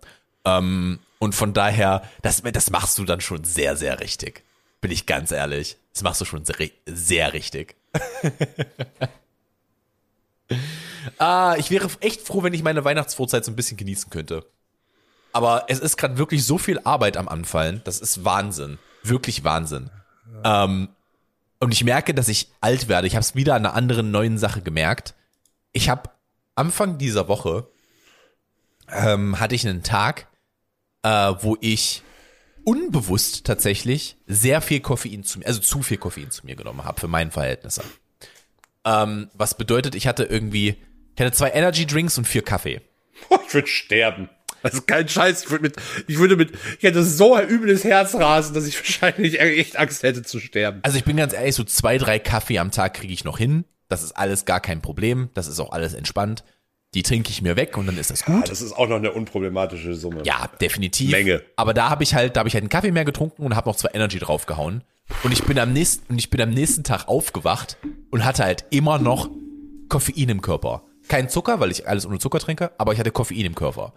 Ähm, 0.44 1.00
und 1.18 1.34
von 1.34 1.52
daher, 1.52 2.02
das, 2.22 2.42
das 2.42 2.70
machst 2.70 2.98
du 2.98 3.04
dann 3.04 3.20
schon 3.20 3.44
sehr, 3.44 3.76
sehr 3.76 4.00
richtig. 4.00 4.44
Bin 4.80 4.90
ich 4.90 5.06
ganz 5.06 5.32
ehrlich. 5.32 5.76
Das 5.92 6.02
machst 6.02 6.20
du 6.20 6.24
schon 6.24 6.44
sehr, 6.44 6.56
sehr 6.86 7.32
richtig. 7.32 7.74
ah, 11.18 11.56
ich 11.58 11.70
wäre 11.70 11.88
echt 12.00 12.22
froh, 12.22 12.42
wenn 12.42 12.54
ich 12.54 12.62
meine 12.62 12.84
Weihnachtsvorzeit 12.84 13.44
so 13.44 13.50
ein 13.50 13.56
bisschen 13.56 13.76
genießen 13.76 14.10
könnte. 14.10 14.46
Aber 15.38 15.66
es 15.68 15.78
ist 15.78 15.96
gerade 15.96 16.18
wirklich 16.18 16.44
so 16.44 16.58
viel 16.58 16.80
Arbeit 16.80 17.16
am 17.16 17.28
Anfallen. 17.28 17.80
Das 17.84 18.00
ist 18.00 18.24
Wahnsinn. 18.24 18.76
Wirklich 19.04 19.44
Wahnsinn. 19.44 19.88
Ähm, 20.42 20.88
und 21.60 21.70
ich 21.70 21.84
merke, 21.84 22.12
dass 22.12 22.26
ich 22.26 22.48
alt 22.60 22.88
werde. 22.88 23.06
Ich 23.06 23.14
habe 23.14 23.20
es 23.20 23.36
wieder 23.36 23.54
an 23.54 23.64
einer 23.64 23.76
anderen 23.76 24.10
neuen 24.10 24.36
Sache 24.36 24.62
gemerkt. 24.62 25.14
Ich 25.70 25.88
habe 25.88 26.10
Anfang 26.56 26.98
dieser 26.98 27.28
Woche 27.28 27.68
ähm, 28.88 29.38
hatte 29.38 29.54
ich 29.54 29.64
einen 29.64 29.84
Tag, 29.84 30.26
äh, 31.04 31.08
wo 31.38 31.56
ich 31.60 32.02
unbewusst 32.64 33.46
tatsächlich 33.46 34.16
sehr 34.26 34.60
viel 34.60 34.80
Koffein 34.80 35.22
zu 35.22 35.38
mir, 35.38 35.46
also 35.46 35.60
zu 35.60 35.82
viel 35.82 35.98
Koffein 35.98 36.32
zu 36.32 36.46
mir 36.46 36.56
genommen 36.56 36.84
habe 36.84 36.98
für 36.98 37.06
meine 37.06 37.30
Verhältnisse. 37.30 37.84
Ähm, 38.84 39.30
was 39.34 39.56
bedeutet, 39.56 39.94
ich 39.94 40.08
hatte 40.08 40.24
irgendwie, 40.24 40.82
ich 41.14 41.20
hatte 41.20 41.30
zwei 41.30 41.50
Energy 41.50 41.86
Drinks 41.86 42.18
und 42.18 42.26
vier 42.26 42.42
Kaffee. 42.42 42.80
Ich 43.46 43.54
würde 43.54 43.68
sterben. 43.68 44.28
Das 44.62 44.74
ist 44.74 44.86
kein 44.86 45.08
Scheiß. 45.08 45.44
Ich 45.44 45.50
würde 45.50 45.62
mit, 45.62 45.76
ich 46.06 46.18
würde 46.18 46.36
mit, 46.36 46.52
ich 46.78 46.82
hätte 46.82 47.02
so 47.02 47.34
ein 47.34 47.48
übles 47.48 47.84
Herzrasen, 47.84 48.54
dass 48.54 48.66
ich 48.66 48.76
wahrscheinlich 48.78 49.40
echt 49.40 49.76
Angst 49.78 50.02
hätte 50.02 50.22
zu 50.22 50.40
sterben. 50.40 50.80
Also 50.82 50.98
ich 50.98 51.04
bin 51.04 51.16
ganz 51.16 51.32
ehrlich, 51.32 51.54
so 51.54 51.64
zwei, 51.64 51.98
drei 51.98 52.18
Kaffee 52.18 52.58
am 52.58 52.70
Tag 52.70 52.94
kriege 52.94 53.12
ich 53.12 53.24
noch 53.24 53.38
hin. 53.38 53.64
Das 53.88 54.02
ist 54.02 54.12
alles 54.12 54.44
gar 54.44 54.60
kein 54.60 54.82
Problem. 54.82 55.30
Das 55.34 55.46
ist 55.46 55.60
auch 55.60 55.72
alles 55.72 55.94
entspannt. 55.94 56.44
Die 56.94 57.02
trinke 57.02 57.30
ich 57.30 57.42
mir 57.42 57.56
weg 57.56 57.76
und 57.76 57.86
dann 57.86 57.98
ist 57.98 58.10
das 58.10 58.24
gut. 58.24 58.48
Das 58.48 58.62
ist 58.62 58.72
auch 58.72 58.88
noch 58.88 58.96
eine 58.96 59.12
unproblematische 59.12 59.94
Summe. 59.94 60.22
Ja, 60.24 60.48
definitiv. 60.60 61.10
Menge. 61.10 61.42
Aber 61.56 61.74
da 61.74 61.90
habe 61.90 62.02
ich 62.02 62.14
halt, 62.14 62.36
da 62.36 62.40
habe 62.40 62.48
ich 62.48 62.54
halt 62.54 62.62
einen 62.62 62.70
Kaffee 62.70 62.92
mehr 62.92 63.04
getrunken 63.04 63.44
und 63.44 63.54
habe 63.54 63.68
noch 63.68 63.76
zwei 63.76 63.90
Energy 63.92 64.18
draufgehauen. 64.18 64.82
Und 65.22 65.32
ich 65.32 65.44
bin 65.44 65.58
am 65.58 65.72
nächsten, 65.72 66.12
und 66.12 66.18
ich 66.18 66.30
bin 66.30 66.40
am 66.40 66.50
nächsten 66.50 66.84
Tag 66.84 67.08
aufgewacht 67.08 67.76
und 68.10 68.24
hatte 68.24 68.44
halt 68.44 68.64
immer 68.70 68.98
noch 68.98 69.28
Koffein 69.88 70.28
im 70.30 70.40
Körper. 70.40 70.82
Kein 71.08 71.28
Zucker, 71.28 71.60
weil 71.60 71.70
ich 71.70 71.88
alles 71.88 72.06
ohne 72.06 72.18
Zucker 72.18 72.38
trinke, 72.38 72.70
aber 72.78 72.92
ich 72.92 72.98
hatte 72.98 73.10
Koffein 73.10 73.44
im 73.44 73.54
Körper. 73.54 73.94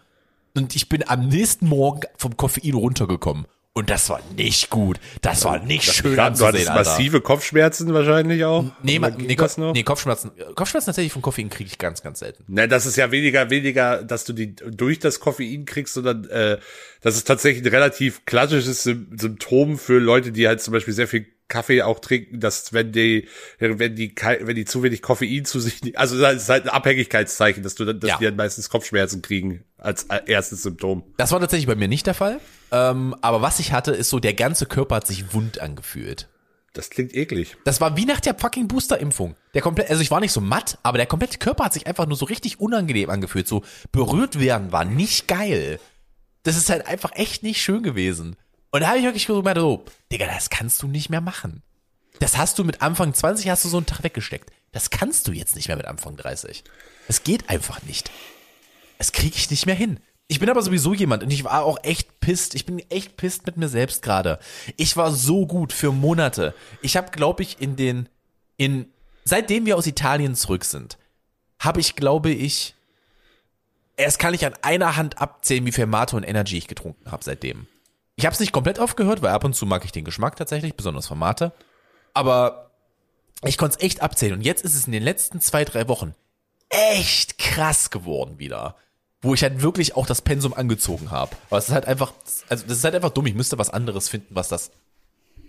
Und 0.55 0.75
ich 0.75 0.89
bin 0.89 1.07
am 1.07 1.27
nächsten 1.27 1.67
Morgen 1.67 2.01
vom 2.17 2.37
Koffein 2.37 2.73
runtergekommen. 2.73 3.45
Und 3.73 3.89
das 3.89 4.09
war 4.09 4.19
nicht 4.35 4.69
gut. 4.69 4.99
Das 5.21 5.45
war 5.45 5.59
nicht 5.59 5.85
schön 5.85 6.15
Grad, 6.15 6.37
du 6.37 6.43
anzusehen, 6.45 6.53
hattest 6.53 6.69
Alter. 6.69 6.89
massive 6.89 7.21
Kopfschmerzen 7.21 7.93
wahrscheinlich 7.93 8.43
auch. 8.43 8.65
Nee, 8.83 8.99
Oder 8.99 9.11
ma, 9.11 9.15
ging 9.15 9.27
nee, 9.27 9.35
das 9.35 9.55
Kopf, 9.55 9.73
nee, 9.73 9.83
Kopfschmerzen. 9.83 10.31
Kopfschmerzen 10.55 10.87
tatsächlich 10.87 11.13
von 11.13 11.21
Koffein 11.21 11.49
kriege 11.49 11.69
ich 11.69 11.77
ganz, 11.77 12.01
ganz 12.01 12.19
selten. 12.19 12.43
Ne, 12.49 12.67
das 12.67 12.85
ist 12.85 12.97
ja 12.97 13.11
weniger, 13.11 13.49
weniger, 13.49 14.03
dass 14.03 14.25
du 14.25 14.33
die 14.33 14.55
durch 14.55 14.99
das 14.99 15.21
Koffein 15.21 15.63
kriegst, 15.63 15.93
sondern 15.93 16.25
äh, 16.25 16.57
das 16.99 17.15
ist 17.15 17.25
tatsächlich 17.25 17.63
ein 17.63 17.69
relativ 17.69 18.25
klassisches 18.25 18.83
Sym 18.83 19.07
Symptom 19.17 19.77
für 19.77 19.99
Leute, 19.99 20.33
die 20.33 20.49
halt 20.49 20.59
zum 20.59 20.73
Beispiel 20.73 20.93
sehr 20.93 21.07
viel 21.07 21.27
Kaffee 21.51 21.83
auch 21.83 21.99
trinken, 21.99 22.39
dass 22.39 22.73
wenn 22.73 22.91
die, 22.91 23.27
wenn 23.59 23.77
die, 23.95 24.15
wenn 24.41 24.55
die 24.55 24.65
zu 24.65 24.81
wenig 24.81 25.03
Koffein 25.03 25.45
zu 25.45 25.59
sich, 25.59 25.97
also 25.99 26.19
das 26.19 26.35
ist 26.43 26.49
halt 26.49 26.63
ein 26.63 26.69
Abhängigkeitszeichen, 26.69 27.61
dass 27.61 27.75
du 27.75 27.85
dann, 27.85 27.99
dass 27.99 28.09
Ja. 28.09 28.17
die 28.17 28.25
dann 28.25 28.35
meistens 28.35 28.69
Kopfschmerzen 28.69 29.21
kriegen 29.21 29.63
als 29.77 30.03
äh, 30.05 30.21
erstes 30.25 30.63
Symptom. 30.63 31.03
Das 31.17 31.31
war 31.31 31.39
tatsächlich 31.39 31.67
bei 31.67 31.75
mir 31.75 31.87
nicht 31.87 32.07
der 32.07 32.13
Fall. 32.15 32.39
Ähm, 32.71 33.15
aber 33.21 33.41
was 33.43 33.59
ich 33.59 33.71
hatte, 33.73 33.91
ist 33.91 34.09
so, 34.09 34.19
der 34.19 34.33
ganze 34.33 34.65
Körper 34.65 34.95
hat 34.95 35.07
sich 35.07 35.33
wund 35.33 35.59
angefühlt. 35.59 36.27
Das 36.73 36.89
klingt 36.89 37.13
eklig. 37.13 37.57
Das 37.65 37.81
war 37.81 37.97
wie 37.97 38.05
nach 38.05 38.21
der 38.21 38.33
fucking 38.33 38.69
Boosterimpfung. 38.69 39.35
Der 39.53 39.61
komplett, 39.61 39.89
also 39.89 40.01
ich 40.01 40.09
war 40.09 40.21
nicht 40.21 40.31
so 40.31 40.39
matt, 40.39 40.77
aber 40.83 40.97
der 40.97 41.05
komplette 41.05 41.37
Körper 41.37 41.65
hat 41.65 41.73
sich 41.73 41.85
einfach 41.85 42.07
nur 42.07 42.15
so 42.15 42.25
richtig 42.25 42.61
unangenehm 42.61 43.09
angefühlt. 43.09 43.45
So 43.47 43.63
berührt 43.91 44.39
werden 44.39 44.71
war 44.71 44.85
nicht 44.85 45.27
geil. 45.27 45.79
Das 46.43 46.55
ist 46.55 46.69
halt 46.69 46.87
einfach 46.87 47.11
echt 47.13 47.43
nicht 47.43 47.61
schön 47.61 47.83
gewesen. 47.83 48.37
Und 48.71 48.81
da 48.81 48.87
habe 48.87 48.99
ich 48.99 49.03
wirklich 49.03 49.25
gemeint, 49.25 49.57
so, 49.57 49.85
Digga, 50.11 50.27
das 50.27 50.49
kannst 50.49 50.81
du 50.81 50.87
nicht 50.87 51.09
mehr 51.09 51.21
machen. 51.21 51.61
Das 52.19 52.37
hast 52.37 52.57
du 52.57 52.63
mit 52.63 52.81
Anfang 52.81 53.13
20, 53.13 53.49
hast 53.49 53.65
du 53.65 53.69
so 53.69 53.77
einen 53.77 53.85
Tag 53.85 54.03
weggesteckt. 54.03 54.51
Das 54.71 54.89
kannst 54.89 55.27
du 55.27 55.33
jetzt 55.33 55.55
nicht 55.55 55.67
mehr 55.67 55.77
mit 55.77 55.85
Anfang 55.85 56.15
30. 56.15 56.63
Es 57.07 57.23
geht 57.23 57.49
einfach 57.49 57.81
nicht. 57.83 58.11
Das 58.97 59.11
kriege 59.11 59.35
ich 59.35 59.49
nicht 59.49 59.65
mehr 59.65 59.75
hin. 59.75 59.99
Ich 60.27 60.39
bin 60.39 60.49
aber 60.49 60.61
sowieso 60.61 60.93
jemand 60.93 61.23
und 61.23 61.31
ich 61.31 61.43
war 61.43 61.65
auch 61.65 61.77
echt 61.83 62.21
pisst. 62.21 62.55
Ich 62.55 62.65
bin 62.65 62.79
echt 62.89 63.17
pisst 63.17 63.45
mit 63.45 63.57
mir 63.57 63.67
selbst 63.67 64.01
gerade. 64.01 64.39
Ich 64.77 64.95
war 64.95 65.11
so 65.11 65.45
gut 65.45 65.73
für 65.73 65.91
Monate. 65.91 66.53
Ich 66.81 66.95
habe, 66.95 67.11
glaube 67.11 67.43
ich, 67.43 67.59
in 67.59 67.75
den 67.75 68.07
in 68.55 68.85
seitdem 69.25 69.65
wir 69.65 69.75
aus 69.75 69.87
Italien 69.87 70.35
zurück 70.35 70.63
sind, 70.63 70.97
habe 71.59 71.79
ich, 71.79 71.95
glaube 71.95 72.29
ich, 72.29 72.75
erst 73.97 74.19
kann 74.19 74.33
ich 74.33 74.45
an 74.45 74.53
einer 74.61 74.95
Hand 74.95 75.19
abzählen, 75.19 75.65
wie 75.65 75.71
viel 75.71 75.85
Mate 75.85 76.15
und 76.15 76.23
Energy 76.23 76.57
ich 76.57 76.67
getrunken 76.67 77.11
habe 77.11 77.23
seitdem. 77.23 77.67
Ich 78.21 78.25
habe 78.27 78.35
es 78.35 78.39
nicht 78.39 78.51
komplett 78.51 78.77
aufgehört, 78.77 79.23
weil 79.23 79.31
ab 79.31 79.43
und 79.45 79.55
zu 79.55 79.65
mag 79.65 79.83
ich 79.83 79.91
den 79.91 80.05
Geschmack 80.05 80.35
tatsächlich, 80.35 80.75
besonders 80.75 81.07
von 81.07 81.17
Mate. 81.17 81.53
Aber 82.13 82.69
ich 83.43 83.57
konnte 83.57 83.77
es 83.79 83.83
echt 83.83 84.03
abzählen. 84.03 84.35
Und 84.35 84.41
jetzt 84.41 84.63
ist 84.63 84.75
es 84.75 84.85
in 84.85 84.91
den 84.91 85.01
letzten 85.01 85.41
zwei, 85.41 85.65
drei 85.65 85.87
Wochen 85.87 86.13
echt 86.69 87.39
krass 87.39 87.89
geworden 87.89 88.37
wieder. 88.37 88.75
Wo 89.23 89.33
ich 89.33 89.41
halt 89.41 89.63
wirklich 89.63 89.95
auch 89.95 90.05
das 90.05 90.21
Pensum 90.21 90.53
angezogen 90.53 91.09
habe. 91.09 91.35
Aber 91.49 91.57
es 91.57 91.69
ist 91.69 91.73
halt 91.73 91.85
einfach, 91.85 92.13
also 92.47 92.63
das 92.67 92.77
ist 92.77 92.83
halt 92.83 92.93
einfach 92.93 93.09
dumm. 93.09 93.25
Ich 93.25 93.33
müsste 93.33 93.57
was 93.57 93.71
anderes 93.71 94.07
finden, 94.07 94.35
was 94.35 94.49
das 94.49 94.69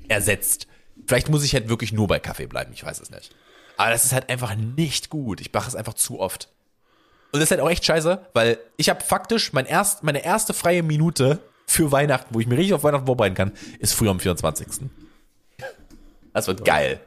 ersetzt. 0.08 0.66
Vielleicht 1.06 1.28
muss 1.28 1.44
ich 1.44 1.52
halt 1.52 1.68
wirklich 1.68 1.92
nur 1.92 2.08
bei 2.08 2.20
Kaffee 2.20 2.46
bleiben, 2.46 2.72
ich 2.72 2.84
weiß 2.84 3.00
es 3.00 3.10
nicht. 3.10 3.34
Aber 3.76 3.90
das 3.90 4.06
ist 4.06 4.14
halt 4.14 4.30
einfach 4.30 4.54
nicht 4.54 5.10
gut. 5.10 5.42
Ich 5.42 5.52
mache 5.52 5.68
es 5.68 5.76
einfach 5.76 5.92
zu 5.92 6.20
oft. 6.20 6.48
Und 7.32 7.40
das 7.40 7.48
ist 7.48 7.50
halt 7.50 7.60
auch 7.60 7.70
echt 7.70 7.84
scheiße, 7.84 8.28
weil 8.32 8.56
ich 8.78 8.88
habe 8.88 9.04
faktisch 9.04 9.52
mein 9.52 9.66
erst, 9.66 10.04
meine 10.04 10.24
erste 10.24 10.54
freie 10.54 10.82
Minute 10.82 11.38
für 11.72 11.90
Weihnachten, 11.90 12.34
wo 12.34 12.40
ich 12.40 12.46
mir 12.46 12.58
richtig 12.58 12.74
auf 12.74 12.84
Weihnachten 12.84 13.06
vorbereiten 13.06 13.34
kann, 13.34 13.52
ist 13.78 13.94
früh 13.94 14.08
am 14.08 14.20
24. 14.20 14.90
Das 16.34 16.46
wird 16.46 16.64
geil. 16.66 17.00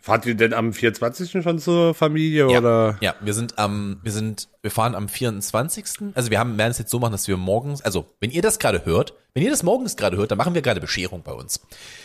Fahrt 0.00 0.26
ihr 0.26 0.34
denn 0.34 0.52
am 0.52 0.72
24. 0.72 1.44
schon 1.44 1.60
zur 1.60 1.94
Familie 1.94 2.50
Ja, 2.50 2.58
oder? 2.58 2.98
ja, 3.00 3.14
wir 3.20 3.34
sind 3.34 3.56
am, 3.56 4.00
wir 4.02 4.10
sind, 4.10 4.48
wir 4.60 4.72
fahren 4.72 4.96
am 4.96 5.08
24. 5.08 5.84
Also 6.14 6.32
wir 6.32 6.40
haben, 6.40 6.58
werden 6.58 6.72
es 6.72 6.78
jetzt 6.78 6.90
so 6.90 6.98
machen, 6.98 7.12
dass 7.12 7.28
wir 7.28 7.36
morgens, 7.36 7.82
also 7.82 8.12
wenn 8.18 8.32
ihr 8.32 8.42
das 8.42 8.58
gerade 8.58 8.84
hört, 8.84 9.14
wenn 9.32 9.44
ihr 9.44 9.50
das 9.50 9.62
morgens 9.62 9.96
gerade 9.96 10.16
hört, 10.16 10.32
dann 10.32 10.38
machen 10.38 10.54
wir 10.54 10.62
gerade 10.62 10.80
Bescherung 10.80 11.22
bei 11.22 11.32
uns. 11.32 11.60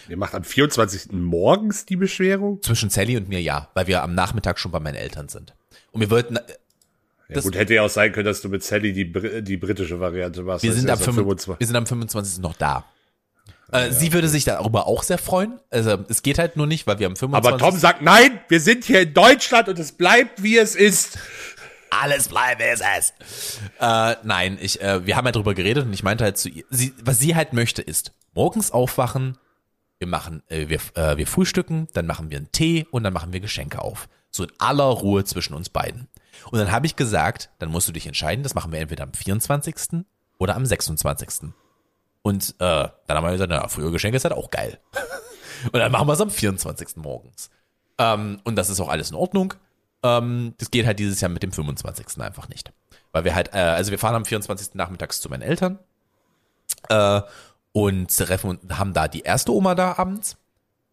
Ihr 0.08 0.18
macht 0.18 0.36
am 0.36 0.44
24. 0.44 1.12
morgens 1.12 1.88
die 1.88 1.96
Beschwerung? 1.96 2.62
Zwischen 2.62 2.92
Sally 2.92 3.18
und 3.18 3.30
mir 3.30 3.42
ja, 3.42 3.70
weil 3.74 3.88
wir 3.88 4.04
am 4.04 4.14
Nachmittag 4.14 4.60
schon 4.60 4.72
bei 4.72 4.80
meinen 4.80 4.96
Eltern 4.96 5.28
sind. 5.28 5.56
Und 5.92 6.02
wir 6.02 6.12
wollten, 6.12 6.38
Ja, 7.30 7.36
Das- 7.36 7.44
gut, 7.44 7.56
hätte 7.56 7.74
ja 7.74 7.84
auch 7.84 7.90
sein 7.90 8.12
können, 8.12 8.26
dass 8.26 8.42
du 8.42 8.50
mit 8.50 8.64
Sally 8.64 8.94
die, 8.94 9.12
die 9.44 9.58
britische 9.58 10.00
Variante 10.00 10.44
machst. 10.44 10.64
wir 10.64 10.74
sind, 10.74 10.86
am 10.90 10.92
erst 11.00 11.04
25, 11.04 11.60
wir 11.60 11.68
sind 11.68 11.76
am 11.76 11.86
25. 11.86 12.42
noch 12.42 12.56
da. 12.56 12.86
Äh, 13.72 13.92
sie 13.92 14.14
würde 14.14 14.30
sich 14.30 14.46
darüber 14.46 14.88
auch 14.88 15.04
sehr 15.04 15.18
freuen. 15.18 15.60
Also 15.70 15.98
es 16.08 16.22
geht 16.22 16.40
halt 16.40 16.56
nur 16.56 16.68
nicht, 16.68 16.88
weil 16.88 17.00
wir 17.00 17.08
am 17.08 17.18
25. 17.18 17.54
Aber 17.54 17.58
Tom 17.72 17.78
sagt, 17.78 18.02
nein, 18.02 18.40
wir 18.48 18.62
sind 18.62 18.86
hier 18.86 19.02
in 19.02 19.14
Deutschland 19.14 19.68
und 19.68 19.78
es 19.78 19.92
bleibt, 19.92 20.42
wie 20.42 20.58
es 20.58 20.74
ist. 20.76 21.20
alles 21.90 22.30
bleibt, 22.30 22.62
wie 22.62 22.66
es 22.66 22.82
ist. 22.82 23.14
Äh, 23.80 24.16
nein, 24.24 24.58
ich, 24.62 24.82
äh, 24.82 25.06
wir 25.06 25.18
haben 25.18 25.26
halt 25.26 25.36
drüber 25.36 25.54
geredet 25.54 25.86
und 25.86 25.94
ich 25.94 26.04
meinte 26.04 26.24
halt 26.24 26.38
zu 26.38 26.48
ihr, 26.48 26.64
sie, 26.70 26.94
was 27.04 27.20
sie 27.20 27.36
halt 27.36 27.52
möchte 27.52 27.82
ist, 27.82 28.14
morgens 28.34 28.72
aufwachen, 28.72 29.38
wir 30.00 30.08
machen, 30.08 30.44
äh, 30.48 30.70
wir, 30.70 30.80
äh, 30.96 31.18
wir 31.18 31.28
frühstücken, 31.28 31.88
dann 31.94 32.06
machen 32.06 32.30
wir 32.30 32.38
einen 32.38 32.52
Tee 32.54 32.86
und 32.92 33.04
dann 33.04 33.12
machen 33.14 33.34
wir 33.34 33.40
Geschenke 33.42 33.82
auf. 33.82 34.08
So 34.32 34.44
in 34.44 34.52
aller 34.60 34.84
Ruhe 34.86 35.26
zwischen 35.26 35.54
uns 35.54 35.68
beiden. 35.70 36.08
Und 36.52 36.60
dann 36.60 36.72
habe 36.72 36.86
ich 36.86 36.96
gesagt, 36.96 37.50
dann 37.60 37.70
musst 37.70 37.88
du 37.88 37.92
dich 37.92 38.08
entscheiden, 38.08 38.44
das 38.44 38.56
machen 38.56 38.72
wir 38.72 38.80
entweder 38.80 39.04
am 39.04 39.14
24. 39.14 40.06
oder 40.38 40.56
am 40.56 40.66
26. 40.66 41.52
Und 42.22 42.56
äh, 42.60 42.88
dann 43.08 43.18
haben 43.18 43.24
wir 43.24 43.32
gesagt, 43.32 43.50
na, 43.50 43.68
frühe 43.68 43.92
Geschenke 43.92 44.18
ist 44.18 44.26
halt 44.26 44.34
auch 44.34 44.52
geil. 44.52 44.80
und 45.72 45.76
dann 45.80 45.92
machen 45.92 46.08
wir 46.08 46.14
es 46.14 46.22
am 46.22 46.30
24. 46.30 46.98
morgens. 46.98 47.50
Ähm, 47.98 48.40
und 48.44 48.56
das 48.56 48.70
ist 48.70 48.80
auch 48.80 48.90
alles 48.90 49.12
in 49.12 49.16
Ordnung. 49.16 49.54
Ähm, 50.04 50.54
das 50.58 50.72
geht 50.72 50.86
halt 50.86 51.00
dieses 51.00 51.22
Jahr 51.22 51.30
mit 51.30 51.44
dem 51.44 51.52
25. 51.52 52.22
einfach 52.22 52.50
nicht. 52.50 52.72
Weil 53.12 53.24
wir 53.24 53.36
halt, 53.36 53.54
äh, 53.54 53.60
also 53.60 53.92
wir 53.92 54.00
fahren 54.00 54.16
am 54.16 54.26
24. 54.26 54.76
nachmittags 54.76 55.22
zu 55.22 55.30
meinen 55.30 55.42
Eltern 55.42 55.80
äh, 56.90 57.22
und 57.72 58.16
treffen 58.16 58.52
und 58.52 58.78
haben 58.78 58.94
da 58.94 59.08
die 59.08 59.22
erste 59.22 59.54
Oma 59.54 59.76
da 59.76 59.98
abends. 59.98 60.38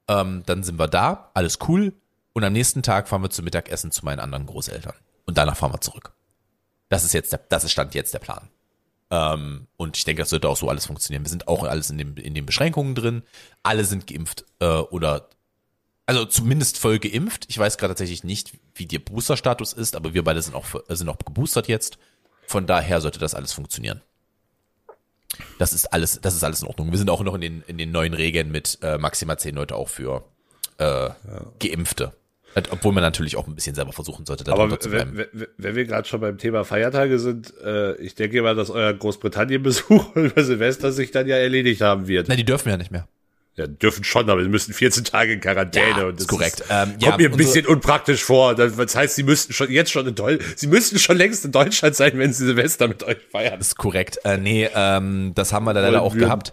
Ähm, 0.08 0.42
dann 0.46 0.62
sind 0.62 0.78
wir 0.78 0.88
da, 0.88 1.30
alles 1.34 1.58
cool. 1.68 1.92
Und 2.32 2.44
am 2.44 2.52
nächsten 2.52 2.82
Tag 2.82 3.08
fahren 3.08 3.22
wir 3.22 3.30
zum 3.30 3.44
Mittagessen 3.44 3.90
zu 3.90 4.04
meinen 4.04 4.20
anderen 4.20 4.46
Großeltern. 4.46 4.94
Und 5.26 5.38
danach 5.38 5.56
fahren 5.56 5.72
wir 5.72 5.80
zurück. 5.80 6.12
Das 6.88 7.04
ist 7.04 7.14
jetzt 7.14 7.32
der, 7.32 7.40
das 7.48 7.64
ist 7.64 7.72
Stand 7.72 7.94
jetzt 7.94 8.14
der 8.14 8.18
Plan. 8.18 8.48
Ähm, 9.10 9.66
und 9.76 9.96
ich 9.96 10.04
denke, 10.04 10.22
das 10.22 10.30
sollte 10.30 10.48
auch 10.48 10.56
so 10.56 10.68
alles 10.68 10.86
funktionieren. 10.86 11.24
Wir 11.24 11.30
sind 11.30 11.48
auch 11.48 11.64
alles 11.64 11.90
in, 11.90 11.98
dem, 11.98 12.16
in 12.16 12.34
den 12.34 12.46
Beschränkungen 12.46 12.94
drin. 12.94 13.22
Alle 13.62 13.84
sind 13.84 14.06
geimpft 14.06 14.44
äh, 14.60 14.66
oder 14.66 15.28
also 16.06 16.26
zumindest 16.26 16.78
voll 16.78 16.98
geimpft. 16.98 17.46
Ich 17.48 17.58
weiß 17.58 17.78
gerade 17.78 17.92
tatsächlich 17.92 18.24
nicht, 18.24 18.58
wie 18.74 18.86
der 18.86 18.98
Booster-Status 18.98 19.72
ist, 19.72 19.96
aber 19.96 20.12
wir 20.12 20.22
beide 20.24 20.42
sind 20.42 20.54
auch, 20.54 20.66
sind 20.88 21.08
auch 21.08 21.18
geboostert 21.18 21.68
jetzt. 21.68 21.98
Von 22.46 22.66
daher 22.66 23.00
sollte 23.00 23.18
das 23.18 23.34
alles 23.34 23.52
funktionieren. 23.52 24.02
Das 25.58 25.72
ist 25.72 25.92
alles, 25.92 26.20
das 26.20 26.34
ist 26.34 26.44
alles 26.44 26.62
in 26.62 26.68
Ordnung. 26.68 26.90
Wir 26.90 26.98
sind 26.98 27.10
auch 27.10 27.22
noch 27.22 27.34
in 27.34 27.40
den, 27.40 27.62
in 27.62 27.78
den 27.78 27.90
neuen 27.90 28.14
Regeln 28.14 28.50
mit 28.52 28.78
äh, 28.82 28.98
maximal 28.98 29.38
zehn 29.38 29.54
Leute 29.54 29.76
auch 29.76 29.88
für 29.88 30.24
äh, 30.78 31.10
Geimpfte. 31.58 32.14
Halt, 32.54 32.70
Obwohl 32.70 32.92
man 32.92 33.02
natürlich 33.02 33.36
auch 33.36 33.46
ein 33.48 33.54
bisschen 33.54 33.74
selber 33.74 33.92
versuchen 33.92 34.26
sollte, 34.26 34.44
da 34.44 34.52
Aber 34.52 34.78
zu 34.78 34.88
bleiben. 34.90 35.16
wenn, 35.16 35.26
wenn, 35.32 35.48
wenn 35.58 35.74
wir 35.76 35.84
gerade 35.86 36.06
schon 36.08 36.20
beim 36.20 36.38
Thema 36.38 36.64
Feiertage 36.64 37.18
sind, 37.18 37.52
äh, 37.64 37.96
ich 37.96 38.14
denke 38.14 38.40
mal, 38.42 38.54
dass 38.54 38.70
euer 38.70 38.92
Großbritannien-Besuch 38.92 40.14
über 40.16 40.44
Silvester 40.44 40.92
sich 40.92 41.10
dann 41.10 41.26
ja 41.26 41.36
erledigt 41.36 41.80
haben 41.80 42.06
wird. 42.06 42.28
Nein, 42.28 42.36
die 42.38 42.44
dürfen 42.44 42.68
ja 42.68 42.76
nicht 42.76 42.90
mehr. 42.90 43.08
Ja, 43.56 43.68
dürfen 43.68 44.02
schon, 44.02 44.28
aber 44.30 44.42
sie 44.42 44.48
müssen 44.48 44.74
14 44.74 45.04
Tage 45.04 45.32
in 45.34 45.40
Quarantäne. 45.40 45.86
Ja, 45.98 46.04
und 46.06 46.14
das 46.16 46.22
ist 46.22 46.26
korrekt. 46.28 46.60
Ist, 46.60 46.66
Ähm, 46.70 46.90
kommt 46.90 47.02
ja, 47.02 47.16
mir 47.16 47.30
ein 47.30 47.36
bisschen 47.36 47.66
unpraktisch 47.66 48.24
vor. 48.24 48.56
Das 48.56 48.96
heißt, 48.96 49.14
sie 49.14 49.22
müssten 49.22 49.52
schon 49.52 49.70
jetzt 49.70 49.92
schon 49.92 50.06
in 50.08 50.14
Deutschland, 50.16 50.58
sie 50.58 50.66
müssten 50.66 50.98
schon 50.98 51.16
längst 51.16 51.44
in 51.44 51.52
Deutschland 51.52 51.94
sein, 51.94 52.18
wenn 52.18 52.32
sie 52.32 52.46
Silvester 52.46 52.88
mit 52.88 53.04
euch 53.04 53.18
feiern. 53.30 53.58
Das 53.58 53.68
ist 53.68 53.76
korrekt. 53.76 54.18
Äh, 54.24 54.38
nee, 54.38 54.68
ähm, 54.74 55.32
das 55.36 55.52
haben 55.52 55.64
wir 55.66 55.72
da 55.74 55.80
leider 55.82 56.02
auch 56.02 56.14
wir- 56.14 56.22
gehabt. 56.22 56.52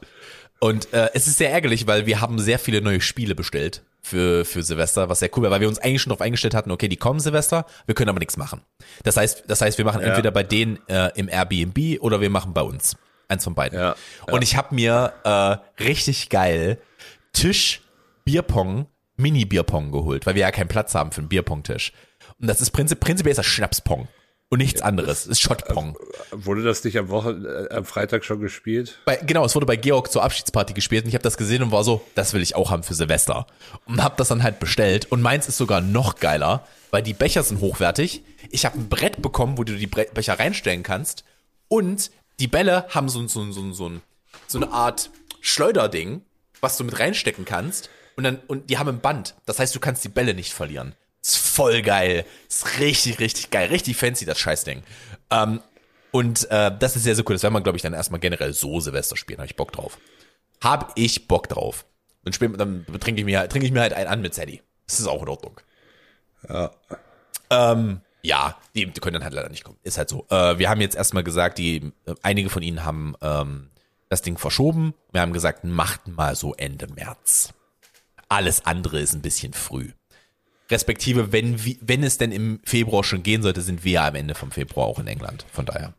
Und 0.59 0.93
äh, 0.93 1.09
es 1.15 1.25
ist 1.25 1.39
sehr 1.39 1.49
ärgerlich, 1.51 1.87
weil 1.87 2.05
wir 2.05 2.21
haben 2.21 2.37
sehr 2.37 2.59
viele 2.59 2.81
neue 2.81 3.01
Spiele 3.01 3.33
bestellt 3.33 3.81
für, 4.01 4.45
für 4.45 4.63
Silvester, 4.63 5.09
was 5.09 5.19
sehr 5.19 5.29
cool 5.37 5.43
war, 5.43 5.51
weil 5.51 5.61
wir 5.61 5.67
uns 5.67 5.79
eigentlich 5.79 6.01
schon 6.01 6.09
darauf 6.09 6.21
eingestellt 6.21 6.53
hatten, 6.53 6.71
okay, 6.71 6.87
die 6.87 6.97
kommen 6.97 7.19
Silvester, 7.19 7.65
wir 7.85 7.95
können 7.95 8.09
aber 8.09 8.19
nichts 8.19 8.37
machen. 8.37 8.61
Das 9.03 9.17
heißt, 9.17 9.43
das 9.47 9.61
heißt, 9.61 9.77
wir 9.77 9.85
machen 9.85 10.01
entweder 10.01 10.31
bei 10.31 10.43
denen 10.43 10.79
äh, 10.87 11.11
im 11.15 11.29
Airbnb 11.29 12.01
oder 12.01 12.19
wir 12.21 12.29
machen 12.29 12.53
bei 12.53 12.61
uns. 12.61 12.97
Eins 13.27 13.43
von 13.43 13.55
beiden. 13.55 13.79
Ja, 13.79 13.95
Und 14.29 14.41
ich 14.43 14.57
habe 14.57 14.75
mir 14.75 15.13
äh, 15.23 15.83
richtig 15.83 16.29
geil 16.29 16.79
Tisch 17.31 17.81
Bierpong, 18.25 18.87
Mini-Bierpong 19.15 19.91
geholt, 19.91 20.25
weil 20.25 20.35
wir 20.35 20.41
ja 20.41 20.51
keinen 20.51 20.67
Platz 20.67 20.93
haben 20.95 21.11
für 21.11 21.21
einen 21.21 21.29
Bierpong-Tisch. 21.29 21.93
Und 22.39 22.47
das 22.47 22.59
ist 22.59 22.71
prinzip, 22.71 22.99
prinzipiell 22.99 23.31
ist 23.31 23.37
das 23.37 23.45
Schnapspong. 23.45 24.07
Und 24.51 24.57
nichts 24.57 24.81
anderes. 24.81 25.27
ist 25.27 25.39
Schottpong. 25.39 25.97
Wurde 26.31 26.61
das 26.61 26.83
nicht 26.83 26.97
am 26.97 27.07
Wochen, 27.07 27.45
äh, 27.45 27.73
am 27.73 27.85
Freitag 27.85 28.25
schon 28.25 28.41
gespielt? 28.41 28.99
Bei, 29.05 29.15
genau, 29.15 29.45
es 29.45 29.55
wurde 29.55 29.65
bei 29.65 29.77
Georg 29.77 30.11
zur 30.11 30.23
Abschiedsparty 30.23 30.73
gespielt 30.73 31.05
und 31.05 31.07
ich 31.07 31.15
habe 31.15 31.23
das 31.23 31.37
gesehen 31.37 31.63
und 31.63 31.71
war 31.71 31.85
so, 31.85 32.05
das 32.15 32.33
will 32.33 32.41
ich 32.41 32.53
auch 32.53 32.69
haben 32.69 32.83
für 32.83 32.93
Silvester. 32.93 33.47
Und 33.85 34.03
habe 34.03 34.15
das 34.17 34.27
dann 34.27 34.43
halt 34.43 34.59
bestellt 34.59 35.09
und 35.09 35.21
meins 35.21 35.47
ist 35.47 35.55
sogar 35.55 35.79
noch 35.79 36.17
geiler, 36.17 36.67
weil 36.89 37.01
die 37.01 37.13
Becher 37.13 37.43
sind 37.43 37.61
hochwertig. 37.61 38.23
Ich 38.49 38.65
habe 38.65 38.77
ein 38.77 38.89
Brett 38.89 39.21
bekommen, 39.21 39.57
wo 39.57 39.63
du 39.63 39.77
die 39.77 39.87
Bre 39.87 40.07
Becher 40.13 40.37
reinstellen 40.37 40.83
kannst 40.83 41.23
und 41.69 42.11
die 42.41 42.49
Bälle 42.49 42.87
haben 42.89 43.07
so, 43.07 43.25
so, 43.29 43.49
so, 43.53 43.71
so, 43.71 43.91
so 44.47 44.57
eine 44.57 44.69
Art 44.73 45.11
Schleuderding, 45.39 46.23
was 46.59 46.75
du 46.75 46.83
mit 46.83 46.99
reinstecken 46.99 47.45
kannst 47.45 47.89
und 48.17 48.25
dann 48.25 48.41
und 48.47 48.69
die 48.69 48.77
haben 48.77 48.89
ein 48.89 48.99
Band. 48.99 49.33
Das 49.45 49.59
heißt, 49.59 49.73
du 49.73 49.79
kannst 49.79 50.03
die 50.03 50.09
Bälle 50.09 50.33
nicht 50.33 50.51
verlieren. 50.51 50.93
Ist 51.21 51.37
voll 51.37 51.81
geil. 51.81 52.25
Ist 52.49 52.79
richtig, 52.79 53.19
richtig 53.19 53.51
geil. 53.51 53.69
Richtig 53.69 53.97
fancy, 53.97 54.25
das 54.25 54.39
Scheißding. 54.39 54.83
Ähm, 55.29 55.61
und 56.11 56.49
äh, 56.51 56.71
das 56.77 56.95
ist 56.95 57.03
sehr, 57.03 57.15
sehr 57.15 57.23
cool. 57.27 57.35
Das 57.35 57.43
werden 57.43 57.53
wir, 57.53 57.61
glaube 57.61 57.77
ich, 57.77 57.81
dann 57.81 57.93
erstmal 57.93 58.19
generell 58.19 58.53
so 58.53 58.79
Silvester 58.79 59.15
spielen. 59.15 59.39
Habe 59.39 59.47
ich 59.47 59.55
Bock 59.55 59.71
drauf. 59.71 59.97
Hab 60.61 60.91
ich 60.95 61.27
Bock 61.27 61.47
drauf. 61.47 61.85
Und 62.25 62.35
später, 62.35 62.57
dann 62.57 62.85
trinke 62.99 63.21
ich 63.21 63.25
mir, 63.25 63.47
trinke 63.47 63.65
ich 63.65 63.71
mir 63.71 63.81
halt 63.81 63.93
einen 63.93 64.09
an 64.09 64.21
mit 64.21 64.33
Sadie. 64.33 64.61
Das 64.87 64.99
ist 64.99 65.07
auch 65.07 65.21
in 65.21 65.29
Ordnung. 65.29 65.59
Ja. 66.47 66.71
Ähm, 67.49 68.01
ja, 68.23 68.57
die, 68.75 68.85
die 68.87 68.99
können 68.99 69.15
dann 69.15 69.23
halt 69.23 69.33
leider 69.33 69.49
nicht 69.49 69.63
kommen. 69.63 69.79
Ist 69.83 69.97
halt 69.97 70.09
so. 70.09 70.25
Äh, 70.29 70.59
wir 70.59 70.69
haben 70.69 70.81
jetzt 70.81 70.95
erstmal 70.95 71.23
gesagt, 71.23 71.57
die, 71.57 71.91
einige 72.21 72.49
von 72.49 72.61
ihnen 72.61 72.83
haben 72.83 73.15
ähm, 73.21 73.69
das 74.09 74.21
Ding 74.21 74.37
verschoben. 74.37 74.93
Wir 75.11 75.21
haben 75.21 75.33
gesagt, 75.33 75.63
macht 75.63 76.07
mal 76.07 76.35
so 76.35 76.53
Ende 76.55 76.87
März. 76.87 77.53
Alles 78.27 78.65
andere 78.65 78.99
ist 78.99 79.13
ein 79.13 79.21
bisschen 79.21 79.53
früh. 79.53 79.91
Respektive, 80.71 81.31
wenn, 81.31 81.63
wie- 81.65 81.77
wenn 81.81 82.03
es 82.03 82.17
denn 82.17 82.31
im 82.31 82.59
Februar 82.65 83.03
schon 83.03 83.21
gehen 83.23 83.41
sollte, 83.43 83.61
sind 83.61 83.83
wir 83.83 83.91
ja 83.91 84.07
am 84.07 84.15
Ende 84.15 84.33
vom 84.35 84.51
Februar 84.51 84.87
auch 84.87 84.99
in 84.99 85.07
England. 85.07 85.45
Von 85.51 85.65
daher. 85.65 85.93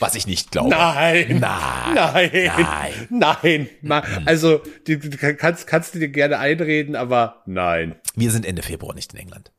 Was 0.00 0.16
ich 0.16 0.26
nicht 0.26 0.50
glaube. 0.50 0.70
Nein. 0.70 1.38
Nein. 1.38 1.94
Nein. 1.94 2.30
Nein. 2.50 2.92
Nein. 3.10 3.68
Ma- 3.80 4.02
Also, 4.24 4.60
du, 4.86 4.98
du 4.98 5.16
kannst, 5.36 5.66
kannst 5.68 5.94
du 5.94 6.00
dir 6.00 6.08
gerne 6.08 6.38
einreden, 6.40 6.96
aber 6.96 7.42
nein. 7.46 7.94
Wir 8.16 8.32
sind 8.32 8.44
Ende 8.44 8.62
Februar 8.62 8.94
nicht 8.94 9.12
in 9.14 9.20
England. 9.20 9.52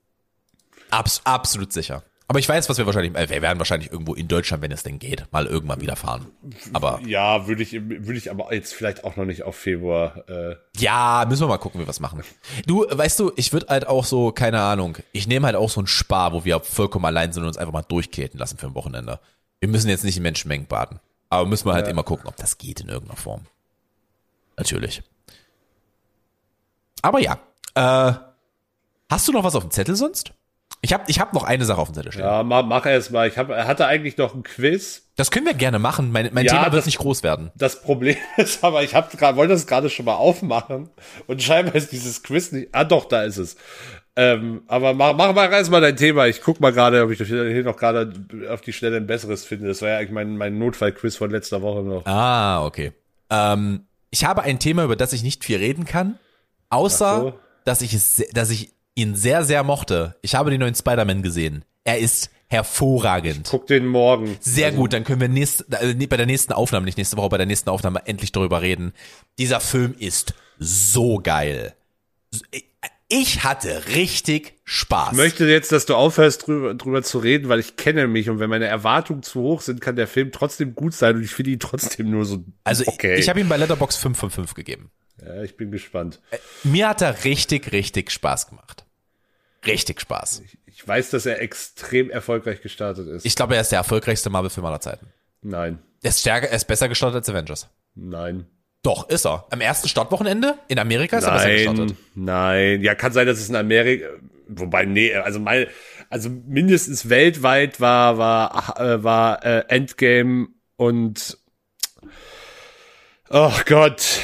Abs 0.90 1.22
absolut 1.24 1.72
sicher. 1.72 2.04
Aber 2.30 2.40
ich 2.40 2.50
weiß, 2.50 2.68
was 2.68 2.78
wir 2.78 2.86
wahrscheinlich, 2.86 3.16
äh, 3.16 3.30
wir 3.30 3.42
werden 3.42 3.58
wahrscheinlich 3.58 3.92
irgendwo 3.92 4.14
in 4.14 4.28
Deutschland, 4.28 4.62
wenn 4.62 4.72
es 4.72 4.84
denn 4.84 5.00
geht, 5.00 5.32
mal 5.32 5.46
irgendwann 5.46 5.80
wieder 5.80 5.96
fahren. 5.96 6.26
Aber 6.74 7.00
Ja, 7.06 7.48
würde 7.48 7.64
ich, 7.64 7.74
würde 7.74 8.16
ich 8.18 8.30
aber 8.30 8.54
jetzt 8.54 8.74
vielleicht 8.74 9.06
auch 9.06 9.16
noch 9.16 9.24
nicht 9.24 9.44
auf 9.44 9.56
Februar. 9.56 10.28
Äh, 10.28 10.56
ja, 10.78 11.26
müssen 11.28 11.44
wir 11.44 11.48
mal 11.48 11.58
gucken, 11.58 11.80
wie 11.80 11.86
wir 11.86 11.88
was 11.88 12.02
machen. 12.02 12.22
Du, 12.66 12.86
weißt 12.90 13.20
du, 13.20 13.32
ich 13.38 13.54
würde 13.54 13.68
halt 13.70 13.88
auch 13.88 14.04
so, 14.04 14.34
keine 14.34 14.62
Ahnung, 14.62 14.98
ich 15.14 15.28
nehme 15.28 15.46
halt 15.46 15.56
auch 15.56 15.70
so 15.70 15.80
einen 15.80 15.88
Spar, 15.88 16.34
wo 16.34 16.44
wir 16.44 16.60
vollkommen 16.60 17.06
allein 17.06 17.32
sind 17.32 17.44
und 17.44 17.48
uns 17.48 17.58
einfach 17.58 17.74
mal 17.74 17.84
durchketen 17.84 18.40
lassen 18.40 18.58
für 18.58 18.68
ein 18.68 18.76
Wochenende. 18.76 19.20
Wir 19.60 19.70
müssen 19.70 19.90
jetzt 19.90 20.04
nicht 20.04 20.18
in 20.18 20.24
Menschenmengen 20.24 20.68
baden. 20.68 21.00
Aber 21.30 21.46
müssen 21.46 21.66
wir 21.66 21.74
halt 21.74 21.88
immer 21.88 22.04
gucken, 22.04 22.28
ob 22.28 22.36
das 22.38 22.58
geht 22.58 22.82
in 22.82 22.90
irgendeiner 22.90 23.20
Form. 23.20 23.42
Natürlich. 24.58 25.02
Aber 27.02 27.20
ja, 27.20 27.40
äh, 27.76 28.14
Hast 29.10 29.28
du 29.28 29.32
noch 29.32 29.44
was 29.44 29.56
auf 29.56 29.64
dem 29.64 29.72
Zettel 29.72 29.96
sonst? 29.96 30.34
Ich 30.88 30.94
habe 30.94 31.04
ich 31.08 31.20
hab 31.20 31.34
noch 31.34 31.44
eine 31.44 31.66
Sache 31.66 31.82
auf 31.82 31.90
dem 31.90 31.96
Zettel 31.96 32.14
stehen. 32.14 32.24
Ja, 32.24 32.44
mach, 32.44 32.64
mach 32.66 32.86
erst 32.86 33.12
mal. 33.12 33.28
Ich 33.28 33.38
hab, 33.38 33.50
hatte 33.50 33.88
eigentlich 33.88 34.16
noch 34.16 34.34
ein 34.34 34.44
Quiz. 34.44 35.04
Das 35.18 35.32
können 35.32 35.46
wir 35.46 35.54
gerne 35.54 35.80
machen. 35.80 36.14
Mein, 36.14 36.30
mein 36.32 36.46
Ja, 36.46 36.54
Thema 36.54 36.64
wird 36.68 36.76
das- 36.76 36.86
nicht 36.86 37.00
groß 37.00 37.24
werden. 37.24 37.52
Das 37.56 37.82
Problem 37.82 38.16
ist 38.38 38.64
aber, 38.64 38.84
ich 38.84 38.96
hab 38.96 39.12
grad, 39.18 39.36
wollte 39.36 39.52
das 39.54 39.68
gerade 39.68 39.90
schon 39.90 40.06
mal 40.06 40.16
aufmachen 40.16 40.90
und 41.28 41.44
scheinbar 41.44 41.76
ist 41.76 41.92
dieses 41.92 42.24
Quiz 42.24 42.54
nicht. 42.54 42.70
Ah, 42.72 42.86
doch, 42.86 43.04
da 43.04 43.24
ist 43.24 43.36
es. 43.36 43.58
Ähm, 44.16 44.62
aber 44.68 44.94
mach, 44.94 45.14
mach 45.14 45.34
mal 45.36 45.52
erstmal 45.52 45.82
dein 45.82 45.98
Thema. 45.98 46.26
Ich 46.28 46.42
guck 46.42 46.62
mal 46.62 46.72
gerade, 46.72 47.04
ob 47.04 47.12
ich 47.12 47.18
hier 47.22 47.64
noch 47.66 47.76
gerade 47.76 48.14
auf 48.50 48.62
die 48.62 48.72
Schnelle 48.72 48.96
ein 48.96 49.08
besseres 49.08 49.44
finde. 49.44 49.68
Das 49.68 49.82
war 49.82 49.90
ja 49.90 49.98
eigentlich 49.98 50.12
mein, 50.12 50.38
mein 50.38 50.58
Notfallquiz 50.58 51.18
von 51.18 51.30
letzter 51.32 51.62
Woche 51.62 51.82
noch. 51.84 52.06
Ah, 52.06 52.66
okay. 52.66 52.94
Ähm, 53.30 53.88
ich 54.10 54.24
habe 54.24 54.42
ein 54.44 54.58
Thema, 54.60 54.86
über 54.86 54.96
das 54.96 55.12
ich 55.12 55.22
nicht 55.22 55.44
viel 55.44 55.58
reden 55.58 55.84
kann, 55.84 56.18
außer, 56.70 57.20
so. 57.20 57.40
dass 57.66 57.82
ich 57.82 57.94
es, 57.94 58.24
dass 58.32 58.50
ich 58.52 58.72
ihn 58.98 59.16
sehr, 59.16 59.44
sehr 59.44 59.64
mochte. 59.64 60.16
Ich 60.22 60.36
habe 60.36 60.50
den 60.50 60.60
neuen 60.60 60.76
Spider-Man 60.76 61.22
gesehen. 61.22 61.64
Er 61.84 62.00
ist 62.00 62.30
hervorragend. 62.48 63.48
Guck 63.50 63.68
den 63.68 63.86
morgen. 63.86 64.38
Sehr 64.40 64.72
gut, 64.72 64.94
dann 64.94 65.04
können 65.04 65.22
wir 65.22 65.28
nächst, 65.28 65.66
äh, 65.74 65.94
bei 66.08 66.18
der 66.18 66.26
nächsten 66.26 66.54
Aufnahme, 66.54 66.86
nicht 66.86 66.98
nächste 66.98 67.18
Woche, 67.18 67.30
bei 67.30 67.38
der 67.38 67.46
nächsten 67.46 67.70
Aufnahme 67.70 68.02
endlich 68.06 68.32
darüber 68.32 68.62
reden. 68.62 68.94
Dieser 69.38 69.60
Film 69.60 69.96
ist 69.98 70.34
so 70.58 71.20
geil. 71.22 71.74
Ich 73.10 73.44
hatte 73.44 73.84
richtig 73.96 74.56
Spaß. 74.66 75.12
Ich 75.12 75.18
möchte 75.18 75.46
jetzt, 75.46 75.72
dass 75.72 75.86
du 75.86 75.96
aufhörst, 75.96 76.48
drüber, 76.48 76.74
drüber 76.74 77.04
zu 77.04 77.20
reden, 77.20 77.48
weil 77.48 77.60
ich 77.60 77.78
kenne 77.78 78.08
mich 78.08 78.30
und 78.30 78.40
wenn 78.40 78.50
meine 78.50 78.66
Erwartungen 78.66 79.24
zu 79.24 79.42
hoch 79.42 79.62
sind, 79.62 79.80
kann 79.80 79.96
der 79.96 80.08
Film 80.08 80.32
trotzdem 80.32 80.76
gut 80.76 80.94
sein 80.94 81.16
und 81.16 81.24
ich 81.24 81.32
finde 81.32 81.52
ihn 81.52 81.60
trotzdem 81.60 82.10
nur 82.10 82.26
so 82.26 82.44
also 82.66 82.84
okay. 82.88 83.16
ich, 83.16 83.22
ich 83.22 83.30
habe 83.30 83.40
ihm 83.40 83.48
bei 83.48 83.58
Letterbox 83.58 83.96
5 83.98 84.18
von 84.18 84.30
5 84.30 84.54
gegeben. 84.56 84.92
ja, 85.26 85.42
ich 85.44 85.56
bin 85.56 85.72
gespannt. 85.72 86.20
Mir 86.64 86.90
hat 86.90 87.02
er 87.02 87.24
richtig, 87.24 87.72
richtig 87.72 88.12
Spaß 88.12 88.48
gemacht. 88.50 88.87
Richtig 89.74 90.02
Spaß. 90.02 90.42
Ich 90.66 90.88
weiß, 90.88 91.10
dass 91.10 91.26
er 91.26 91.42
extrem 91.42 92.10
erfolgreich 92.10 92.62
gestartet 92.62 93.08
ist. 93.08 93.26
Ich 93.26 93.36
glaube, 93.36 93.56
er 93.56 93.62
ist 93.62 93.72
der 93.72 93.80
erfolgreichste 93.80 94.30
Marvel-Film 94.30 94.66
aller 94.66 94.80
Zeiten. 94.82 95.08
nein, 95.42 95.80
Er 96.04 96.10
ist 96.10 96.20
stärker, 96.22 96.48
er 96.50 96.56
ist 96.56 96.66
besser 96.66 96.88
gestartet 96.90 97.18
als 97.18 97.30
Avengers. 97.30 97.70
nein. 97.96 98.46
Doch, 98.84 99.10
ist 99.10 99.26
er. 99.26 99.46
Am 99.50 99.60
ersten 99.60 99.90
Startwochenende 99.90 100.58
in 100.68 100.80
Amerika 100.80 101.18
ist 101.18 101.26
er 101.26 101.32
besser 101.34 101.46
Nein, 101.48 101.58
gestartet. 101.58 101.98
nein. 102.16 102.82
Ja, 102.84 102.96
kann 102.96 103.12
sein, 103.12 103.26
dass 103.28 103.40
es 103.40 103.50
in 103.50 103.56
Amerika, 103.56 104.06
wobei, 104.48 104.86
nee, 104.86 105.14
also 105.16 105.40
mal, 105.40 105.68
also 106.10 106.30
mindestens 106.30 107.10
weltweit 107.10 107.82
war, 107.82 108.18
war, 108.18 108.80
äh, 108.80 109.04
war 109.04 109.44
äh, 109.44 109.64
Endgame 109.68 110.50
und, 110.78 111.38
oh 113.30 113.52
Gott, 113.66 114.20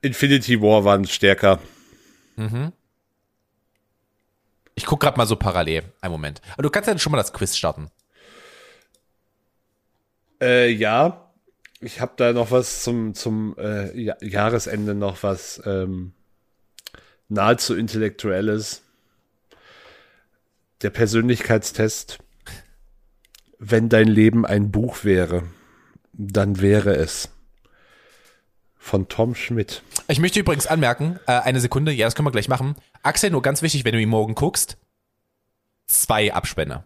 Infinity 0.00 0.62
War 0.62 0.84
waren 0.84 1.04
stärker. 1.06 1.58
Ich 4.74 4.86
guck 4.86 5.00
gerade 5.00 5.16
mal 5.18 5.26
so 5.26 5.36
parallel. 5.36 5.82
Einen 6.00 6.12
Moment. 6.12 6.40
Aber 6.54 6.62
du 6.62 6.70
kannst 6.70 6.88
ja 6.88 6.98
schon 6.98 7.12
mal 7.12 7.18
das 7.18 7.32
Quiz 7.32 7.56
starten. 7.56 7.90
Äh, 10.40 10.70
ja, 10.70 11.30
ich 11.80 12.00
habe 12.00 12.12
da 12.16 12.32
noch 12.32 12.50
was 12.50 12.82
zum, 12.82 13.14
zum 13.14 13.56
äh, 13.58 13.96
ja 13.98 14.16
Jahresende 14.20 14.94
noch 14.94 15.22
was 15.22 15.62
ähm, 15.66 16.12
nahezu 17.28 17.76
intellektuelles. 17.76 18.82
Der 20.82 20.90
Persönlichkeitstest. 20.90 22.18
Wenn 23.58 23.88
dein 23.88 24.08
Leben 24.08 24.44
ein 24.44 24.72
Buch 24.72 25.04
wäre, 25.04 25.44
dann 26.12 26.60
wäre 26.60 26.96
es 26.96 27.28
von 28.76 29.06
Tom 29.06 29.36
Schmidt. 29.36 29.82
Ich 30.08 30.18
möchte 30.18 30.40
übrigens 30.40 30.66
anmerken, 30.66 31.20
äh, 31.28 31.32
eine 31.32 31.60
Sekunde, 31.60 31.92
ja, 31.92 32.06
das 32.06 32.16
können 32.16 32.26
wir 32.26 32.32
gleich 32.32 32.48
machen. 32.48 32.74
Axel, 33.02 33.30
nur 33.30 33.42
ganz 33.42 33.62
wichtig, 33.62 33.84
wenn 33.84 33.92
du 33.92 34.00
ihn 34.00 34.08
morgen 34.08 34.34
guckst, 34.34 34.76
zwei 35.86 36.32
Abspänne. 36.32 36.84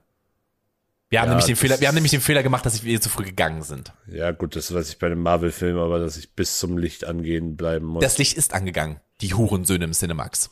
Wir 1.09 1.21
haben, 1.21 1.27
Ja, 1.29 1.31
nämlich 1.35 1.47
den 1.47 1.57
Fehler, 1.57 1.81
wir 1.81 1.87
haben 1.87 1.95
nämlich 1.95 2.11
den 2.11 2.21
Fehler 2.21 2.43
gemacht, 2.43 2.67
dass 2.67 2.83
wir 2.83 3.01
zu 3.01 3.09
früh 3.09 3.25
gegangen 3.25 3.63
sind. 3.63 3.93
Ja, 4.09 4.33
gut, 4.33 4.57
das 4.57 4.75
weiß 4.75 4.89
ich 4.89 4.99
bei 4.99 5.09
dem 5.09 5.23
Marvel-Film, 5.23 5.79
aber 5.79 6.01
dass 6.01 6.17
ich 6.17 6.33
bis 6.35 6.59
zum 6.59 6.79
Licht 6.79 7.05
angehen 7.05 7.57
bleiben 7.57 7.87
muss. 7.87 8.03
Das 8.03 8.19
Licht 8.19 8.37
ist 8.37 8.55
angegangen. 8.55 9.01
Die 9.21 9.33
Hurensöhne 9.35 9.85
im 9.85 9.93
Cinemax. 9.93 10.51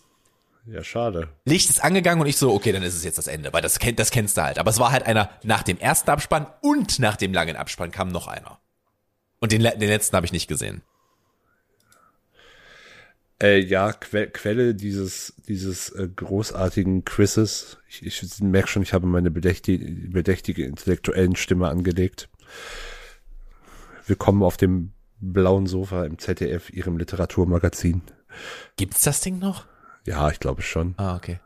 ja, 0.67 0.85
schade. 0.85 1.29
Licht 1.45 1.71
ist 1.71 1.83
angegangen 1.83 2.21
und 2.21 2.29
ich 2.29 2.37
so, 2.37 2.53
okay, 2.55 2.71
dann 2.71 2.85
ist 2.85 2.95
es 2.95 3.03
jetzt 3.05 3.19
das 3.19 3.27
Ende, 3.27 3.53
weil 3.53 3.63
das, 3.63 3.79
das 3.97 4.11
kennst 4.13 4.37
du 4.37 4.43
halt. 4.43 4.59
Aber 4.59 4.71
es 4.71 4.79
war 4.79 4.93
halt 4.93 5.07
einer 5.07 5.29
nach 5.43 5.65
dem 5.65 5.79
ersten 5.79 6.11
Abspann 6.11 6.47
und 6.61 7.01
nach 7.01 7.17
dem 7.17 7.33
langen 7.33 7.57
Abspann 7.57 7.91
kam 7.91 8.09
noch 8.09 8.29
einer. 8.29 8.61
Und 9.41 9.51
den, 9.51 9.63
den 9.63 9.81
letzten 9.89 10.15
habe 10.15 10.25
ich 10.25 10.33
nicht 10.33 10.47
gesehen. 10.47 10.83
Äh, 13.43 13.59
ja, 13.59 13.93
que 13.93 14.27
Quelle 14.29 14.75
dieses, 14.75 15.35
dieses 15.49 15.91
äh, 15.91 16.09
großartigen 16.09 17.05
Quizzes. 17.05 17.79
Ich, 17.89 18.03
ich 18.03 18.41
merke 18.41 18.69
schon, 18.69 18.83
ich 18.83 18.93
habe 18.93 19.07
meine 19.07 19.31
bedächtige, 19.31 20.09
bedächtige 20.11 20.65
intellektuellen 20.65 21.35
Stimme 21.35 21.69
angelegt. 21.69 22.29
Willkommen 24.07 24.43
auf 24.43 24.57
dem 24.57 24.93
blauen 25.21 25.67
Sofa 25.67 26.05
im 26.05 26.19
ZDF, 26.19 26.71
Ihrem 26.71 26.97
Literaturmagazin. 26.97 28.03
Gibt's 28.77 29.03
das 29.03 29.21
Ding 29.21 29.39
noch? 29.39 29.67
Ja, 30.07 30.29
ich 30.31 30.39
glaube 30.39 30.63
schon. 30.63 30.95
Ah, 30.99 31.17
okay. 31.17 31.41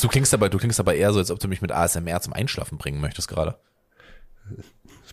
Du 0.00 0.08
klingst 0.08 0.32
aber, 0.34 0.48
du 0.48 0.58
klingst 0.58 0.80
aber 0.80 0.94
eher 0.94 1.12
so, 1.12 1.18
als 1.18 1.30
ob 1.30 1.38
du 1.38 1.48
mich 1.48 1.62
mit 1.62 1.72
ASMR 1.72 2.20
zum 2.20 2.32
Einschlafen 2.32 2.78
bringen 2.78 3.00
möchtest 3.00 3.28
gerade. 3.28 3.58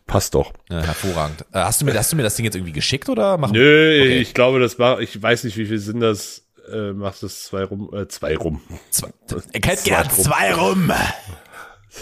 Passt 0.09 0.35
doch. 0.35 0.51
Ja, 0.69 0.81
hervorragend. 0.81 1.41
Äh, 1.53 1.59
hast 1.59 1.79
du 1.81 1.85
mir, 1.85 1.93
hast 1.97 2.11
du 2.11 2.15
mir 2.15 2.23
das 2.23 2.35
Ding 2.35 2.43
jetzt 2.45 2.55
irgendwie 2.55 2.73
geschickt 2.73 3.07
oder 3.09 3.37
machen? 3.37 3.53
Nö, 3.53 4.01
Okay. 4.01 4.17
ich 4.19 4.33
glaube, 4.33 4.59
das 4.59 4.77
war, 4.79 4.99
ich 4.99 5.21
weiß 5.21 5.43
nicht, 5.45 5.55
wie 5.57 5.65
viel 5.65 5.79
Sinn 5.79 5.99
das 5.99 6.43
äh, 6.73 6.91
macht 6.93 7.21
das 7.23 7.45
zwei 7.45 7.63
rum, 7.63 7.89
äh, 7.93 8.07
zwei 8.07 8.35
rum. 8.35 8.61
Zwei, 8.89 9.09
ich 9.53 9.65
hätte 9.65 9.77
Zwei 9.83 9.89
gern 9.89 10.07
rum. 10.07 10.23
zwei 10.23 10.53
rum. 10.53 10.91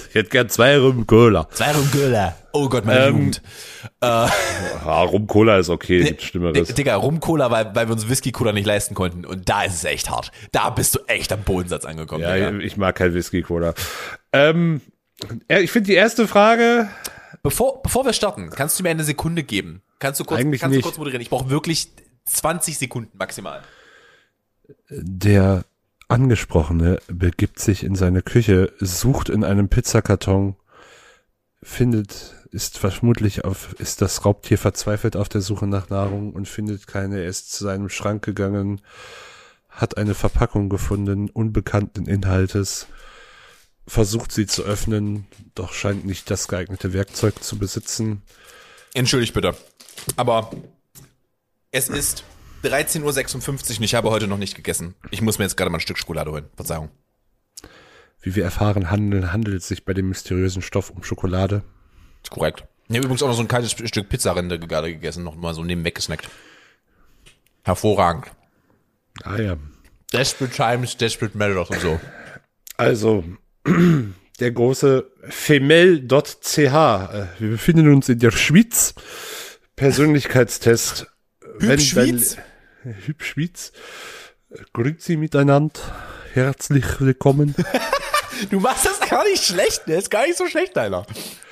Ich 0.10 0.16
hätte 0.16 0.30
gern 0.30 0.50
zwei 0.50 0.78
rum 0.78 1.08
Cola. 1.08 1.48
Zwei 1.52 1.72
rum 1.72 1.90
Göller. 1.92 2.36
Oh 2.52 2.68
Gott, 2.68 2.84
meine 2.86 3.06
Ähm, 3.06 3.14
Jugend. 3.16 3.42
Ah, 4.02 4.30
rum 5.04 5.28
Cola 5.28 5.58
ist 5.60 5.70
okay, 5.70 6.04
gibt 6.04 6.22
Schlimmeres. 6.24 6.68
Di- 6.68 6.74
Digga, 6.74 6.96
rum 6.96 7.20
Cola, 7.22 7.50
weil, 7.52 7.74
weil 7.74 7.88
wir 7.88 7.94
uns 7.94 8.10
Whisky 8.10 8.32
Cola 8.34 8.52
nicht 8.52 8.66
leisten 8.66 8.96
konnten. 8.96 9.26
Und 9.26 9.48
da 9.48 9.64
ist 9.64 9.76
es 9.76 9.84
echt 9.86 10.10
hart. 10.10 10.32
Da 10.52 10.70
bist 10.70 10.96
du 10.96 11.00
echt 11.08 11.32
am 11.32 11.42
Bodensatz 11.44 11.86
angekommen. 11.86 12.24
Ja, 12.24 12.36
Digga. 12.36 12.58
ich 12.64 12.76
mag 12.78 12.96
kein 12.96 13.14
Whisky 13.14 13.42
Cola. 13.42 13.74
Ähm, 14.34 14.82
ja, 15.50 15.60
ich 15.60 15.72
finde 15.72 15.88
die 15.88 15.96
erste 15.96 16.28
Frage, 16.28 16.90
Bevor, 17.44 17.82
bevor 17.82 18.06
wir 18.06 18.14
starten, 18.14 18.50
kannst 18.50 18.80
du 18.80 18.84
mir 18.84 18.90
eine 18.90 19.04
Sekunde 19.04 19.44
geben? 19.44 19.82
Kannst 20.00 20.20
du 20.20 20.26
kurz, 20.26 20.42
Eigentlich 20.42 20.62
kannst 20.62 20.74
du 20.74 20.78
nicht. 20.78 20.84
kurz 20.84 20.98
moderieren? 20.98 21.22
Ich 21.22 21.30
brauche 21.30 21.50
wirklich 21.50 21.92
20 22.26 22.78
Sekunden 22.78 23.18
maximal. 23.18 23.64
Der 24.90 25.66
Angesprochene 26.10 27.00
begibt 27.08 27.60
sich 27.60 27.84
in 27.84 27.96
seine 27.96 28.22
Küche, 28.22 28.72
sucht 28.80 29.30
in 29.30 29.44
einem 29.44 29.70
Pizzakarton, 29.70 30.56
findet, 31.62 32.36
ist 32.52 32.78
vermutlich 32.78 33.44
auf, 33.44 33.74
ist 33.80 34.02
das 34.02 34.24
Raubtier 34.24 34.58
verzweifelt 34.58 35.16
auf 35.16 35.30
der 35.30 35.42
Suche 35.42 35.68
nach 35.68 35.90
Nahrung 35.90 36.34
und 36.34 36.48
findet 36.48 36.88
keine, 36.88 37.22
er 37.22 37.28
ist 37.28 37.52
zu 37.52 37.64
seinem 37.64 37.90
Schrank 37.90 38.24
gegangen, 38.24 38.82
hat 39.70 39.98
eine 39.98 40.14
Verpackung 40.14 40.70
gefunden, 40.70 41.30
unbekannten 41.30 42.08
Inhaltes, 42.08 42.88
versucht 43.88 44.32
sie 44.32 44.46
zu 44.46 44.64
öffnen, 44.64 45.26
doch 45.56 45.74
scheint 45.74 46.06
nicht 46.06 46.30
das 46.30 46.48
geeignete 46.48 46.94
Werkzeug 46.94 47.44
zu 47.44 47.58
besitzen. 47.58 48.22
Entschuldigt 48.94 49.34
bitte. 49.34 49.56
Aber 50.18 50.52
es 51.72 51.90
ist 51.90 52.24
13.56 52.64 53.02
Uhr 53.02 53.78
und 53.78 53.84
ich 53.84 53.96
habe 53.96 54.10
heute 54.10 54.28
noch 54.28 54.38
nicht 54.38 54.56
gegessen. 54.56 54.96
Ich 55.12 55.22
muss 55.22 55.40
mir 55.40 55.46
jetzt 55.46 55.58
gerade 55.58 55.72
mal 55.72 55.78
ein 55.78 55.82
Stück 55.82 55.98
Schokolade 55.98 56.32
holen. 56.32 56.46
Verzeihung. 56.56 56.90
Wie 58.22 58.36
wir 58.36 58.44
erfahren, 58.44 58.92
handeln, 58.92 59.32
handelt 59.32 59.62
es 59.62 59.68
sich 59.68 59.86
bei 59.86 59.94
dem 59.94 60.10
mysteriösen 60.10 60.62
Stoff 60.62 60.90
um 60.90 61.04
Schokolade. 61.04 61.64
Ist 62.24 62.32
korrekt. 62.32 62.66
Ich 62.90 62.96
habe 62.96 63.06
übrigens 63.06 63.24
auch 63.24 63.28
noch 63.28 63.36
so 63.36 63.42
ein 63.42 63.48
kaltes 63.48 63.72
Stück 63.72 64.10
Pizzarinde 64.10 64.60
gerade 64.60 64.92
gegessen, 64.92 65.24
noch 65.24 65.36
mal 65.36 65.54
so 65.54 65.64
nebenweg 65.64 65.96
gesnackt. 65.96 66.30
Hervorragend. 67.64 68.26
Ah 69.24 69.38
ja. 69.38 69.58
Desperate 70.14 70.54
Times, 70.54 70.98
Desperate 70.98 71.38
Measures 71.38 71.70
und 71.70 71.82
so. 71.82 72.00
Also, 72.78 73.24
der 74.40 74.52
große 74.52 75.12
femel.ch. 75.30 76.58
Äh, 76.58 77.28
Wir 77.40 77.50
befinden 77.50 77.94
uns 77.94 78.10
in 78.10 78.20
der 78.20 78.32
Schweiz. 78.32 78.94
Persönlichkeitstest. 79.76 81.08
Hübschweiz. 81.60 82.38
Äh, 84.50 84.58
Grüezi 84.74 85.18
miteinander. 85.18 85.80
Herzlich 86.34 86.86
willkommen. 87.00 87.56
Du 88.52 88.60
machst 88.60 88.86
das 88.86 89.00
gar 89.10 89.24
nicht 89.24 89.44
schlecht, 89.44 89.88
der 89.88 89.98
ist 89.98 90.12
gar 90.12 90.28
nicht 90.28 90.38
so 90.38 90.46
schlecht, 90.46 90.78
deiner. 90.78 91.08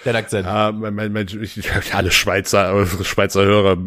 Der 0.06 0.14
Akzent. 0.14 0.46
ah, 0.48 0.72
mein, 0.72 0.94
mein, 0.94 1.12
mein, 1.12 1.26
ich, 1.42 1.96
alle 1.96 2.12
Schweizer, 2.12 2.86
Schweizer 3.04 3.44
Hörer 3.44 3.78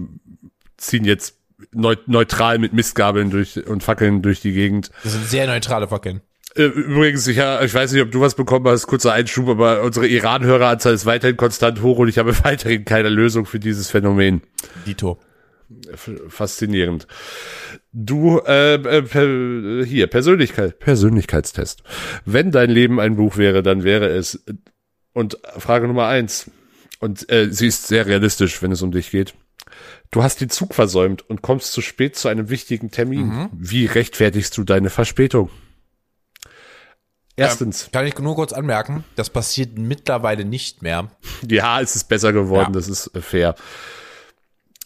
ziehen 0.77 1.05
jetzt 1.05 1.37
neu, 1.71 1.95
neutral 2.07 2.59
mit 2.59 2.73
Mistgabeln 2.73 3.31
durch 3.31 3.65
und 3.69 3.85
Fackeln 3.85 4.21
durch 4.23 4.41
die 4.41 4.53
Gegend. 4.53 4.91
Das 5.05 5.13
sind 5.13 5.27
sehr 5.27 5.47
neutrale 5.47 5.87
Fucking. 5.87 6.23
Äh, 6.55 6.65
Übrigens, 6.65 7.27
ich, 7.27 7.37
ja, 7.37 7.63
ich 7.63 7.75
weiß 7.75 7.93
nicht, 7.93 8.03
ob 8.03 8.11
du 8.11 8.21
was 8.21 8.35
bekommen 8.35 8.67
hast, 8.67 8.87
kurzer 8.87 9.13
Einschub, 9.13 9.49
aber 9.49 9.83
unsere 9.83 10.07
Iran-Höreranzahl 10.07 10.95
ist 10.95 11.07
weiterhin 11.07 11.37
konstant 11.37 11.83
hoch 11.83 11.99
und 11.99 12.09
ich 12.09 12.19
habe 12.19 12.37
weiterhin 12.45 12.85
keine 12.85 13.09
Lösung 13.09 13.47
für 13.47 13.59
dieses 13.59 13.91
Phänomen. 13.91 14.43
Dito. 14.87 15.19
Faszinierend. 16.29 17.07
Du, 17.93 18.39
äh, 18.47 18.75
äh, 18.75 19.03
per, 19.03 19.85
hier, 19.85 20.07
Persönlichkeit, 20.07 20.79
Persönlichkeitstest. 20.79 21.83
Wenn 22.25 22.51
dein 22.51 22.71
Leben 22.71 23.01
ein 23.01 23.17
Buch 23.17 23.37
wäre, 23.37 23.63
dann 23.63 23.85
wäre 23.85 24.09
es, 24.09 24.45
und 25.13 25.39
Frage 25.59 25.87
Nummer 25.87 26.07
eins, 26.07 26.51
und 27.01 27.31
äh, 27.31 27.53
sie 27.53 27.67
ist 27.67 27.87
sehr 27.87 28.07
realistisch, 28.07 28.63
wenn 28.63 28.73
es 28.73 28.83
um 28.83 28.93
dich 28.93 29.11
geht. 29.11 29.35
Du 30.11 30.23
hast 30.23 30.41
den 30.41 30.49
Zug 30.49 30.75
versäumt 30.75 31.29
und 31.29 31.43
kommst 31.43 31.73
zu 31.73 31.83
spät 31.83 32.17
zu 32.17 32.29
einem 32.29 32.49
wichtigen 32.49 32.91
Termin. 32.91 33.31
Wie 33.53 33.85
rechtfertigst 33.85 34.57
du 34.57 34.65
deine 34.65 34.89
Verspätung? 34.89 35.51
Erstens, 37.39 37.89
Kann 37.93 38.07
ich 38.07 38.19
nur 38.19 38.35
kurz 38.35 38.53
anmerken, 38.53 39.05
das 39.17 39.31
passiert 39.31 39.79
mittlerweile 39.79 40.45
nicht 40.45 40.83
mehr. 40.83 41.11
ja, 41.49 41.81
es 41.81 41.95
ist 41.97 42.09
besser 42.09 42.33
geworden, 42.33 42.73
Ja. 42.73 42.81
das 42.81 42.89
ist 42.89 43.15
äh, 43.15 43.21
fair. 43.23 43.55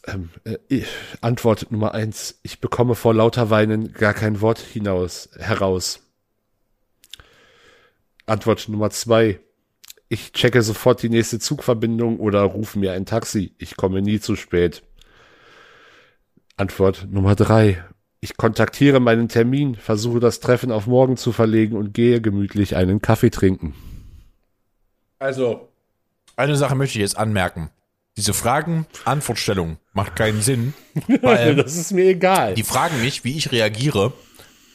Ähm, 0.06 0.30
äh, 0.44 0.58
ich- 0.68 0.86
Antwort 1.20 1.70
Nummer 1.70 1.94
eins. 1.94 2.38
Ich 2.42 2.60
bekomme 2.60 2.94
vor 2.94 3.14
lauter 3.14 3.50
Weinen 3.50 3.92
gar 3.92 4.14
kein 4.14 4.40
Wort 4.40 4.58
hinaus, 4.58 5.28
heraus. 5.38 6.00
Antwort 8.26 8.68
Nummer 8.68 8.90
zwei. 8.90 9.40
Ich 10.08 10.32
checke 10.32 10.62
sofort 10.62 11.02
die 11.02 11.08
nächste 11.08 11.38
Zugverbindung 11.38 12.18
oder 12.20 12.42
rufe 12.42 12.78
mir 12.78 12.92
ein 12.92 13.06
Taxi. 13.06 13.54
Ich 13.58 13.76
komme 13.76 14.02
nie 14.02 14.20
zu 14.20 14.36
spät. 14.36 14.82
Antwort 16.56 17.06
Nummer 17.10 17.34
drei. 17.34 17.82
Ich 18.24 18.36
kontaktiere 18.36 19.00
meinen 19.00 19.28
Termin, 19.28 19.74
versuche 19.74 20.20
das 20.20 20.38
Treffen 20.38 20.70
auf 20.70 20.86
morgen 20.86 21.16
zu 21.16 21.32
verlegen 21.32 21.76
und 21.76 21.92
gehe 21.92 22.20
gemütlich 22.20 22.76
einen 22.76 23.02
Kaffee 23.02 23.30
trinken. 23.30 23.74
Also, 25.18 25.68
eine 26.36 26.54
Sache 26.54 26.76
möchte 26.76 26.98
ich 26.98 27.02
jetzt 27.02 27.18
anmerken. 27.18 27.70
Diese 28.16 28.32
Fragen-Antwortstellung 28.32 29.78
macht 29.92 30.14
keinen 30.14 30.40
Sinn, 30.40 30.72
weil 31.22 31.56
das 31.56 31.76
ist 31.76 31.90
mir 31.90 32.04
egal. 32.04 32.54
die 32.54 32.62
fragen 32.62 33.00
mich, 33.00 33.24
wie 33.24 33.36
ich 33.36 33.50
reagiere. 33.50 34.12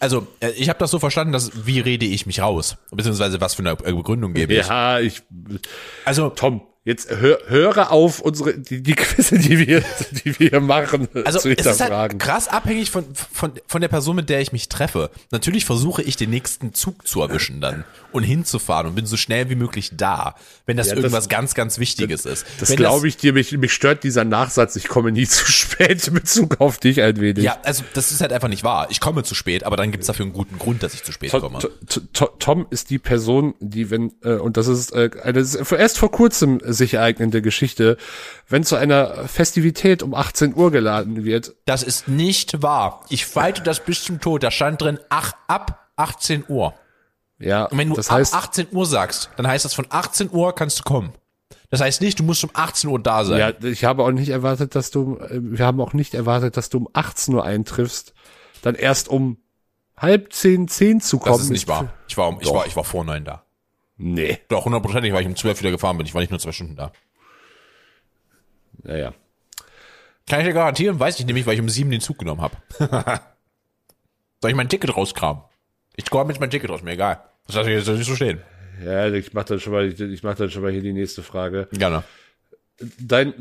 Also, 0.02 0.28
äh, 0.41 0.50
ich 0.50 0.68
habe 0.68 0.80
das 0.80 0.91
so 0.91 1.00
verstanden, 1.00 1.32
dass 1.32 1.66
wie 1.66 1.80
rede 1.80 2.06
ich 2.06 2.26
mich 2.26 2.41
raus, 2.41 2.76
beziehungsweise 2.91 3.39
was 3.39 3.56
für 3.56 3.64
eine 3.64 3.78
Begründung 3.78 4.34
gebe 4.34 4.56
ich. 4.56 4.68
Ja, 4.68 5.00
ich, 5.00 5.24
Also, 6.04 6.32
Tom, 6.32 6.64
jetzt 6.88 7.12
hör, 7.12 7.38
höre 7.48 7.92
auf, 7.92 8.20
unsere, 8.22 8.58
die, 8.58 8.82
die 8.82 8.94
Quizze, 8.96 9.38
die 9.38 9.60
wir, 9.68 9.84
die 10.24 10.40
wir 10.40 10.60
machen, 10.62 11.08
also 11.26 11.40
zu 11.40 11.50
es 11.50 11.58
ist 11.60 11.66
halt 11.66 11.78
hinterfragen. 11.78 12.18
krass 12.18 12.48
abhängig 12.48 12.90
von, 12.92 13.06
von, 13.32 13.52
von 13.68 13.82
der 13.82 13.90
Person, 13.90 14.16
mit 14.16 14.30
der 14.30 14.40
ich 14.42 14.52
mich 14.54 14.70
treffe. 14.70 15.12
Natürlich 15.32 15.66
versuche 15.66 16.02
ich 16.02 16.16
den 16.16 16.30
nächsten 16.30 16.74
Zug 16.74 17.06
zu 17.08 17.22
erwischen 17.22 17.60
dann 17.62 17.84
und 18.14 18.24
hinzufahren 18.24 18.88
und 18.88 18.96
bin 18.96 19.06
so 19.06 19.18
schnell 19.18 19.50
wie 19.50 19.56
möglich 19.56 19.92
da, 19.98 20.36
wenn 20.66 20.78
das 20.78 20.88
Ja, 20.88 20.96
das- 20.96 21.04
irgendwas 21.04 21.30
ganz, 21.30 21.54
ganz 21.54 21.78
Wichtiges 21.78 22.26
ist. 22.26 22.46
das 22.60 22.76
glaube 22.76 23.08
ich 23.08 23.18
dir, 23.18 23.34
mich, 23.34 23.52
mich 23.52 23.74
stört 23.74 24.04
dieser 24.04 24.24
Nachsatz, 24.24 24.76
ich 24.78 24.88
komme 24.88 25.12
nie 25.12 25.28
zu 25.28 25.46
spät 25.52 26.08
in 26.08 26.14
Bezug 26.14 26.62
auf 26.62 26.78
dich 26.80 27.02
ein 27.02 27.20
wenig. 27.20 27.44
Ja, 27.44 27.58
also 27.64 27.84
das 27.94 28.12
ist 28.12 28.22
halt 28.22 28.32
einfach 28.32 28.48
nicht 28.48 28.64
wahr. 28.64 28.88
Ich 28.90 29.02
komme 29.02 29.24
zu 29.24 29.36
spät, 29.36 29.66
aber 29.66 29.76
dann 29.76 29.92
gibt's 29.92 30.08
dafür 30.08 30.24
einen 30.24 30.34
guten 30.34 30.58
Grund, 30.58 30.82
dass 30.84 30.94
ich 30.94 31.04
zu 31.04 31.12
spät 31.12 31.32
Tom, 31.32 31.42
komme. 31.42 31.60
Tom- 31.60 32.08
Tom- 32.14 32.30
Tom 32.40 32.68
ist 32.70 32.90
die 32.90 32.98
Person, 33.00 33.54
die, 33.60 33.92
wenn, 33.92 34.14
äh, 34.24 34.36
und 34.36 34.56
das 34.56 34.68
ist 34.68 34.94
äh, 34.94 35.10
eine 35.22 35.40
erst 35.78 35.98
vor 35.98 36.12
kurzem 36.12 36.62
sich 36.78 36.94
ereignende 36.94 37.42
Geschichte, 37.42 37.98
wenn 38.48 38.64
zu 38.64 38.76
einer 38.76 39.28
Festivität 39.28 40.04
um 40.04 40.14
18 40.14 40.56
Uhr 40.56 40.72
geladen 40.72 41.26
wird, 41.26 41.56
Das 41.66 41.84
ist 41.84 42.08
nicht 42.08 42.62
wahr. 42.62 43.04
Ich 43.10 43.26
feite 43.26 43.62
das 43.62 43.84
bis 43.84 44.04
zum 44.04 44.22
Tod. 44.22 44.44
Da 44.44 44.52
stand 44.52 44.82
drin, 44.82 45.00
ach, 45.10 45.34
ab 45.48 45.90
18 45.98 46.46
Uhr. 46.48 46.74
ja, 47.40 47.66
Und 47.66 47.78
wenn 47.78 47.90
du 47.90 47.96
das 47.96 48.10
heißt, 48.12 48.34
ab 48.34 48.44
18 48.46 48.68
Uhr 48.72 48.86
sagst, 48.86 49.30
dann 49.36 49.48
heißt 49.48 49.66
das 49.66 49.74
von 49.74 49.88
18 49.90 50.30
Uhr 50.32 50.54
kannst 50.56 50.80
du 50.80 50.84
kommen. 50.84 51.12
Das 51.70 51.82
heißt 51.82 52.02
nicht, 52.02 52.20
du 52.20 52.24
musst 52.24 52.44
um 52.44 52.52
18 52.54 52.90
Uhr 52.90 53.00
da 53.00 53.26
sein. 53.26 53.40
Ja, 53.40 53.70
ich 53.70 53.84
habe 53.84 54.04
auch 54.04 54.12
nicht 54.12 54.30
erwartet, 54.30 54.76
dass 54.76 54.90
du, 54.92 55.18
äh, 55.18 55.40
wir 55.42 55.66
haben 55.66 55.82
auch 55.82 55.94
nicht 55.94 56.14
erwartet, 56.14 56.56
dass 56.56 56.70
du 56.70 56.78
um 56.78 56.90
18 56.94 57.34
Uhr 57.34 57.44
eintriffst, 57.44 58.14
dann 58.62 58.76
erst 58.76 59.10
um 59.10 59.38
halb 59.98 60.32
zehn, 60.32 60.68
zehn 60.68 61.02
zu 61.02 61.18
kommen. 61.20 61.34
das 61.36 61.44
ist 61.44 61.50
nicht 61.50 61.68
wahr. 61.68 61.90
Ich 62.08 62.18
war, 62.18 62.30
um, 62.30 62.40
ich 62.40 62.50
war, 62.50 62.66
ich 62.68 62.76
war 62.76 62.84
vor 62.84 63.04
neun 63.04 63.26
da. 63.26 63.44
Nee. 63.98 64.39
Doch, 64.48 64.66
hundertprozentig, 64.66 65.12
weil 65.14 65.22
ich 65.22 65.28
um 65.28 65.36
12 65.36 65.60
wieder 65.60 65.72
gefahren 65.72 65.98
bin. 65.98 66.06
Ich 66.06 66.14
war 66.14 66.22
nicht 66.22 66.30
nur 66.30 66.39
zwei 66.39 66.52
Stunden 66.52 66.76
da. 66.76 66.91
Naja. 68.84 69.14
Kann 70.30 70.41
ich 70.41 70.45
dir 70.45 70.54
garantieren, 70.54 71.00
weiß 71.00 71.20
ich 71.20 71.26
nämlich, 71.26 71.45
weil 71.45 71.56
ich 71.56 71.62
um 71.62 71.70
sieben 71.70 71.89
den 71.89 72.02
Zug 72.02 72.20
genommen 72.20 72.41
habe. 72.41 72.58
Soll 74.41 74.52
ich 74.52 74.56
mein 74.56 74.70
Ticket 74.70 74.95
rauskramen? 74.95 75.41
Ich 75.95 76.10
komme 76.10 76.32
jetzt 76.32 76.39
mein 76.39 76.52
Ticket 76.52 76.70
raus, 76.70 76.84
mir 76.84 76.91
egal. 76.91 77.24
Das 77.48 77.56
lasse 77.56 77.72
ich 77.72 77.78
jetzt 77.78 77.88
nicht 77.88 78.08
so 78.08 78.16
stehen. 78.16 78.41
Ja, 78.84 79.12
ich 79.12 79.34
mach 79.34 79.45
dann 79.45 79.60
schon 79.60 79.74
mal, 79.74 79.88
ich, 79.88 80.22
dann 80.22 80.52
schon 80.52 80.62
mal 80.62 80.72
hier 80.72 80.82
die 80.82 80.93
nächste 80.93 81.24
Frage. 81.24 81.68
Gerne. 81.72 82.04
Dein, 83.00 83.34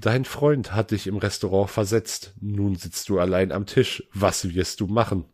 dein 0.00 0.24
Freund 0.24 0.72
hat 0.72 0.92
dich 0.92 1.08
im 1.08 1.16
Restaurant 1.16 1.70
versetzt. 1.70 2.34
Nun 2.40 2.76
sitzt 2.76 3.08
du 3.08 3.18
allein 3.18 3.50
am 3.50 3.66
Tisch. 3.66 4.04
Was 4.12 4.54
wirst 4.54 4.78
du 4.80 4.86
machen? 4.86 5.24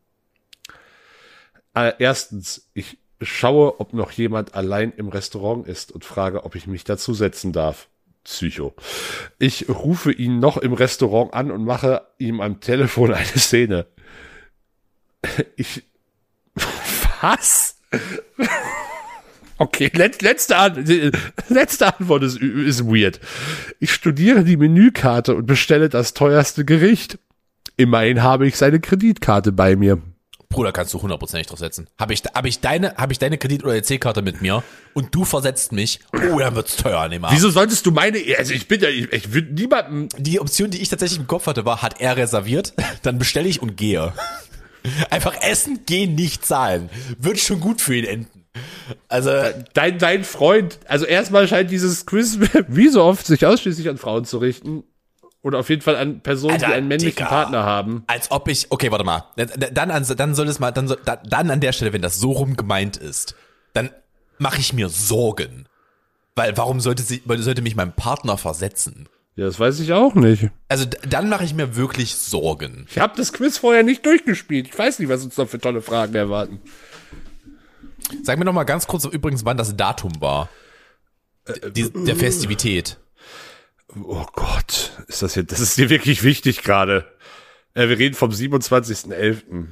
Äh, 1.75 1.93
erstens, 1.99 2.71
ich 2.73 2.99
schaue, 3.25 3.81
ob 3.81 3.93
noch 3.93 4.11
jemand 4.13 4.55
allein 4.55 4.93
im 4.97 5.09
Restaurant 5.09 5.67
ist 5.67 5.93
und 5.93 6.05
frage, 6.05 6.45
ob 6.45 6.55
ich 6.55 6.67
mich 6.67 6.85
dazu 6.85 7.15
setzen 7.15 7.53
darf. 7.53 7.89
Psycho. 8.25 8.75
Ich 9.39 9.69
rufe 9.69 10.13
ihn 10.13 10.39
noch 10.39 10.57
im 10.57 10.73
Restaurant 10.73 11.35
an 11.35 11.51
und 11.51 11.65
mache 11.65 12.07
ihm 12.19 12.41
am 12.41 12.61
Telefon 12.61 13.13
eine 13.13 13.27
Szene. 13.27 13.87
Ich. 15.57 15.85
Was? 17.21 17.77
Okay, 19.57 19.93
let, 19.95 20.21
letzte, 20.23 20.57
An 20.57 20.85
letzte 21.49 21.87
Antwort 21.87 22.25
ist, 22.25 22.39
ist 22.39 22.85
weird. 22.85 23.21
Ich 23.79 23.93
studiere 23.93 24.43
die 24.43 24.57
Menükarte 24.57 25.37
und 25.37 25.47
bestelle 25.47 25.89
das 25.89 26.15
teuerste 26.15 26.65
Gericht. 26.65 27.21
Immerhin 27.77 28.25
habe 28.25 28.49
ich 28.49 28.57
seine 28.57 28.81
Kreditkarte 28.81 29.53
bei 29.53 29.77
mir. 29.77 30.03
Bruder, 30.53 30.73
kannst 30.73 30.95
du 30.95 31.03
hundertprozentig 31.03 31.49
drauf 31.49 31.59
setzen. 31.59 31.89
Habe 31.99 32.13
ich, 32.13 32.23
hab 32.23 32.45
ich 32.45 32.61
deine, 32.61 32.95
habe 32.97 33.13
ich 33.13 33.19
deine 33.19 33.39
Kredit- 33.39 33.65
oder 33.65 33.75
EC-Karte 33.75 34.23
mit 34.23 34.41
mir 34.43 34.63
und 34.95 35.15
du 35.15 35.25
versetzt 35.25 35.73
mich, 35.73 36.01
oh, 36.13 36.39
dann 36.39 36.55
wird's 36.55 36.77
teuer 36.77 37.01
an 37.01 37.11
dem 37.11 37.25
Abend. 37.25 37.37
Wieso 37.37 37.51
solltest 37.51 37.85
du 37.87 37.91
meine, 37.91 38.19
also 38.39 38.53
ich 38.53 38.69
bin 38.69 38.81
ja, 38.81 38.89
ich, 38.89 39.13
ich 39.13 39.33
würde 39.33 39.53
niemanden, 39.53 40.09
Die 40.19 40.41
Option, 40.41 40.71
die 40.71 40.81
ich 40.81 40.89
tatsächlich 40.89 41.19
im 41.19 41.27
Kopf 41.27 41.47
hatte, 41.47 41.65
war, 41.65 41.83
hat 41.83 42.01
er 42.01 42.17
reserviert, 42.17 42.75
dann 43.03 43.19
bestelle 43.19 43.49
ich 43.49 43.61
und 43.61 43.77
gehe. 43.77 44.13
Einfach 45.11 45.41
essen, 45.43 45.81
gehen, 45.87 46.15
nicht 46.15 46.45
zahlen. 46.45 46.91
Wird 47.19 47.39
schon 47.39 47.61
gut 47.61 47.81
für 47.81 47.97
ihn 47.97 48.05
enden. 48.05 48.45
Also, 49.09 49.31
dein, 49.73 49.99
dein 49.99 50.25
Freund, 50.25 50.79
also 50.87 51.07
erstmal 51.07 51.49
scheint 51.49 51.71
dieses 51.71 52.05
Quiz 52.05 52.39
wie 52.69 52.89
so 52.89 53.03
oft 53.03 53.27
sich 53.27 53.47
ausschließlich 53.47 53.89
an 53.89 53.99
Frauen 53.99 54.25
zu 54.25 54.39
richten. 54.39 54.85
Oder 55.43 55.59
auf 55.59 55.69
jeden 55.71 55.83
Fall 55.83 55.97
an 55.97 56.21
Personen, 56.21 56.55
Alter, 56.55 56.67
die 56.69 56.73
einen 56.75 56.89
männlichen 56.89 57.17
Digga. 57.17 57.29
Partner 57.29 57.65
haben. 57.65 58.05
als 58.07 58.31
ob 58.31 58.47
ich, 58.49 58.71
okay, 58.71 58.91
warte 58.93 59.05
mal. 59.05 59.25
Dann, 59.37 59.91
an, 59.91 60.07
dann 60.17 60.35
soll 60.37 60.47
es 60.49 60.61
mal, 60.61 60.71
dann, 60.71 60.87
soll, 60.87 60.99
dann- 61.05 61.51
an 61.51 61.61
der 61.61 61.73
Stelle, 61.73 61.93
wenn 61.93 62.03
das 62.03 62.19
so 62.21 62.31
rum 62.33 62.57
gemeint 62.57 62.97
ist, 62.97 63.35
dann 63.73 63.91
mache 64.39 64.61
ich 64.61 64.73
mir 64.73 64.89
Sorgen. 64.89 65.67
Weil 66.37 66.57
warum 66.57 66.81
sollte 66.81 67.03
sie, 67.03 67.23
sollte 67.27 67.61
mich 67.63 67.75
mein 67.77 67.93
Partner 67.93 68.39
versetzen? 68.39 69.09
Ja, 69.35 69.47
das 69.47 69.59
weiß 69.59 69.81
ich 69.81 69.93
auch 69.93 70.15
nicht. 70.15 70.49
Also 70.69 70.85
dann 71.09 71.29
mache 71.29 71.45
ich 71.45 71.55
mir 71.55 71.75
wirklich 71.75 72.15
Sorgen. 72.15 72.87
Ich 72.91 72.99
habe 72.99 73.15
das 73.17 73.33
Quiz 73.33 73.59
vorher 73.59 73.83
nicht 73.83 74.05
durchgespielt. 74.07 74.69
Ich 74.69 74.79
weiß 74.79 74.99
nicht, 74.99 75.09
was 75.09 75.25
uns 75.25 75.37
noch 75.37 75.49
für 75.49 75.59
tolle 75.59 75.83
Fragen 75.83 76.15
erwarten. 76.15 76.61
Sag 78.23 78.39
mir 78.39 78.45
noch 78.45 78.53
mal 78.53 78.65
ganz 78.65 78.87
kurz 78.87 79.05
übrigens, 79.07 79.45
wann 79.45 79.57
das 79.57 79.77
Datum 79.77 80.13
war. 80.21 80.49
Die, 81.75 81.91
der 81.91 82.15
Festivität. 82.17 82.99
Oh 83.95 84.27
Gott, 84.33 85.03
ist 85.09 85.23
das 85.23 85.35
hier, 85.35 85.43
das 85.45 85.61
ist 85.61 85.77
dir 85.77 85.91
wirklich 85.91 86.23
wichtig 86.23 86.63
gerade. 86.63 87.05
Äh, 87.75 87.89
wir 87.89 87.99
reden 87.99 88.15
vom 88.15 88.31
27.11. 88.31 89.67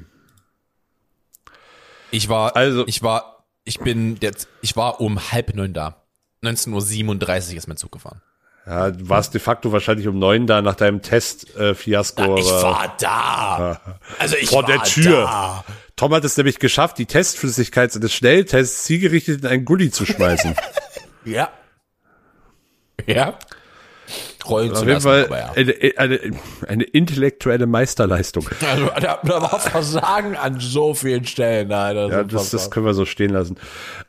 Ich 2.10 2.28
war, 2.28 2.56
Also- 2.56 2.86
ich 2.86 3.02
war, 3.02 3.44
ich 3.64 3.78
bin, 3.80 4.16
jetzt, 4.20 4.48
ich 4.62 4.76
war 4.76 5.00
um 5.00 5.32
halb 5.32 5.54
neun 5.54 5.72
da. 5.72 6.02
19.37 6.42 7.52
Uhr 7.52 7.56
ist 7.58 7.66
mein 7.68 7.76
Zug 7.76 7.92
gefahren. 7.92 8.22
Ja, 8.66 8.90
du 8.90 9.08
warst 9.08 9.32
de 9.34 9.40
facto 9.40 9.72
wahrscheinlich 9.72 10.06
um 10.06 10.18
neun 10.18 10.46
da 10.46 10.60
nach 10.62 10.74
deinem 10.74 11.02
Test-Fiasko. 11.02 12.36
Ich 12.38 12.46
aber 12.50 12.62
war 12.62 12.96
da. 13.00 13.80
Also 14.18 14.36
ich 14.36 14.48
vor 14.50 14.62
war 14.62 14.68
der 14.68 14.82
Tür. 14.82 15.22
da. 15.24 15.64
Tom 15.96 16.14
hat 16.14 16.24
es 16.24 16.36
nämlich 16.36 16.58
geschafft, 16.58 16.98
die 16.98 17.06
Testflüssigkeit 17.06 17.92
seines 17.92 18.12
Schnelltests 18.14 18.84
zielgerichtet 18.84 19.42
in 19.42 19.46
einen 19.48 19.64
Gully 19.64 19.90
zu 19.90 20.04
schmeißen. 20.06 20.54
Ja. 21.24 21.50
Ja. 23.06 23.38
Rollen 24.48 24.72
Auf 24.72 24.78
zu 24.78 24.84
jeden 24.84 24.94
lassen, 24.94 25.08
Fall 25.08 25.24
aber 25.26 25.38
ja. 25.38 25.52
eine, 25.52 25.74
eine, 25.96 26.20
eine 26.66 26.84
intellektuelle 26.84 27.66
Meisterleistung. 27.66 28.48
Also, 28.70 28.86
da, 29.00 29.18
da 29.24 29.42
war 29.42 29.58
Versagen 29.58 30.36
an 30.36 30.60
so 30.60 30.94
vielen 30.94 31.24
Stellen, 31.24 31.72
Alter. 31.72 32.08
Ja, 32.08 32.24
das, 32.24 32.50
das 32.50 32.70
können 32.70 32.86
wir 32.86 32.94
so 32.94 33.04
stehen 33.04 33.30
lassen. 33.30 33.56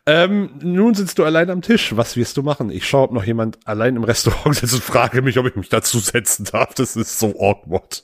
Ähm, 0.05 0.51
nun 0.61 0.93
sitzt 0.93 1.17
du 1.17 1.23
allein 1.23 1.49
am 1.49 1.61
Tisch. 1.61 1.95
Was 1.95 2.15
wirst 2.15 2.37
du 2.37 2.43
machen? 2.43 2.69
Ich 2.69 2.87
schaue, 2.87 3.05
ob 3.05 3.11
noch 3.11 3.23
jemand 3.23 3.57
allein 3.65 3.95
im 3.95 4.03
Restaurant 4.03 4.55
sitzt 4.55 4.73
und 4.73 4.83
frage 4.83 5.21
mich, 5.21 5.39
ob 5.39 5.47
ich 5.47 5.55
mich 5.55 5.69
dazu 5.69 5.99
setzen 5.99 6.45
darf. 6.51 6.73
Das 6.75 6.95
ist 6.95 7.17
so 7.17 7.29
awkward. 7.39 8.03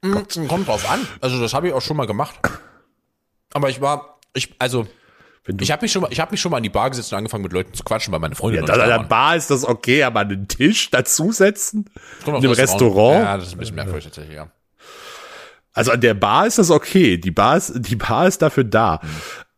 Kommt 0.00 0.68
drauf 0.68 0.88
an. 0.88 1.00
Also 1.20 1.40
das 1.40 1.54
habe 1.54 1.68
ich 1.68 1.74
auch 1.74 1.82
schon 1.82 1.96
mal 1.96 2.06
gemacht. 2.06 2.38
Aber 3.52 3.70
ich 3.70 3.80
war, 3.80 4.20
ich, 4.34 4.54
also, 4.58 4.86
Ich 5.60 5.70
habe 5.72 5.82
mich, 5.82 5.92
schon 5.92 6.02
mal- 6.02 6.12
ich 6.12 6.20
hab 6.20 6.30
mich 6.30 6.40
schon 6.40 6.50
mal 6.50 6.58
an 6.58 6.62
die 6.62 6.68
Bar 6.68 6.90
gesetzt 6.90 7.12
und 7.12 7.18
angefangen 7.18 7.42
mit 7.44 7.52
Leuten 7.52 7.72
zu 7.74 7.82
quatschen, 7.84 8.12
weil 8.12 8.20
meine 8.20 8.34
Freunde 8.34 8.56
ja, 8.56 8.62
nicht 8.62 8.70
an 8.70 8.78
da 8.78 8.86
der. 8.86 9.04
Bar 9.04 9.36
ist 9.36 9.50
das 9.50 9.64
okay, 9.64 10.02
aber 10.02 10.20
einen 10.20 10.46
Tisch 10.48 10.90
dazusetzen? 10.90 11.86
In 12.26 12.34
einem 12.34 12.50
Restaurant? 12.52 13.24
Ja, 13.24 13.36
das 13.38 13.46
ist 13.48 13.52
ein 13.54 13.58
bisschen 13.58 13.74
merkwürdig 13.76 14.04
tatsächlich, 14.04 14.36
ja. 14.36 14.50
Also 15.72 15.92
an 15.92 16.00
der 16.00 16.14
Bar 16.14 16.46
ist 16.46 16.58
das 16.58 16.70
okay. 16.70 17.18
Die 17.18 17.30
Bar 17.30 17.56
ist, 17.56 17.72
die 17.76 17.96
Bar 17.96 18.26
ist 18.26 18.42
dafür 18.42 18.64
da. 18.64 19.00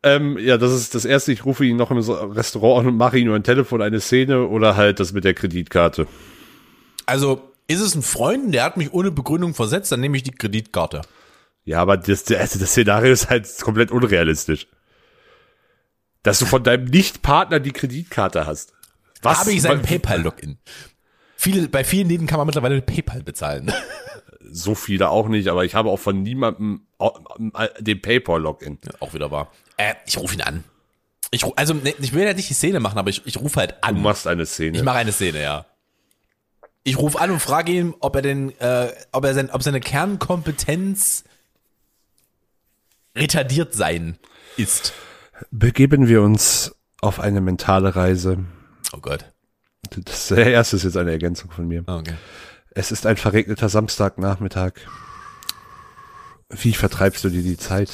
Ähm, 0.02 0.38
ja, 0.38 0.58
das 0.58 0.72
ist 0.72 0.94
das 0.94 1.04
erste. 1.04 1.32
Ich 1.32 1.44
rufe 1.44 1.64
ihn 1.64 1.76
noch 1.76 1.90
in 1.90 1.96
das 1.96 2.08
Restaurant 2.08 2.80
an 2.80 2.86
und 2.92 2.96
mache 2.96 3.18
ihm 3.18 3.26
nur 3.26 3.36
ein 3.36 3.42
Telefon 3.42 3.82
eine 3.82 4.00
Szene 4.00 4.46
oder 4.46 4.76
halt 4.76 5.00
das 5.00 5.12
mit 5.12 5.24
der 5.24 5.34
Kreditkarte. 5.34 6.06
Also, 7.06 7.42
ist 7.68 7.80
es 7.80 7.94
ein 7.94 8.02
Freund, 8.02 8.54
der 8.54 8.64
hat 8.64 8.76
mich 8.76 8.92
ohne 8.92 9.10
Begründung 9.10 9.54
versetzt, 9.54 9.92
dann 9.92 10.00
nehme 10.00 10.16
ich 10.16 10.22
die 10.22 10.30
Kreditkarte. 10.30 11.02
Ja, 11.64 11.80
aber 11.82 11.96
das, 11.96 12.30
also 12.32 12.58
das 12.58 12.70
Szenario 12.70 13.12
ist 13.12 13.28
halt 13.30 13.46
komplett 13.60 13.90
unrealistisch. 13.90 14.66
Dass 16.22 16.38
du 16.38 16.46
von 16.46 16.62
deinem 16.62 16.84
Nicht-Partner 16.84 17.60
die 17.60 17.72
Kreditkarte 17.72 18.46
hast. 18.46 18.72
Was? 19.22 19.38
Habe 19.40 19.52
ich 19.52 19.62
sein 19.62 19.82
PayPal-Login. 19.82 20.58
Viele, 21.36 21.68
bei 21.68 21.84
vielen 21.84 22.08
Läden 22.08 22.26
kann 22.26 22.38
man 22.38 22.46
mittlerweile 22.46 22.74
mit 22.76 22.86
PayPal 22.86 23.22
bezahlen. 23.22 23.72
So 24.52 24.74
viele 24.74 25.10
auch 25.10 25.28
nicht, 25.28 25.46
aber 25.46 25.64
ich 25.64 25.76
habe 25.76 25.90
auch 25.90 25.98
von 26.00 26.24
niemandem 26.24 26.84
au- 26.98 27.16
den 27.78 28.02
PayPal-Login. 28.02 28.80
Auch 28.98 29.14
wieder 29.14 29.30
wahr. 29.30 29.52
Äh, 29.76 29.94
ich 30.06 30.18
rufe 30.18 30.34
ihn 30.34 30.40
an. 30.40 30.64
Ich, 31.30 31.44
also, 31.56 31.72
ne, 31.72 31.94
ich 32.00 32.12
will 32.14 32.24
ja 32.24 32.32
nicht 32.34 32.50
die 32.50 32.54
Szene 32.54 32.80
machen, 32.80 32.98
aber 32.98 33.10
ich, 33.10 33.24
ich 33.26 33.36
rufe 33.36 33.60
halt 33.60 33.72
Du 33.74 33.76
an. 33.82 34.02
machst 34.02 34.26
eine 34.26 34.44
Szene. 34.46 34.76
Ich 34.76 34.82
mache 34.82 34.96
eine 34.96 35.12
Szene, 35.12 35.40
ja. 35.40 35.66
Ich 36.82 36.98
rufe 36.98 37.20
an 37.20 37.30
und 37.30 37.38
frage 37.38 37.70
ihn, 37.70 37.94
ob 38.00 38.16
er 38.16 38.22
denn, 38.22 38.58
äh, 38.58 38.92
ob 39.12 39.24
er 39.24 39.34
sein, 39.34 39.50
ob 39.50 39.62
seine 39.62 39.78
Kernkompetenz 39.78 41.22
retardiert 43.14 43.72
sein 43.74 44.18
ist. 44.56 44.92
Begeben 45.50 46.08
wir 46.08 46.22
uns 46.22 46.74
auf 47.00 47.20
eine 47.20 47.40
mentale 47.40 47.96
Reise. 47.96 48.44
Oh 48.92 48.98
Gott. 49.00 49.24
Das 49.90 50.30
erste 50.30 50.76
ist 50.76 50.84
jetzt 50.84 50.96
eine 50.96 51.10
Ergänzung 51.12 51.50
von 51.50 51.66
mir. 51.66 51.82
Ah, 51.86 51.98
Okay. 51.98 52.14
Es 52.72 52.92
ist 52.92 53.04
ein 53.04 53.16
verregneter 53.16 53.68
Samstagnachmittag. 53.68 54.74
Wie 56.50 56.72
vertreibst 56.72 57.24
du 57.24 57.28
dir 57.28 57.42
die 57.42 57.56
Zeit? 57.56 57.90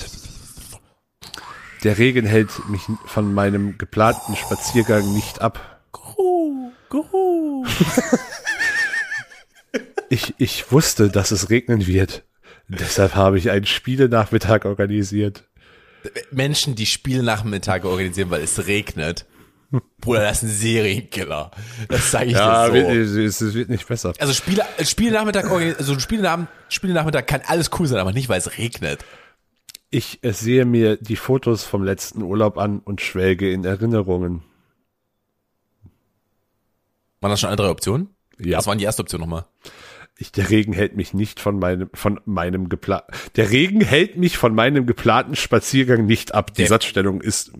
Der 1.82 1.96
Regen 1.96 2.26
hält 2.26 2.50
mich 2.68 2.82
von 3.06 3.32
meinem 3.32 3.78
geplanten 3.78 4.36
Spaziergang 4.36 5.14
nicht 5.14 5.40
ab. 5.40 5.80
Guru, 5.92 6.72
Guru. 6.90 7.64
Ich, 10.08 10.34
ich 10.38 10.70
wusste, 10.70 11.08
dass 11.08 11.32
es 11.32 11.50
regnen 11.50 11.86
wird. 11.88 12.22
Deshalb 12.68 13.16
habe 13.16 13.38
ich 13.38 13.50
einen 13.50 13.66
Spielenachmittag 13.66 14.64
organisiert. 14.64 15.48
Menschen, 16.30 16.74
die 16.74 16.86
Spielnachmittage 16.86 17.88
organisieren, 17.88 18.30
weil 18.30 18.42
es 18.42 18.66
regnet. 18.66 19.26
Bruder, 20.00 20.20
das 20.20 20.42
ist 20.42 20.48
ein 20.48 20.54
Serienkiller. 20.54 21.50
Das 21.88 22.10
sage 22.10 22.26
ich 22.26 22.32
Ja, 22.32 22.68
dir 22.70 23.06
so. 23.06 23.20
es, 23.20 23.40
es 23.40 23.54
wird 23.54 23.68
nicht 23.68 23.86
besser. 23.88 24.12
Also 24.18 24.32
Spiele, 24.32 24.64
Spielnachmittag, 24.82 25.44
also 25.50 25.92
ein 25.92 26.00
Spielnachmittag, 26.00 26.52
Spielnachmittag 26.68 27.26
kann 27.26 27.42
alles 27.46 27.70
cool 27.78 27.86
sein, 27.86 27.98
aber 27.98 28.12
nicht, 28.12 28.28
weil 28.28 28.38
es 28.38 28.58
regnet. 28.58 29.04
Ich 29.90 30.22
äh, 30.22 30.32
sehe 30.32 30.64
mir 30.64 30.96
die 30.96 31.16
Fotos 31.16 31.64
vom 31.64 31.82
letzten 31.82 32.22
Urlaub 32.22 32.58
an 32.58 32.78
und 32.80 33.00
schwelge 33.00 33.50
in 33.50 33.64
Erinnerungen. 33.64 34.42
Waren 37.20 37.30
das 37.30 37.40
schon 37.40 37.48
alle 37.48 37.56
drei 37.56 37.70
Optionen? 37.70 38.10
Ja. 38.38 38.58
Was 38.58 38.66
waren 38.66 38.78
die 38.78 38.84
erste 38.84 39.02
Option 39.02 39.20
nochmal? 39.20 39.46
Ich, 40.18 40.32
der 40.32 40.48
Regen 40.48 40.72
hält 40.72 40.96
mich 40.96 41.12
nicht 41.12 41.40
von 41.40 41.58
meinem, 41.58 41.90
von 41.92 42.20
meinem 42.24 42.68
gepla 42.70 43.04
Der 43.36 43.50
Regen 43.50 43.82
hält 43.82 44.16
mich 44.16 44.38
von 44.38 44.54
meinem 44.54 44.86
geplanten 44.86 45.36
Spaziergang 45.36 46.06
nicht 46.06 46.34
ab. 46.34 46.54
Die 46.54 46.62
Der- 46.62 46.68
Satzstellung 46.68 47.20
ist 47.20 47.52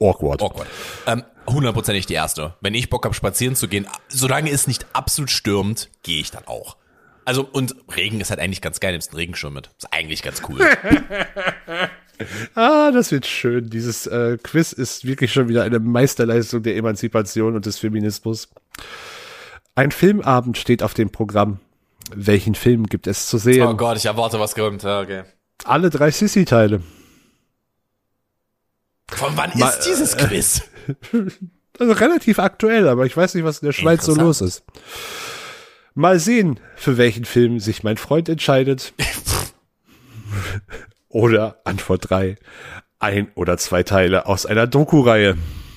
awkward. 0.00 0.42
Awkward. 0.42 0.68
Ähm, 1.06 1.22
hundertprozentig 1.46 2.04
die 2.06 2.14
erste. 2.14 2.56
Wenn 2.60 2.74
ich 2.74 2.90
Bock 2.90 3.04
habe, 3.06 3.14
spazieren 3.14 3.56
zu 3.56 3.68
gehen, 3.68 3.86
solange 4.08 4.50
es 4.50 4.66
nicht 4.66 4.86
absolut 4.92 5.30
stürmt, 5.30 5.88
gehe 6.02 6.20
ich 6.20 6.30
dann 6.30 6.46
auch. 6.46 6.76
Also, 7.24 7.48
und 7.50 7.74
Regen 7.96 8.20
ist 8.20 8.28
halt 8.28 8.38
eigentlich 8.38 8.60
ganz 8.60 8.80
geil, 8.80 8.92
nimmst 8.92 9.10
einen 9.12 9.16
Regenschirm 9.18 9.54
mit. 9.54 9.70
Ist 9.78 9.90
eigentlich 9.92 10.22
ganz 10.22 10.42
cool. 10.48 10.58
Ah, 12.54 12.92
das 12.92 13.10
wird 13.10 13.26
schön. 13.26 13.70
Dieses 13.70 14.06
äh, 14.06 14.38
Quiz 14.40 14.72
ist 14.72 15.04
wirklich 15.04 15.32
schon 15.32 15.48
wieder 15.48 15.64
eine 15.64 15.80
Meisterleistung 15.80 16.62
der 16.62 16.76
Emanzipation 16.76 17.56
und 17.56 17.66
des 17.66 17.78
Feminismus. 17.78 18.48
Ein 19.74 19.90
Filmabend 19.90 20.56
steht 20.56 20.84
auf 20.84 20.94
dem 20.94 21.10
Programm. 21.10 21.58
Welchen 22.14 22.54
Film 22.54 22.86
gibt 22.86 23.06
es 23.06 23.26
zu 23.28 23.38
sehen? 23.38 23.66
oh 23.66 23.74
Gott, 23.74 23.96
ich 23.96 24.06
erwarte, 24.06 24.38
was 24.40 24.54
kommt. 24.54 24.82
Ja, 24.82 25.00
okay. 25.00 25.24
Alle 25.64 25.90
drei 25.90 26.10
Sissy-Teile. 26.10 26.82
Von 29.10 29.36
wann 29.36 29.52
Ma- 29.54 29.68
ist 29.68 29.86
dieses 29.86 30.16
Quiz? 30.16 30.62
Also 31.78 31.92
relativ 31.92 32.38
aktuell, 32.38 32.88
aber 32.88 33.06
ich 33.06 33.16
weiß 33.16 33.34
nicht, 33.34 33.44
was 33.44 33.60
in 33.60 33.66
der 33.66 33.72
Schweiz 33.72 34.04
so 34.04 34.14
los 34.14 34.40
ist. 34.40 34.64
Mal 35.94 36.18
sehen, 36.18 36.58
für 36.76 36.96
welchen 36.98 37.24
Film 37.24 37.60
sich 37.60 37.82
mein 37.84 37.96
Freund 37.96 38.28
entscheidet. 38.28 38.92
oder 41.08 41.60
Antwort 41.64 42.10
drei: 42.10 42.36
Ein 42.98 43.30
oder 43.34 43.56
zwei 43.58 43.82
Teile 43.82 44.26
aus 44.26 44.46
einer 44.46 44.66
Doku-Reihe. 44.66 45.36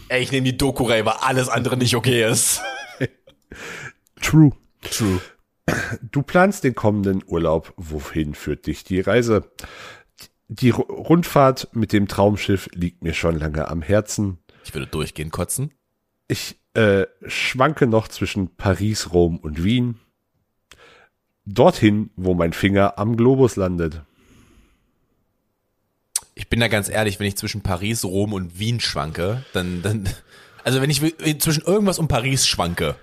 Ey, 0.09 0.23
ich 0.23 0.31
nehme 0.31 0.45
die 0.45 0.57
Doku-Reihe, 0.57 1.05
weil 1.05 1.15
alles 1.21 1.49
andere 1.49 1.77
nicht 1.77 1.95
okay 1.95 2.29
ist. 2.29 2.61
True. 4.21 4.51
True. 4.89 5.19
Du 6.01 6.21
planst 6.21 6.63
den 6.63 6.75
kommenden 6.75 7.23
Urlaub. 7.25 7.73
Wohin 7.77 8.33
führt 8.35 8.67
dich 8.67 8.83
die 8.83 9.01
Reise? 9.01 9.51
Die 10.47 10.73
Ru- 10.73 10.89
Rundfahrt 10.91 11.69
mit 11.73 11.91
dem 11.91 12.07
Traumschiff 12.07 12.69
liegt 12.73 13.03
mir 13.03 13.13
schon 13.13 13.37
lange 13.37 13.67
am 13.67 13.81
Herzen. 13.81 14.37
Ich 14.63 14.73
würde 14.73 14.87
durchgehend 14.87 15.31
kotzen. 15.33 15.71
Ich 16.29 16.57
äh, 16.73 17.05
schwanke 17.25 17.87
noch 17.87 18.07
zwischen 18.07 18.55
Paris, 18.55 19.11
Rom 19.11 19.37
und 19.37 19.63
Wien. 19.63 19.99
Dorthin, 21.45 22.11
wo 22.15 22.33
mein 22.33 22.53
Finger 22.53 22.97
am 22.97 23.17
Globus 23.17 23.55
landet. 23.55 24.01
Ich 26.35 26.49
bin 26.49 26.59
da 26.59 26.67
ganz 26.67 26.87
ehrlich, 26.87 27.19
wenn 27.19 27.27
ich 27.27 27.35
zwischen 27.37 27.61
Paris, 27.61 28.03
Rom 28.05 28.33
und 28.33 28.59
Wien 28.59 28.79
schwanke, 28.79 29.43
dann, 29.53 29.81
dann, 29.81 30.07
also 30.63 30.81
wenn 30.81 30.89
ich 30.89 31.01
wi- 31.01 31.37
zwischen 31.39 31.63
irgendwas 31.63 31.99
und 31.99 32.09
Paris 32.09 32.45
schwanke, 32.47 32.95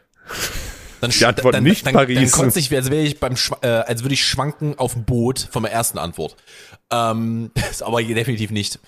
dann, 1.10 1.18
Die 1.18 1.24
Antwort 1.24 1.54
dann, 1.54 1.64
nicht 1.64 1.86
dann, 1.86 1.94
Paris. 1.94 2.32
dann 2.32 2.40
kotze 2.44 2.58
ich, 2.58 2.74
als 2.74 2.90
wäre 2.90 3.02
ich 3.04 3.20
beim, 3.20 3.34
äh, 3.62 3.66
als 3.68 4.02
würde 4.02 4.14
ich 4.14 4.24
schwanken 4.24 4.78
auf 4.78 4.94
dem 4.94 5.04
Boot 5.04 5.48
von 5.50 5.62
der 5.62 5.72
ersten 5.72 5.98
Antwort. 5.98 6.36
Ähm, 6.90 7.50
das 7.54 7.70
ist 7.70 7.82
aber 7.82 8.02
definitiv 8.02 8.50
nicht. 8.50 8.78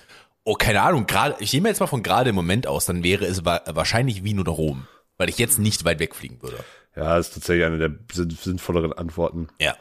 Oh, 0.43 0.53
keine 0.55 0.81
Ahnung, 0.81 1.07
gerade, 1.07 1.35
ich 1.39 1.53
mir 1.59 1.69
jetzt 1.69 1.79
mal 1.79 1.87
von 1.87 2.03
gerade 2.03 2.29
im 2.29 2.35
Moment 2.35 2.67
aus, 2.67 2.85
dann 2.85 3.03
wäre 3.03 3.25
es 3.25 3.43
wa 3.43 3.61
wahrscheinlich 3.65 4.23
Wien 4.23 4.39
oder 4.39 4.51
Rom, 4.53 4.87
weil 5.17 5.27
ich 5.29 5.37
jetzt 5.37 5.59
nicht 5.59 5.83
weit 5.85 5.99
wegfliegen 5.99 6.41
würde. 6.41 6.57
Ja, 6.95 7.17
ist 7.17 7.33
tatsächlich 7.33 7.65
eine 7.65 7.77
der 7.77 7.91
sinn- 8.11 8.29
sinnvolleren 8.29 8.93
Antworten. 8.93 9.49
Ja. 9.59 9.75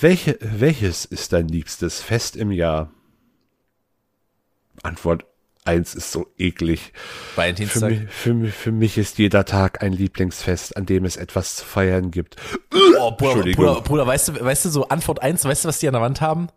Welche, 0.00 0.36
welches 0.40 1.04
ist 1.04 1.32
dein 1.32 1.46
liebstes 1.48 2.00
Fest 2.02 2.34
im 2.34 2.50
Jahr? 2.50 2.90
Antwort 4.82 5.24
eins 5.66 5.94
ist 5.94 6.12
so 6.12 6.26
eklig. 6.38 6.92
Für 6.94 7.36
Valentinstag. 7.38 7.90
mich, 7.90 8.00
für, 8.08 8.34
mich, 8.34 8.54
für 8.54 8.72
mich 8.72 8.98
ist 8.98 9.18
jeder 9.18 9.44
Tag 9.44 9.82
ein 9.82 9.92
Lieblingsfest, 9.92 10.76
an 10.76 10.86
dem 10.86 11.04
es 11.04 11.16
etwas 11.16 11.56
zu 11.56 11.64
feiern 11.64 12.10
gibt. 12.10 12.36
Oh, 12.98 13.12
Bruder. 13.12 13.52
Bruder, 13.52 13.80
Bruder, 13.80 14.06
weißt 14.06 14.28
du, 14.28 14.44
weißt 14.44 14.64
du, 14.64 14.68
so 14.70 14.88
Antwort 14.88 15.22
eins, 15.22 15.44
weißt 15.44 15.64
du, 15.64 15.68
was 15.68 15.78
die 15.78 15.88
an 15.88 15.94
der 15.94 16.02
Wand 16.02 16.20
haben? 16.20 16.48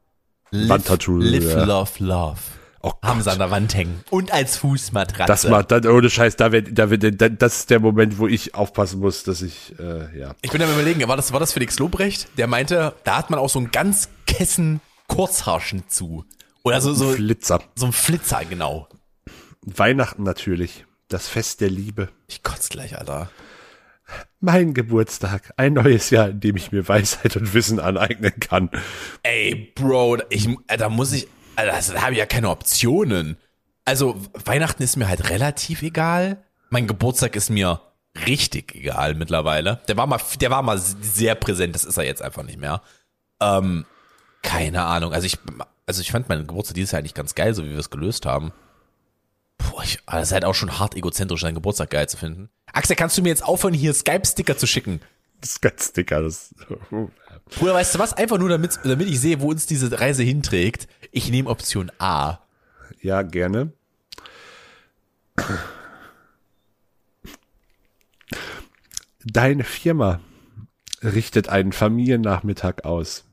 Live, 0.52 1.08
live 1.08 1.44
ja. 1.44 1.64
love, 1.64 1.92
love. 2.00 2.40
Oh 2.82 2.94
Haben 3.04 3.22
sie 3.22 3.30
an 3.30 3.40
der 3.40 3.52
Wand 3.52 3.76
hängen. 3.76 4.04
Und 4.10 4.32
als 4.32 4.56
Fußmatratze. 4.58 5.28
Das 5.28 5.48
macht 5.48 5.72
dann 5.72 5.86
ohne 5.86 6.10
Scheiß, 6.10 6.38
da 6.38 6.54
wird, 6.54 6.78
da 6.80 6.90
wird, 6.90 7.22
da, 7.22 7.28
das 7.28 7.60
ist 7.60 7.70
der 7.70 7.82
Moment, 7.82 8.18
wo 8.20 8.28
ich 8.28 8.56
aufpassen 8.56 9.02
muss, 9.02 9.24
dass 9.24 9.42
ich, 9.42 9.78
äh, 9.80 10.18
ja. 10.18 10.34
Ich 10.42 10.52
bin 10.52 10.62
am 10.62 10.72
überlegen, 10.72 11.06
war 11.08 11.18
das, 11.18 11.34
war 11.34 11.42
das 11.42 11.52
Felix 11.52 11.78
Lobrecht? 11.78 12.30
Der 12.38 12.48
meinte, 12.48 12.94
da 13.04 13.18
hat 13.18 13.30
man 13.30 13.40
auch 13.40 13.50
so 13.50 13.60
einen 13.60 13.72
ganz 13.72 14.08
kessen 14.26 14.80
Kurzhaarschen 15.08 15.90
zu. 15.90 16.24
Oder 16.64 16.80
so, 16.80 16.94
so, 16.94 17.10
Flitzer. 17.10 17.62
so 17.76 17.88
ein 17.88 17.92
Flitzer, 17.92 18.42
genau. 18.50 18.88
Weihnachten 19.62 20.24
natürlich. 20.24 20.86
Das 21.08 21.28
Fest 21.28 21.62
der 21.62 21.70
Liebe. 21.70 22.10
Ich 22.28 22.44
kotze 22.44 22.70
gleich, 22.70 22.98
Alter. 22.98 23.30
Mein 24.40 24.74
Geburtstag. 24.74 25.54
Ein 25.58 25.74
neues 25.74 26.10
Jahr, 26.10 26.30
in 26.30 26.40
dem 26.40 26.56
ich 26.56 26.72
mir 26.72 26.88
Weisheit 26.88 27.36
und 27.36 27.54
Wissen 27.54 27.80
aneignen 27.80 28.34
kann. 28.40 28.70
Ey, 29.24 29.72
Bro, 29.76 30.20
ich, 30.30 30.48
äh, 30.68 30.78
da 30.78 30.90
muss 30.90 31.12
ich, 31.12 31.28
Alter, 31.56 31.74
also, 31.74 31.94
da 31.94 32.02
habe 32.04 32.14
ich 32.14 32.20
ja 32.20 32.26
keine 32.26 32.50
Optionen. 32.50 33.38
Also, 33.86 34.20
Weihnachten 34.46 34.84
ist 34.84 34.98
mir 34.98 35.08
halt 35.08 35.30
relativ 35.30 35.82
egal. 35.82 36.44
Mein 36.70 36.88
Geburtstag 36.88 37.36
ist 37.36 37.50
mir 37.50 37.82
richtig 38.28 38.76
egal 38.76 39.16
mittlerweile. 39.16 39.82
Der 39.88 39.98
war 39.98 40.08
mal, 40.08 40.20
der 40.40 40.52
war 40.52 40.62
mal 40.62 40.78
sehr 40.78 41.36
präsent, 41.36 41.76
das 41.76 41.86
ist 41.86 41.98
er 41.98 42.06
jetzt 42.06 42.22
einfach 42.22 42.44
nicht 42.44 42.60
mehr. 42.60 42.82
Ähm, 43.42 43.86
keine 44.42 44.84
Ahnung. 44.84 45.14
Also 45.14 45.26
ich, 45.26 45.38
also 45.86 46.02
ich 46.02 46.12
fand 46.12 46.30
meinen 46.30 46.48
Geburtstag 46.48 46.76
dieses 46.76 46.92
Jahr 46.92 47.00
eigentlich 47.00 47.14
ganz 47.14 47.36
geil, 47.36 47.54
so 47.54 47.64
wie 47.64 47.72
wir 47.72 47.80
es 47.80 47.90
gelöst 47.90 48.26
haben. 48.26 48.52
Boah, 49.60 49.84
ich, 49.84 50.00
aber 50.06 50.20
das 50.20 50.30
ist 50.30 50.34
halt 50.34 50.46
auch 50.46 50.56
schon 50.56 50.80
hart 50.80 50.96
egozentrisch, 50.96 51.42
seinen 51.42 51.56
Geburtstag 51.56 51.92
geil 51.92 52.10
zu 52.10 52.18
finden. 52.18 52.50
Axel, 52.74 52.96
kannst 52.96 53.18
du 53.18 53.22
mir 53.22 53.30
jetzt 53.30 53.44
aufhören, 53.44 53.74
hier 53.74 53.94
Skype-Sticker 53.94 54.58
zu 54.58 54.66
schicken? 54.66 55.02
Dicker. 55.96 56.22
Das, 56.22 56.54
Bruder, 57.58 57.74
weißt 57.74 57.96
du 57.96 58.00
was? 58.00 58.14
Einfach 58.14 58.38
nur, 58.38 58.50
damit, 58.50 58.80
damit 58.84 59.08
ich 59.08 59.20
sehe, 59.20 59.40
wo 59.40 59.50
uns 59.50 59.66
diese 59.66 60.00
Reise 60.00 60.24
hinträgt. 60.24 60.88
Ich 61.12 61.30
nehme 61.30 61.50
Option 61.50 61.92
A. 61.98 62.40
Ja, 63.02 63.22
gerne. 63.22 63.72
Deine 69.24 69.64
Firma 69.64 70.20
richtet 71.02 71.50
einen 71.50 71.72
Familiennachmittag 71.72 72.84
aus. 72.84 73.24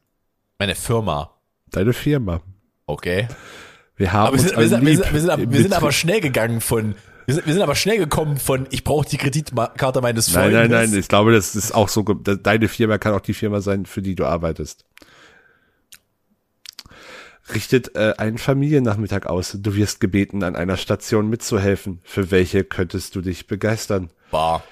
Meine 0.59 0.75
Firma. 0.75 1.35
Deine 1.67 1.93
Firma. 1.93 2.41
Okay. 2.87 3.29
Wir 3.97 4.13
haben 4.13 4.27
Aber 4.29 4.37
wir 4.37 4.41
sind, 4.43 4.57
wir 4.59 4.69
sind, 4.69 4.85
wir 4.87 4.97
sind, 4.97 5.13
wir 5.13 5.21
sind, 5.21 5.31
ab- 5.31 5.41
im 5.41 5.53
wir 5.53 5.63
sind 5.63 5.73
aber 5.73 5.91
schnell 5.93 6.21
gegangen 6.21 6.61
von, 6.61 6.95
wir 7.25 7.35
sind, 7.35 7.47
wir 7.47 7.53
sind 7.55 7.63
aber 7.63 7.75
schnell 7.75 7.99
gekommen 7.99 8.37
von, 8.37 8.67
ich 8.71 8.85
brauche 8.85 9.09
die 9.09 9.17
Kreditkarte 9.17 10.01
meines 10.03 10.33
Nein, 10.33 10.53
Freundes. 10.53 10.71
nein, 10.71 10.91
nein. 10.91 10.99
Ich 10.99 11.09
glaube, 11.09 11.33
das 11.33 11.57
ist 11.57 11.75
auch 11.75 11.89
so. 11.89 12.03
Deine 12.03 12.69
Firma 12.69 12.99
kann 12.99 13.15
auch 13.15 13.21
die 13.21 13.35
Firma 13.35 13.61
sein, 13.61 13.87
für 13.87 14.03
die 14.03 14.15
du 14.15 14.27
arbeitest. 14.27 14.85
Richtet 17.55 17.95
äh, 17.95 18.15
einen 18.19 18.39
Familiennachmittag 18.39 19.27
aus. 19.27 19.57
Du 19.61 19.75
wirst 19.77 20.01
gebeten, 20.01 20.43
an 20.43 20.57
einer 20.57 20.77
Station 20.77 21.29
mitzuhelfen. 21.31 22.01
Für 22.03 22.31
welche 22.33 22.65
könntest 22.65 23.15
du 23.15 23.21
dich 23.21 23.47
begeistern? 23.47 24.11
Bar. 24.33 24.65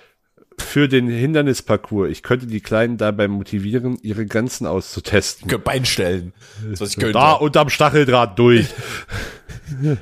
Für 0.58 0.88
den 0.88 1.08
Hindernisparcours. 1.08 2.10
Ich 2.10 2.22
könnte 2.22 2.46
die 2.46 2.60
Kleinen 2.60 2.96
dabei 2.96 3.28
motivieren, 3.28 3.98
ihre 4.02 4.26
Grenzen 4.26 4.66
auszutesten. 4.66 5.48
Könnte 5.48 5.64
Bein 5.64 5.84
stellen. 5.84 6.32
Das, 6.68 6.80
was 6.80 6.90
ich 6.90 6.96
könnte. 6.96 7.12
Da 7.12 7.32
unterm 7.32 7.70
Stacheldraht 7.70 8.38
durch. 8.38 8.66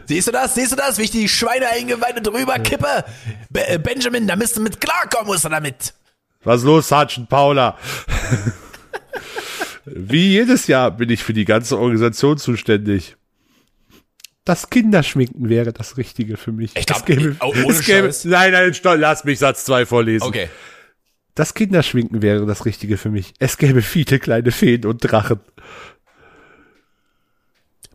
Siehst 0.06 0.28
du 0.28 0.32
das? 0.32 0.54
Siehst 0.54 0.72
du 0.72 0.76
das? 0.76 0.98
Wie 0.98 1.02
ich 1.02 1.10
die 1.10 1.28
Schweineeingeweide 1.28 2.20
drüber 2.20 2.58
kippe? 2.58 3.04
Be 3.50 3.68
äh, 3.68 3.78
Benjamin, 3.78 4.26
da 4.26 4.36
müsst 4.36 4.56
du 4.56 4.60
mit 4.60 4.80
klarkommen, 4.80 5.26
muss 5.26 5.44
er 5.44 5.50
damit. 5.50 5.94
Was 6.44 6.62
los, 6.62 6.88
Sergeant 6.88 7.28
Paula? 7.28 7.78
Wie 9.84 10.32
jedes 10.32 10.66
Jahr 10.66 10.90
bin 10.90 11.10
ich 11.10 11.22
für 11.22 11.32
die 11.32 11.44
ganze 11.44 11.78
Organisation 11.78 12.38
zuständig. 12.38 13.16
Das 14.44 14.70
Kinderschminken 14.70 15.48
wäre 15.48 15.72
das 15.72 15.96
Richtige 15.96 16.36
für 16.36 16.50
mich. 16.52 16.76
Ich 16.76 16.86
glaub, 16.86 16.98
Es 16.98 17.04
gäbe- 17.04 17.36
oh, 17.40 17.46
ohne 17.64 17.68
es 17.72 17.84
gäbe, 17.84 18.08
Scheiß. 18.08 18.24
nein, 18.24 18.52
nein, 18.52 18.74
stopp, 18.74 18.96
lass 18.98 19.22
mich 19.24 19.38
Satz 19.38 19.64
2 19.64 19.86
vorlesen. 19.86 20.24
Okay. 20.26 20.48
Das 21.34 21.54
Kinderschminken 21.54 22.22
wäre 22.22 22.44
das 22.44 22.66
Richtige 22.66 22.98
für 22.98 23.08
mich. 23.10 23.32
Es 23.38 23.56
gäbe 23.56 23.82
viele 23.82 24.18
kleine 24.18 24.50
Feen 24.50 24.84
und 24.84 24.98
Drachen. 24.98 25.40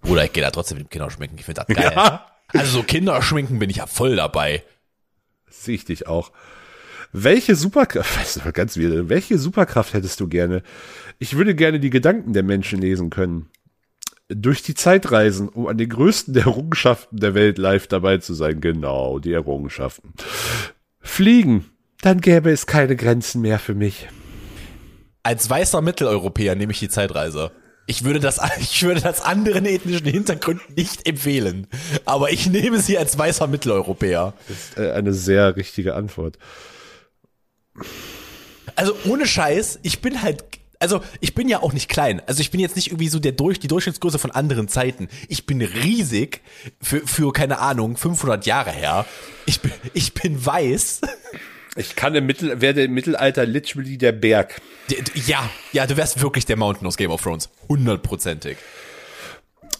Bruder, 0.01 0.23
ich 0.25 0.33
gehe 0.33 0.43
da 0.43 0.51
trotzdem 0.51 0.77
mit 0.77 0.87
dem 0.87 0.89
Kinderschminken. 0.89 1.37
Ich 1.37 1.45
finde 1.45 1.63
das 1.67 1.75
geil. 1.75 1.91
Ja, 1.95 2.25
Also 2.53 2.77
so 2.79 2.83
Kinderschminken 2.83 3.59
bin 3.59 3.69
ich 3.69 3.77
ja 3.77 3.87
voll 3.87 4.15
dabei. 4.15 4.63
sehe 5.49 5.75
ich 5.75 5.85
dich 5.85 6.07
auch. 6.07 6.31
Welche 7.11 7.55
Superkraft, 7.55 8.17
weißt 8.19 8.41
du, 8.45 8.51
ganz 8.53 8.77
wieder, 8.77 9.09
welche 9.09 9.37
Superkraft 9.37 9.93
hättest 9.93 10.19
du 10.19 10.27
gerne? 10.27 10.63
Ich 11.19 11.35
würde 11.35 11.55
gerne 11.55 11.79
die 11.79 11.89
Gedanken 11.89 12.33
der 12.33 12.43
Menschen 12.43 12.79
lesen 12.79 13.09
können. 13.09 13.49
Durch 14.29 14.61
die 14.61 14.75
Zeit 14.75 15.11
reisen, 15.11 15.47
um 15.47 15.67
an 15.67 15.77
den 15.77 15.89
größten 15.89 16.35
Errungenschaften 16.35 17.19
der 17.19 17.33
Welt 17.33 17.57
live 17.57 17.87
dabei 17.87 18.17
zu 18.17 18.33
sein. 18.33 18.59
Genau, 18.59 19.19
die 19.19 19.31
Errungenschaften. 19.31 20.13
Fliegen, 20.99 21.65
dann 22.01 22.19
gäbe 22.19 22.51
es 22.51 22.65
keine 22.65 22.95
Grenzen 22.95 23.41
mehr 23.41 23.59
für 23.59 23.73
mich. 23.73 24.07
Als 25.23 25.49
weißer 25.49 25.81
Mitteleuropäer 25.81 26.55
nehme 26.55 26.73
ich 26.73 26.79
die 26.79 26.89
Zeitreise. 26.89 27.51
Ich 27.85 28.03
würde 28.03 28.19
das, 28.19 28.39
ich 28.59 28.83
würde 28.83 29.01
das 29.01 29.21
anderen 29.21 29.65
ethnischen 29.65 30.05
Hintergründen 30.05 30.75
nicht 30.75 31.07
empfehlen. 31.07 31.67
Aber 32.05 32.31
ich 32.31 32.47
nehme 32.47 32.79
sie 32.79 32.97
als 32.97 33.17
weißer 33.17 33.47
Mitteleuropäer. 33.47 34.33
Äh, 34.75 34.91
eine 34.91 35.13
sehr 35.13 35.55
richtige 35.55 35.95
Antwort. 35.95 36.37
Also 38.75 38.95
ohne 39.05 39.25
Scheiß, 39.25 39.79
ich 39.83 40.01
bin 40.01 40.21
halt, 40.21 40.43
also 40.79 41.01
ich 41.19 41.35
bin 41.35 41.49
ja 41.49 41.61
auch 41.61 41.73
nicht 41.73 41.89
klein. 41.89 42.21
Also 42.27 42.41
ich 42.41 42.51
bin 42.51 42.59
jetzt 42.59 42.75
nicht 42.75 42.87
irgendwie 42.87 43.09
so 43.09 43.19
der 43.19 43.31
durch 43.31 43.59
die 43.59 43.67
Durchschnittsgröße 43.67 44.19
von 44.19 44.31
anderen 44.31 44.67
Zeiten. 44.67 45.07
Ich 45.27 45.45
bin 45.45 45.61
riesig 45.61 46.41
für, 46.81 47.05
für 47.05 47.33
keine 47.33 47.59
Ahnung 47.59 47.97
500 47.97 48.45
Jahre 48.45 48.71
her. 48.71 49.05
Ich 49.45 49.61
bin, 49.61 49.71
ich 49.93 50.13
bin 50.13 50.45
weiß. 50.45 51.01
Ich 51.75 51.95
kann 51.95 52.15
im 52.15 52.25
Mittel, 52.25 52.59
werde 52.59 52.83
im 52.83 52.93
Mittelalter 52.93 53.45
literally 53.45 53.97
der 53.97 54.11
Berg. 54.11 54.61
Ja, 55.13 55.49
ja, 55.73 55.85
du 55.85 55.95
wärst 55.95 56.21
wirklich 56.21 56.45
der 56.45 56.57
Mountain 56.57 56.87
aus 56.87 56.97
Game 56.97 57.11
of 57.11 57.21
Thrones. 57.21 57.49
Hundertprozentig. 57.69 58.57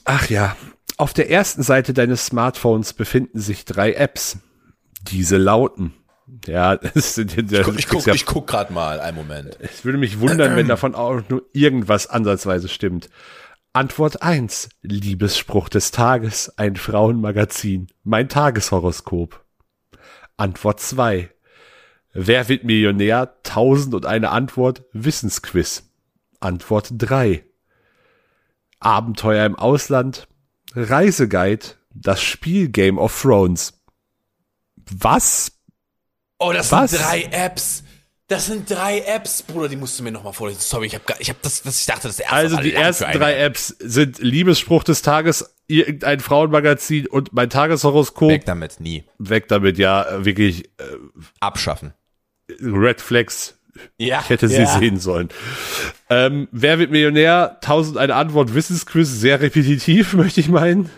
Ach 0.05 0.29
ja, 0.29 0.55
auf 0.97 1.13
der 1.13 1.29
ersten 1.29 1.63
Seite 1.63 1.93
deines 1.93 2.25
Smartphones 2.25 2.93
befinden 2.93 3.39
sich 3.39 3.65
drei 3.65 3.93
Apps. 3.93 4.37
Diese 5.01 5.37
lauten. 5.37 5.93
Ja, 6.45 6.75
das 6.93 7.15
sind, 7.15 7.37
Ich 7.37 7.63
guck, 7.63 7.79
ich 7.79 7.87
guck, 7.87 8.07
ich 8.07 8.25
guck 8.25 8.47
grad 8.47 8.71
mal, 8.71 8.99
einen 8.99 9.17
Moment. 9.17 9.57
es 9.59 9.85
würde 9.85 9.97
mich 9.97 10.19
wundern, 10.19 10.55
wenn 10.55 10.67
davon 10.67 10.95
auch 10.95 11.21
nur 11.29 11.43
irgendwas 11.53 12.07
ansatzweise 12.07 12.67
stimmt. 12.67 13.09
Antwort 13.73 14.21
eins: 14.21 14.69
Liebesspruch 14.81 15.69
des 15.69 15.91
Tages, 15.91 16.57
ein 16.57 16.75
Frauenmagazin, 16.75 17.87
mein 18.03 18.27
Tageshoroskop. 18.27 19.45
Antwort 20.35 20.79
zwei: 20.79 21.29
Wer 22.13 22.49
wird 22.49 22.63
Millionär? 22.63 23.37
Tausend 23.43 23.93
und 23.93 24.05
eine 24.05 24.31
Antwort, 24.31 24.83
Wissensquiz. 24.93 25.89
Antwort 26.39 26.89
drei: 26.97 27.45
Abenteuer 28.79 29.45
im 29.45 29.55
Ausland, 29.55 30.27
Reiseguide, 30.73 31.67
das 31.93 32.21
Spiel 32.21 32.69
Game 32.69 32.97
of 32.97 33.21
Thrones. 33.21 33.73
Was? 34.89 35.56
Oh, 36.39 36.51
das 36.53 36.71
Was? 36.71 36.91
sind 36.91 37.03
drei 37.03 37.23
Apps. 37.31 37.83
Das 38.29 38.47
sind 38.47 38.69
drei 38.69 38.99
Apps, 38.99 39.41
Bruder, 39.41 39.69
die 39.69 39.77
musst 39.77 39.97
du 39.97 40.03
mir 40.03 40.11
nochmal 40.11 40.33
vorlesen. 40.33 40.59
Sorry, 40.59 40.87
ich 40.87 40.95
habe 40.95 41.05
ich 41.19 41.29
hab 41.29 41.41
das, 41.41 41.65
was 41.65 41.79
ich 41.79 41.85
dachte, 41.85 42.07
das 42.09 42.19
erste 42.19 42.35
Also 42.35 42.57
die 42.57 42.73
ersten 42.73 43.05
drei 43.13 43.35
App. 43.35 43.51
Apps 43.51 43.67
sind 43.79 44.19
Liebesspruch 44.19 44.83
des 44.83 45.01
Tages, 45.01 45.55
irgendein 45.67 46.19
Frauenmagazin 46.19 47.07
und 47.07 47.31
mein 47.31 47.49
Tageshoroskop. 47.49 48.29
Weg 48.29 48.41
Weg, 48.41 48.45
damit, 48.45 48.81
nie. 48.81 49.05
damit, 49.47 49.77
ja, 49.77 50.25
wirklich 50.25 50.65
äh, 50.77 50.97
Abschaffen. 51.39 51.93
Red 52.59 52.99
Flags. 52.99 53.57
Ja. 53.97 54.19
Ich 54.21 54.29
hätte 54.29 54.49
sie 54.49 54.63
ja. 54.63 54.79
sehen 54.79 54.99
sollen. 54.99 55.29
Ähm, 56.09 56.49
wer 56.51 56.79
wird 56.79 56.91
Millionär? 56.91 57.59
Tausend 57.61 57.97
eine 57.97 58.15
Antwort, 58.15 58.53
Wissensquiz, 58.53 59.07
sehr 59.07 59.39
repetitiv, 59.39 60.13
möchte 60.15 60.41
ich 60.41 60.49
meinen. 60.49 60.89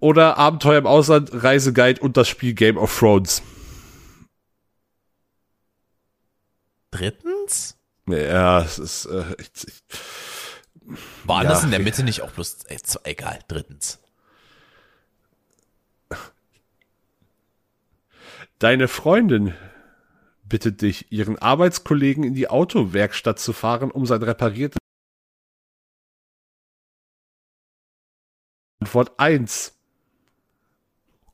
Oder 0.00 0.36
Abenteuer 0.36 0.78
im 0.78 0.86
Ausland, 0.86 1.30
Reiseguide 1.32 2.00
und 2.00 2.16
das 2.16 2.28
Spiel 2.28 2.54
Game 2.54 2.76
of 2.76 2.98
Thrones. 2.98 3.42
Drittens? 6.90 7.78
Ja, 8.08 8.62
es 8.62 8.78
ist 8.78 9.06
äh, 9.06 9.36
ich, 9.38 9.50
ich, 9.66 9.82
War 11.24 11.44
Ja. 11.44 11.50
das 11.50 11.62
in 11.64 11.70
der 11.70 11.80
Mitte 11.80 12.02
nicht 12.02 12.22
auch 12.22 12.32
bloß, 12.32 12.64
äh, 12.64 12.78
egal, 13.04 13.38
drittens. 13.48 13.98
Deine 18.58 18.88
Freundin 18.88 19.54
bittet 20.42 20.82
dich, 20.82 21.10
ihren 21.12 21.38
Arbeitskollegen 21.38 22.24
in 22.24 22.34
die 22.34 22.48
Autowerkstatt 22.48 23.38
zu 23.38 23.52
fahren, 23.52 23.90
um 23.90 24.04
sein 24.04 24.22
repariertes 24.22 24.78
Antwort 28.80 29.18
1. 29.18 29.74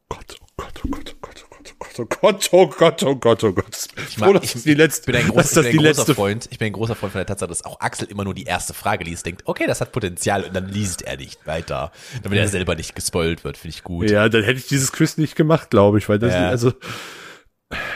Gott, 0.08 0.36
oh 0.40 0.46
Gott, 0.56 0.82
oh 0.84 0.88
Gott, 0.90 1.14
oh 1.16 1.18
Gott, 1.20 1.44
oh 1.46 1.62
Gott, 2.04 2.10
oh 2.20 2.20
Gott, 2.20 2.50
oh 2.52 2.66
Gott, 2.66 3.02
oh 3.02 3.14
Gott, 3.16 3.42
oh 3.44 3.52
Gott. 3.52 3.88
Ich 4.08 4.18
mag- 4.18 4.42
ich- 4.44 4.62
die 4.62 4.74
letzte, 4.74 5.06
bin 5.10 5.16
ein, 5.16 5.28
groß, 5.28 5.46
ich 5.46 5.54
bin 5.54 5.64
ein 5.66 5.72
großer 5.76 5.82
letzte 5.82 6.14
Freund. 6.14 6.48
Ich 6.50 6.58
bin 6.58 6.66
ein 6.66 6.72
großer 6.72 6.94
Freund 6.94 7.12
von 7.12 7.18
der 7.20 7.26
Tatsache, 7.26 7.48
dass 7.48 7.64
auch 7.64 7.80
Axel 7.80 8.08
immer 8.08 8.24
nur 8.24 8.34
die 8.34 8.44
erste 8.44 8.74
Frage 8.74 9.04
liest, 9.04 9.24
denkt, 9.24 9.42
okay, 9.46 9.66
das 9.66 9.80
hat 9.80 9.92
Potenzial 9.92 10.44
und 10.44 10.54
dann 10.54 10.68
liest 10.68 11.02
er 11.02 11.16
nicht 11.16 11.46
weiter, 11.46 11.90
damit 12.22 12.38
er 12.38 12.48
selber 12.48 12.74
nicht 12.74 12.94
gespoilt 12.94 13.42
wird, 13.44 13.56
finde 13.56 13.74
ich 13.76 13.82
gut. 13.82 14.10
Ja, 14.10 14.28
dann 14.28 14.44
hätte 14.44 14.58
ich 14.58 14.66
dieses 14.66 14.92
Quiz 14.92 15.16
nicht 15.16 15.34
gemacht, 15.36 15.70
glaube 15.70 15.98
ich, 15.98 16.08
weil 16.08 16.18
das, 16.18 16.34
Ja. 16.34 16.48
also, 16.48 16.72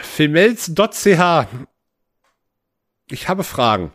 femels.ch. 0.03 1.47
Ich 3.09 3.27
habe 3.29 3.43
Fragen. 3.43 3.91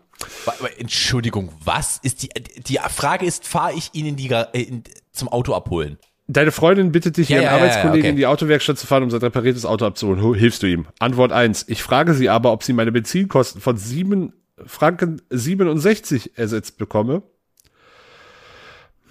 Entschuldigung, 0.79 1.53
was 1.63 1.99
ist 2.03 2.23
die, 2.23 2.29
die 2.57 2.79
Frage 2.89 3.27
ist, 3.27 3.47
fahre 3.47 3.75
ich 3.75 3.91
ihn 3.93 4.07
in 4.07 4.17
die, 4.17 4.31
äh, 4.31 4.81
zum 5.13 5.29
Auto 5.29 5.55
abholen? 5.55 5.99
Deine 6.29 6.51
Freundin 6.51 6.91
bittet 6.91 7.17
dich, 7.19 7.29
Ja, 7.29 7.37
ihren 7.37 7.45
ja, 7.45 7.51
ja, 7.51 7.57
Arbeitskollegen 7.57 8.01
okay. 8.01 8.09
in 8.11 8.17
die 8.17 8.27
Autowerkstatt 8.27 8.79
zu 8.79 8.87
fahren, 8.87 9.05
um 9.05 9.11
sein 9.11 9.21
repariertes 9.21 9.65
Auto 9.65 9.87
abzuholen. 9.87 10.23
Ho- 10.23 10.35
Hilfst 10.35 10.63
du 10.63 10.67
ihm? 10.67 10.87
Antwort 10.99 11.31
eins: 11.33 11.65
Ich 11.69 11.83
frage 11.83 12.15
sie 12.15 12.29
aber, 12.29 12.53
ob 12.53 12.63
sie 12.65 12.73
meine 12.73 12.91
Benzinkosten 12.91 13.61
von 13.61 13.77
sieben 13.77 14.33
Franken 14.67 15.23
67 15.31 16.37
ersetzt 16.39 16.79
bekomme. 16.79 17.23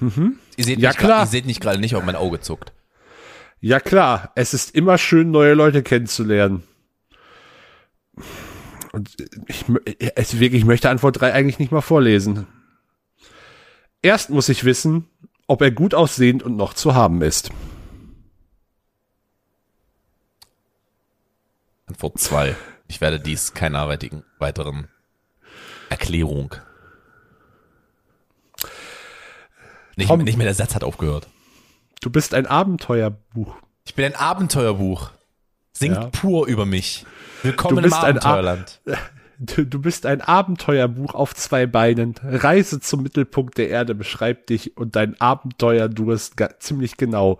Ihr 0.01 0.63
seht, 0.65 0.79
Ja, 0.79 0.89
nicht 0.89 0.99
klar. 0.99 1.23
ihr 1.23 1.27
seht 1.27 1.45
nicht 1.45 1.61
gerade 1.61 1.79
nicht, 1.79 1.95
ob 1.95 2.05
mein 2.05 2.15
Auge 2.17 2.41
zuckt. 2.41 2.73
Ja 3.61 3.79
klar, 3.79 4.31
es 4.35 4.53
ist 4.53 4.75
immer 4.75 4.97
schön, 4.97 5.31
neue 5.31 5.53
Leute 5.53 5.83
kennenzulernen. 5.83 6.63
Und 8.91 9.15
ich, 9.47 9.67
wirklich, 9.69 10.53
ich 10.61 10.65
möchte 10.65 10.89
Antwort 10.89 11.19
drei 11.21 11.33
eigentlich 11.33 11.59
nicht 11.59 11.71
mal 11.71 11.81
vorlesen. 11.81 12.47
Erst 14.01 14.29
muss 14.29 14.49
ich 14.49 14.63
wissen, 14.65 15.05
ob 15.47 15.61
er 15.61 15.71
gut 15.71 15.93
aussehend 15.93 16.43
und 16.43 16.55
noch 16.55 16.73
zu 16.73 16.95
haben 16.95 17.21
ist. 17.21 17.51
Antwort 21.87 22.19
zwei. 22.19 22.55
Ich 22.87 23.01
werde 23.01 23.19
dies 23.19 23.53
keiner 23.53 23.87
weiteren 24.39 24.87
Erklärung. 25.89 26.55
Nicht, 29.95 30.09
Tom. 30.09 30.23
nicht 30.23 30.37
mehr 30.37 30.45
der 30.45 30.55
Satz 30.55 30.75
hat 30.75 30.83
aufgehört. 30.83 31.27
Du 32.01 32.09
bist 32.09 32.33
ein 32.33 32.45
Abenteuerbuch. 32.45 33.55
Ich 33.85 33.95
bin 33.95 34.05
ein 34.05 34.15
Abenteuerbuch. 34.15 35.11
Singt 35.73 35.95
Ja. 35.95 36.07
pur 36.09 36.47
über 36.47 36.65
mich. 36.65 37.05
Willkommen 37.43 37.83
im 37.83 37.93
ein 37.93 37.93
Ab- 37.93 38.03
Abenteuerland. 38.25 38.81
Du, 39.37 39.65
bist 39.81 40.05
ein 40.05 40.21
Abenteuerbuch 40.21 41.13
auf 41.13 41.35
zwei 41.35 41.65
Beinen. 41.65 42.15
Reise 42.23 42.79
zum 42.79 43.03
Mittelpunkt 43.03 43.57
der 43.57 43.69
Erde 43.69 43.93
beschreibt 43.93 44.49
dich 44.49 44.77
und 44.77 44.95
dein 44.95 45.19
Abenteuerdurst 45.19 46.37
ga- 46.37 46.57
ziemlich 46.59 46.95
genau. 46.97 47.39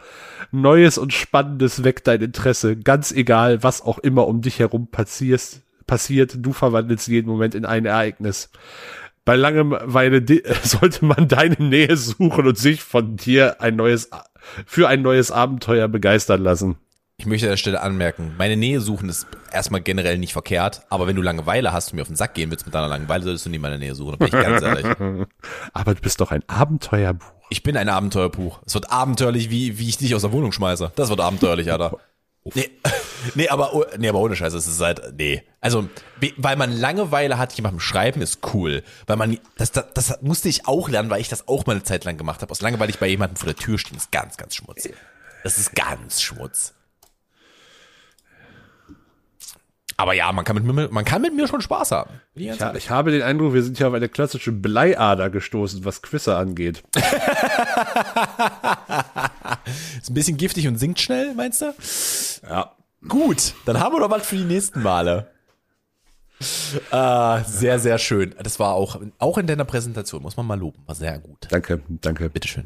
Neues 0.52 0.98
und 0.98 1.14
Spannendes 1.14 1.84
weckt 1.84 2.08
dein 2.08 2.22
Interesse. 2.22 2.76
Ganz 2.76 3.12
egal, 3.12 3.64
was 3.64 3.82
auch 3.82 3.98
immer 4.00 4.28
um 4.28 4.41
dich 4.41 4.60
herum 4.60 4.88
passierst, 4.88 5.62
passiert, 5.88 6.36
du 6.39 6.52
verwandelst 6.52 7.08
jeden 7.08 7.28
Moment 7.30 7.56
in 7.56 7.66
ein 7.66 7.86
Ereignis. 7.86 8.50
Bei 9.24 9.36
Langeweile 9.36 10.22
di- 10.22 10.43
sollte 10.64 11.06
man 11.06 11.28
deine 11.30 11.56
Nähe 11.60 11.96
suchen 11.96 12.46
und 12.46 12.58
sich 12.58 12.84
von 12.84 13.16
dir 13.16 13.62
ein 13.62 13.76
neues, 13.78 14.10
für 14.66 14.88
ein 14.89 15.02
neues 15.02 15.32
Abenteuer 15.32 15.88
begeistern 15.88 16.43
lassen. 16.43 16.76
Ich 17.18 17.26
möchte 17.26 17.45
an 17.47 17.51
der 17.51 17.57
Stelle 17.57 17.82
anmerken, 17.82 18.34
meine 18.38 18.57
Nähe 18.57 18.82
suchen 18.82 19.07
ist 19.07 19.26
erstmal 19.51 19.80
generell 19.80 20.18
nicht 20.18 20.34
verkehrt, 20.34 20.82
aber 20.89 21.07
wenn 21.07 21.16
du 21.16 21.22
Langeweile 21.22 21.72
hast 21.72 21.91
und 21.91 21.95
mir 21.95 22.01
auf 22.01 22.09
den 22.09 22.18
Sack 22.18 22.34
gehen 22.34 22.51
willst 22.51 22.66
mit 22.66 22.76
deiner 22.76 22.89
Langeweile, 22.89 23.24
solltest 23.24 23.45
du 23.45 23.49
nie 23.49 23.57
meine 23.57 23.80
Nähe 23.80 23.95
suchen, 23.95 24.18
bin 24.18 24.28
ich 24.28 24.34
ganz 24.34 24.61
ehrlich. 24.61 24.86
Aber 25.74 25.95
du 25.95 26.01
bist 26.01 26.20
doch 26.20 26.32
ein 26.32 26.43
Abenteuerbuch. 26.47 27.32
Ich 27.49 27.63
bin 27.63 27.78
ein 27.78 27.88
Abenteuerbuch. 27.88 28.59
Es 28.66 28.74
wird 28.74 28.91
abenteuerlich, 28.91 29.49
wie, 29.49 29.80
wie 29.80 29.88
ich 29.88 29.97
dich 29.97 30.13
aus 30.13 30.24
der 30.24 30.34
Wohnung 30.34 30.51
schmeiße. 30.51 30.91
Das 30.97 31.09
wird 31.09 31.22
abenteuerlich, 31.22 31.72
Alter. 31.72 31.97
Nee, 32.53 32.70
nee, 33.34 33.49
aber, 33.49 33.74
oh- 33.74 33.86
nee, 33.97 34.07
aber 34.07 34.20
ohne 34.20 34.36
Scheiß, 34.36 34.53
es 34.53 34.68
ist 34.68 34.80
halt, 34.80 35.01
nee. 35.18 35.41
Also, 35.61 35.89
weil 36.38 36.55
man 36.55 36.72
Langeweile 36.72 37.39
hat, 37.39 37.53
jemandem 37.53 37.80
schreiben, 37.80 38.22
ist 38.22 38.53
cool. 38.53 38.84
Weil 39.07 39.18
man, 39.18 39.39
das, 39.57 39.72
das, 39.72 39.86
das 39.95 40.22
musste 40.22 40.47
ich 40.47 40.68
auch 40.68 40.88
lernen, 40.88 41.09
weil 41.09 41.22
ich 41.22 41.28
das 41.28 41.47
auch 41.47 41.66
mal 41.66 41.72
eine 41.72 41.82
Zeit 41.82 42.05
lang 42.05 42.18
gemacht 42.18 42.43
habe. 42.43 42.51
Aus 42.51 42.61
Langeweile 42.61 42.91
ich 42.91 42.99
bei 42.99 43.07
jemandem 43.07 43.38
vor 43.38 43.47
der 43.47 43.55
Tür 43.55 43.80
stehen, 43.80 43.97
ist 43.97 44.11
ganz, 44.11 44.38
ganz 44.38 44.53
schmutzig. 44.53 44.93
Das 45.43 45.57
ist 45.57 45.74
ganz 45.74 46.22
schmutz. 46.22 46.76
Aber 49.98 50.14
ja, 50.14 50.32
man 50.32 50.43
kann 50.43 50.56
mit 50.56 50.66
mir, 50.66 50.89
man 50.91 51.06
kann 51.06 51.22
mit 51.22 51.34
mir 51.36 51.48
schon 51.48 51.62
Spaß 51.62 51.91
haben. 51.91 52.10
Ich 52.34 52.48
ehrlich. 52.48 52.84
ich 52.84 52.89
habe 52.89 53.12
den 53.12 53.22
Eindruck, 53.22 53.54
wir 53.54 53.64
sind 53.64 53.78
hier 53.78 53.88
auf 53.88 53.93
eine 53.93 54.10
klassische 54.10 54.52
Bleiader 54.52 55.30
gestoßen, 55.30 55.86
was 55.86 56.02
Quizze 56.02 56.36
angeht. 56.36 56.84
Ist 60.02 60.10
ein 60.10 60.14
bisschen 60.14 60.36
giftig 60.38 60.68
und 60.68 60.78
sinkt 60.78 61.00
schnell, 61.00 61.34
meinst 61.34 61.62
du? 61.62 61.74
Ja. 62.48 62.72
Gut, 63.08 63.54
dann 63.66 63.80
haben 63.80 63.96
wir 63.96 64.02
doch 64.02 64.10
was 64.10 64.26
für 64.26 64.36
die 64.36 64.43
nächsten 64.43 64.82
Male. 64.82 65.28
Ah, 66.91 67.43
sehr, 67.43 67.80
sehr 67.80 67.98
schön. 67.98 68.36
Das 68.43 68.60
war 68.60 68.74
auch, 68.74 69.00
auch 69.20 69.38
in 69.38 69.48
deiner 69.48 69.64
Präsentation, 69.64 70.22
muss 70.22 70.36
man 70.36 70.46
mal 70.46 70.60
loben, 70.60 70.84
war 70.86 70.96
sehr 70.96 71.18
gut. 71.20 71.48
Danke, 71.50 71.82
danke. 71.88 72.30
Bitteschön. 72.30 72.66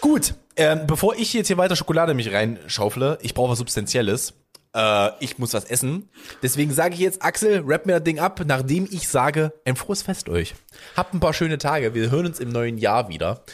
Gut, 0.00 0.34
ähm, 0.56 0.86
bevor 0.86 1.14
ich 1.14 1.32
jetzt 1.32 1.46
hier 1.46 1.56
weiter 1.56 1.76
Schokolade 1.76 2.12
mich 2.12 2.32
reinschaufle, 2.32 3.18
ich 3.22 3.34
brauche 3.34 3.52
was 3.52 3.58
Substanzielles. 3.58 4.34
Äh, 4.74 5.10
ich 5.20 5.38
muss 5.38 5.54
was 5.54 5.64
essen. 5.64 6.08
Deswegen 6.42 6.72
sage 6.72 6.94
ich 6.94 7.00
jetzt, 7.00 7.22
Axel, 7.22 7.62
rap 7.66 7.86
mir 7.86 7.94
das 7.94 8.04
Ding 8.04 8.18
ab, 8.18 8.40
nachdem 8.46 8.88
ich 8.90 9.08
sage, 9.08 9.52
ein 9.64 9.76
frohes 9.76 10.02
Fest 10.02 10.28
euch. 10.28 10.54
Habt 10.96 11.14
ein 11.14 11.20
paar 11.20 11.34
schöne 11.34 11.58
Tage. 11.58 11.94
Wir 11.94 12.10
hören 12.10 12.26
uns 12.26 12.40
im 12.40 12.50
neuen 12.50 12.78
Jahr 12.78 13.08
wieder. 13.08 13.44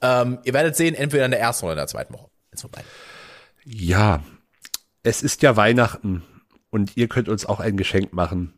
Ähm, 0.00 0.38
ihr 0.44 0.52
werdet 0.52 0.76
sehen, 0.76 0.94
entweder 0.94 1.24
in 1.24 1.30
der 1.30 1.40
ersten 1.40 1.66
oder 1.66 1.72
in 1.72 1.78
der 1.78 1.86
zweiten 1.86 2.14
Woche. 2.14 2.28
Von 2.54 2.70
beiden. 2.70 2.88
Ja, 3.64 4.22
es 5.02 5.22
ist 5.22 5.42
ja 5.42 5.56
Weihnachten 5.56 6.22
und 6.70 6.96
ihr 6.96 7.08
könnt 7.08 7.28
uns 7.28 7.44
auch 7.44 7.60
ein 7.60 7.76
Geschenk 7.76 8.12
machen. 8.12 8.54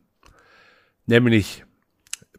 Nämlich 1.07 1.64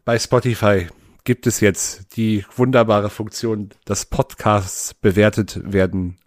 bei 0.04 0.18
Spotify 0.18 0.88
gibt 1.24 1.46
es 1.46 1.60
jetzt 1.60 2.16
die 2.16 2.46
wunderbare 2.56 3.10
Funktion, 3.10 3.70
dass 3.84 4.06
Podcasts 4.06 4.94
bewertet 4.94 5.60
werden 5.64 6.19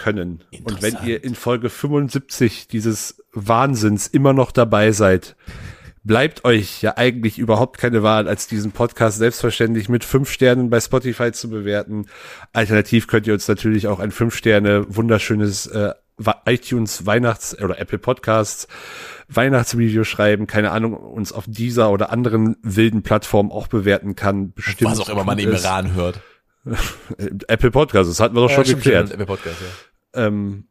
können. 0.00 0.42
Und 0.64 0.82
wenn 0.82 0.96
ihr 1.04 1.22
in 1.22 1.34
Folge 1.34 1.68
75 1.68 2.68
dieses 2.68 3.22
Wahnsinns 3.32 4.06
immer 4.06 4.32
noch 4.32 4.50
dabei 4.50 4.92
seid, 4.92 5.36
bleibt 6.02 6.44
euch 6.44 6.80
ja 6.82 6.96
eigentlich 6.96 7.38
überhaupt 7.38 7.78
keine 7.78 8.02
Wahl, 8.02 8.26
als 8.26 8.46
diesen 8.46 8.72
Podcast 8.72 9.18
selbstverständlich 9.18 9.88
mit 9.88 10.04
fünf 10.04 10.30
Sternen 10.30 10.70
bei 10.70 10.80
Spotify 10.80 11.32
zu 11.32 11.50
bewerten. 11.50 12.06
Alternativ 12.52 13.06
könnt 13.06 13.26
ihr 13.26 13.34
uns 13.34 13.46
natürlich 13.46 13.86
auch 13.86 14.00
ein 14.00 14.10
fünf 14.10 14.34
Sterne 14.34 14.86
wunderschönes 14.88 15.66
äh, 15.66 15.92
iTunes 16.46 17.06
Weihnachts- 17.06 17.58
oder 17.58 17.78
Apple 17.78 17.98
Podcasts 17.98 18.68
Weihnachtsreview 19.28 20.04
schreiben, 20.04 20.46
keine 20.46 20.72
Ahnung, 20.72 20.94
uns 20.94 21.32
auf 21.32 21.44
dieser 21.46 21.90
oder 21.90 22.10
anderen 22.10 22.56
wilden 22.62 23.02
Plattformen 23.02 23.52
auch 23.52 23.68
bewerten 23.68 24.16
kann. 24.16 24.52
Bestimmt 24.52 24.90
Was 24.90 25.00
auch 25.00 25.08
immer 25.08 25.24
man 25.24 25.38
im. 25.38 25.52
Iran 25.52 25.94
hört. 25.94 26.20
Apple 27.48 27.70
Podcasts, 27.70 28.10
das 28.10 28.20
hatten 28.20 28.34
wir 28.34 28.42
doch 28.42 28.50
schon 28.50 28.64
stimmt, 28.64 28.82
geklärt. 28.82 29.12
Apple 29.12 29.26
Podcast, 29.26 29.56
ja. 29.60 29.89
Ähm, 30.14 30.64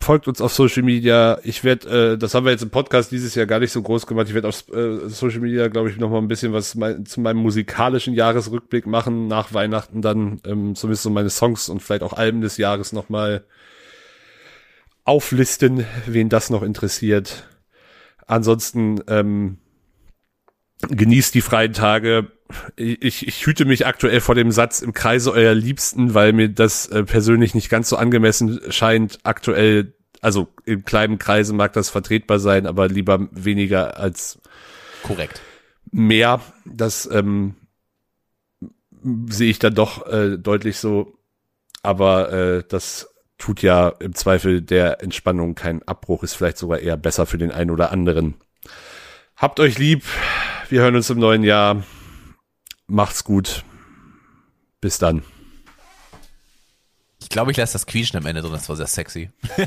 folgt 0.00 0.28
uns 0.28 0.40
auf 0.40 0.52
Social 0.52 0.82
Media. 0.82 1.38
Ich 1.44 1.62
werde, 1.62 2.12
äh, 2.12 2.18
das 2.18 2.34
haben 2.34 2.44
wir 2.44 2.52
jetzt 2.52 2.62
im 2.62 2.70
Podcast 2.70 3.12
dieses 3.12 3.34
Jahr 3.34 3.46
gar 3.46 3.60
nicht 3.60 3.72
so 3.72 3.82
groß 3.82 4.06
gemacht. 4.06 4.28
Ich 4.28 4.34
werde 4.34 4.48
auf 4.48 4.68
äh, 4.72 5.08
Social 5.08 5.40
Media, 5.40 5.68
glaube 5.68 5.90
ich, 5.90 5.98
noch 5.98 6.10
mal 6.10 6.18
ein 6.18 6.28
bisschen 6.28 6.52
was 6.52 6.74
mein, 6.74 7.04
zu 7.04 7.20
meinem 7.20 7.38
musikalischen 7.38 8.14
Jahresrückblick 8.14 8.86
machen 8.86 9.28
nach 9.28 9.52
Weihnachten 9.52 10.02
dann 10.02 10.40
ähm, 10.46 10.74
zumindest 10.74 11.02
so 11.02 11.10
meine 11.10 11.30
Songs 11.30 11.68
und 11.68 11.80
vielleicht 11.80 12.02
auch 12.02 12.14
Alben 12.14 12.40
des 12.40 12.56
Jahres 12.56 12.92
noch 12.92 13.08
mal 13.08 13.44
auflisten, 15.04 15.84
wen 16.06 16.28
das 16.28 16.50
noch 16.50 16.62
interessiert. 16.62 17.48
Ansonsten 18.26 19.02
ähm, 19.08 19.58
genießt 20.88 21.34
die 21.34 21.40
freien 21.40 21.72
Tage. 21.72 22.30
Ich, 22.76 23.26
ich 23.26 23.46
hüte 23.46 23.64
mich 23.64 23.86
aktuell 23.86 24.20
vor 24.20 24.34
dem 24.34 24.50
Satz 24.50 24.80
im 24.82 24.92
Kreise 24.92 25.32
eurer 25.32 25.54
Liebsten, 25.54 26.14
weil 26.14 26.32
mir 26.32 26.48
das 26.48 26.86
äh, 26.86 27.04
persönlich 27.04 27.54
nicht 27.54 27.68
ganz 27.68 27.88
so 27.88 27.96
angemessen 27.96 28.60
scheint. 28.70 29.18
Aktuell, 29.22 29.94
also 30.20 30.48
im 30.64 30.84
kleinen 30.84 31.18
Kreise 31.18 31.52
mag 31.52 31.72
das 31.72 31.90
vertretbar 31.90 32.38
sein, 32.38 32.66
aber 32.66 32.88
lieber 32.88 33.28
weniger 33.32 33.98
als 33.98 34.40
Korrekt. 35.02 35.40
mehr. 35.90 36.40
Das 36.64 37.08
ähm, 37.10 37.56
sehe 39.28 39.50
ich 39.50 39.58
dann 39.58 39.74
doch 39.74 40.06
äh, 40.06 40.38
deutlich 40.38 40.78
so. 40.78 41.16
Aber 41.82 42.32
äh, 42.32 42.64
das 42.68 43.08
tut 43.38 43.62
ja 43.62 43.88
im 43.88 44.14
Zweifel 44.14 44.60
der 44.60 45.02
Entspannung 45.02 45.54
keinen 45.54 45.82
Abbruch, 45.82 46.22
ist 46.22 46.34
vielleicht 46.34 46.58
sogar 46.58 46.78
eher 46.78 46.96
besser 46.96 47.26
für 47.26 47.38
den 47.38 47.50
einen 47.50 47.70
oder 47.70 47.90
anderen. 47.90 48.34
Habt 49.36 49.60
euch 49.60 49.78
lieb. 49.78 50.04
Wir 50.68 50.82
hören 50.82 50.96
uns 50.96 51.08
im 51.08 51.18
neuen 51.18 51.42
Jahr. 51.42 51.82
Macht's 52.90 53.22
gut. 53.22 53.64
Bis 54.80 54.98
dann. 54.98 55.22
Ich 57.20 57.28
glaube, 57.28 57.52
ich 57.52 57.56
lasse 57.56 57.74
das 57.74 57.86
Quietschen 57.86 58.18
am 58.18 58.26
Ende 58.26 58.42
drin, 58.42 58.52
das 58.52 58.68
war 58.68 58.74
sehr 58.74 58.88
sexy. 58.88 59.30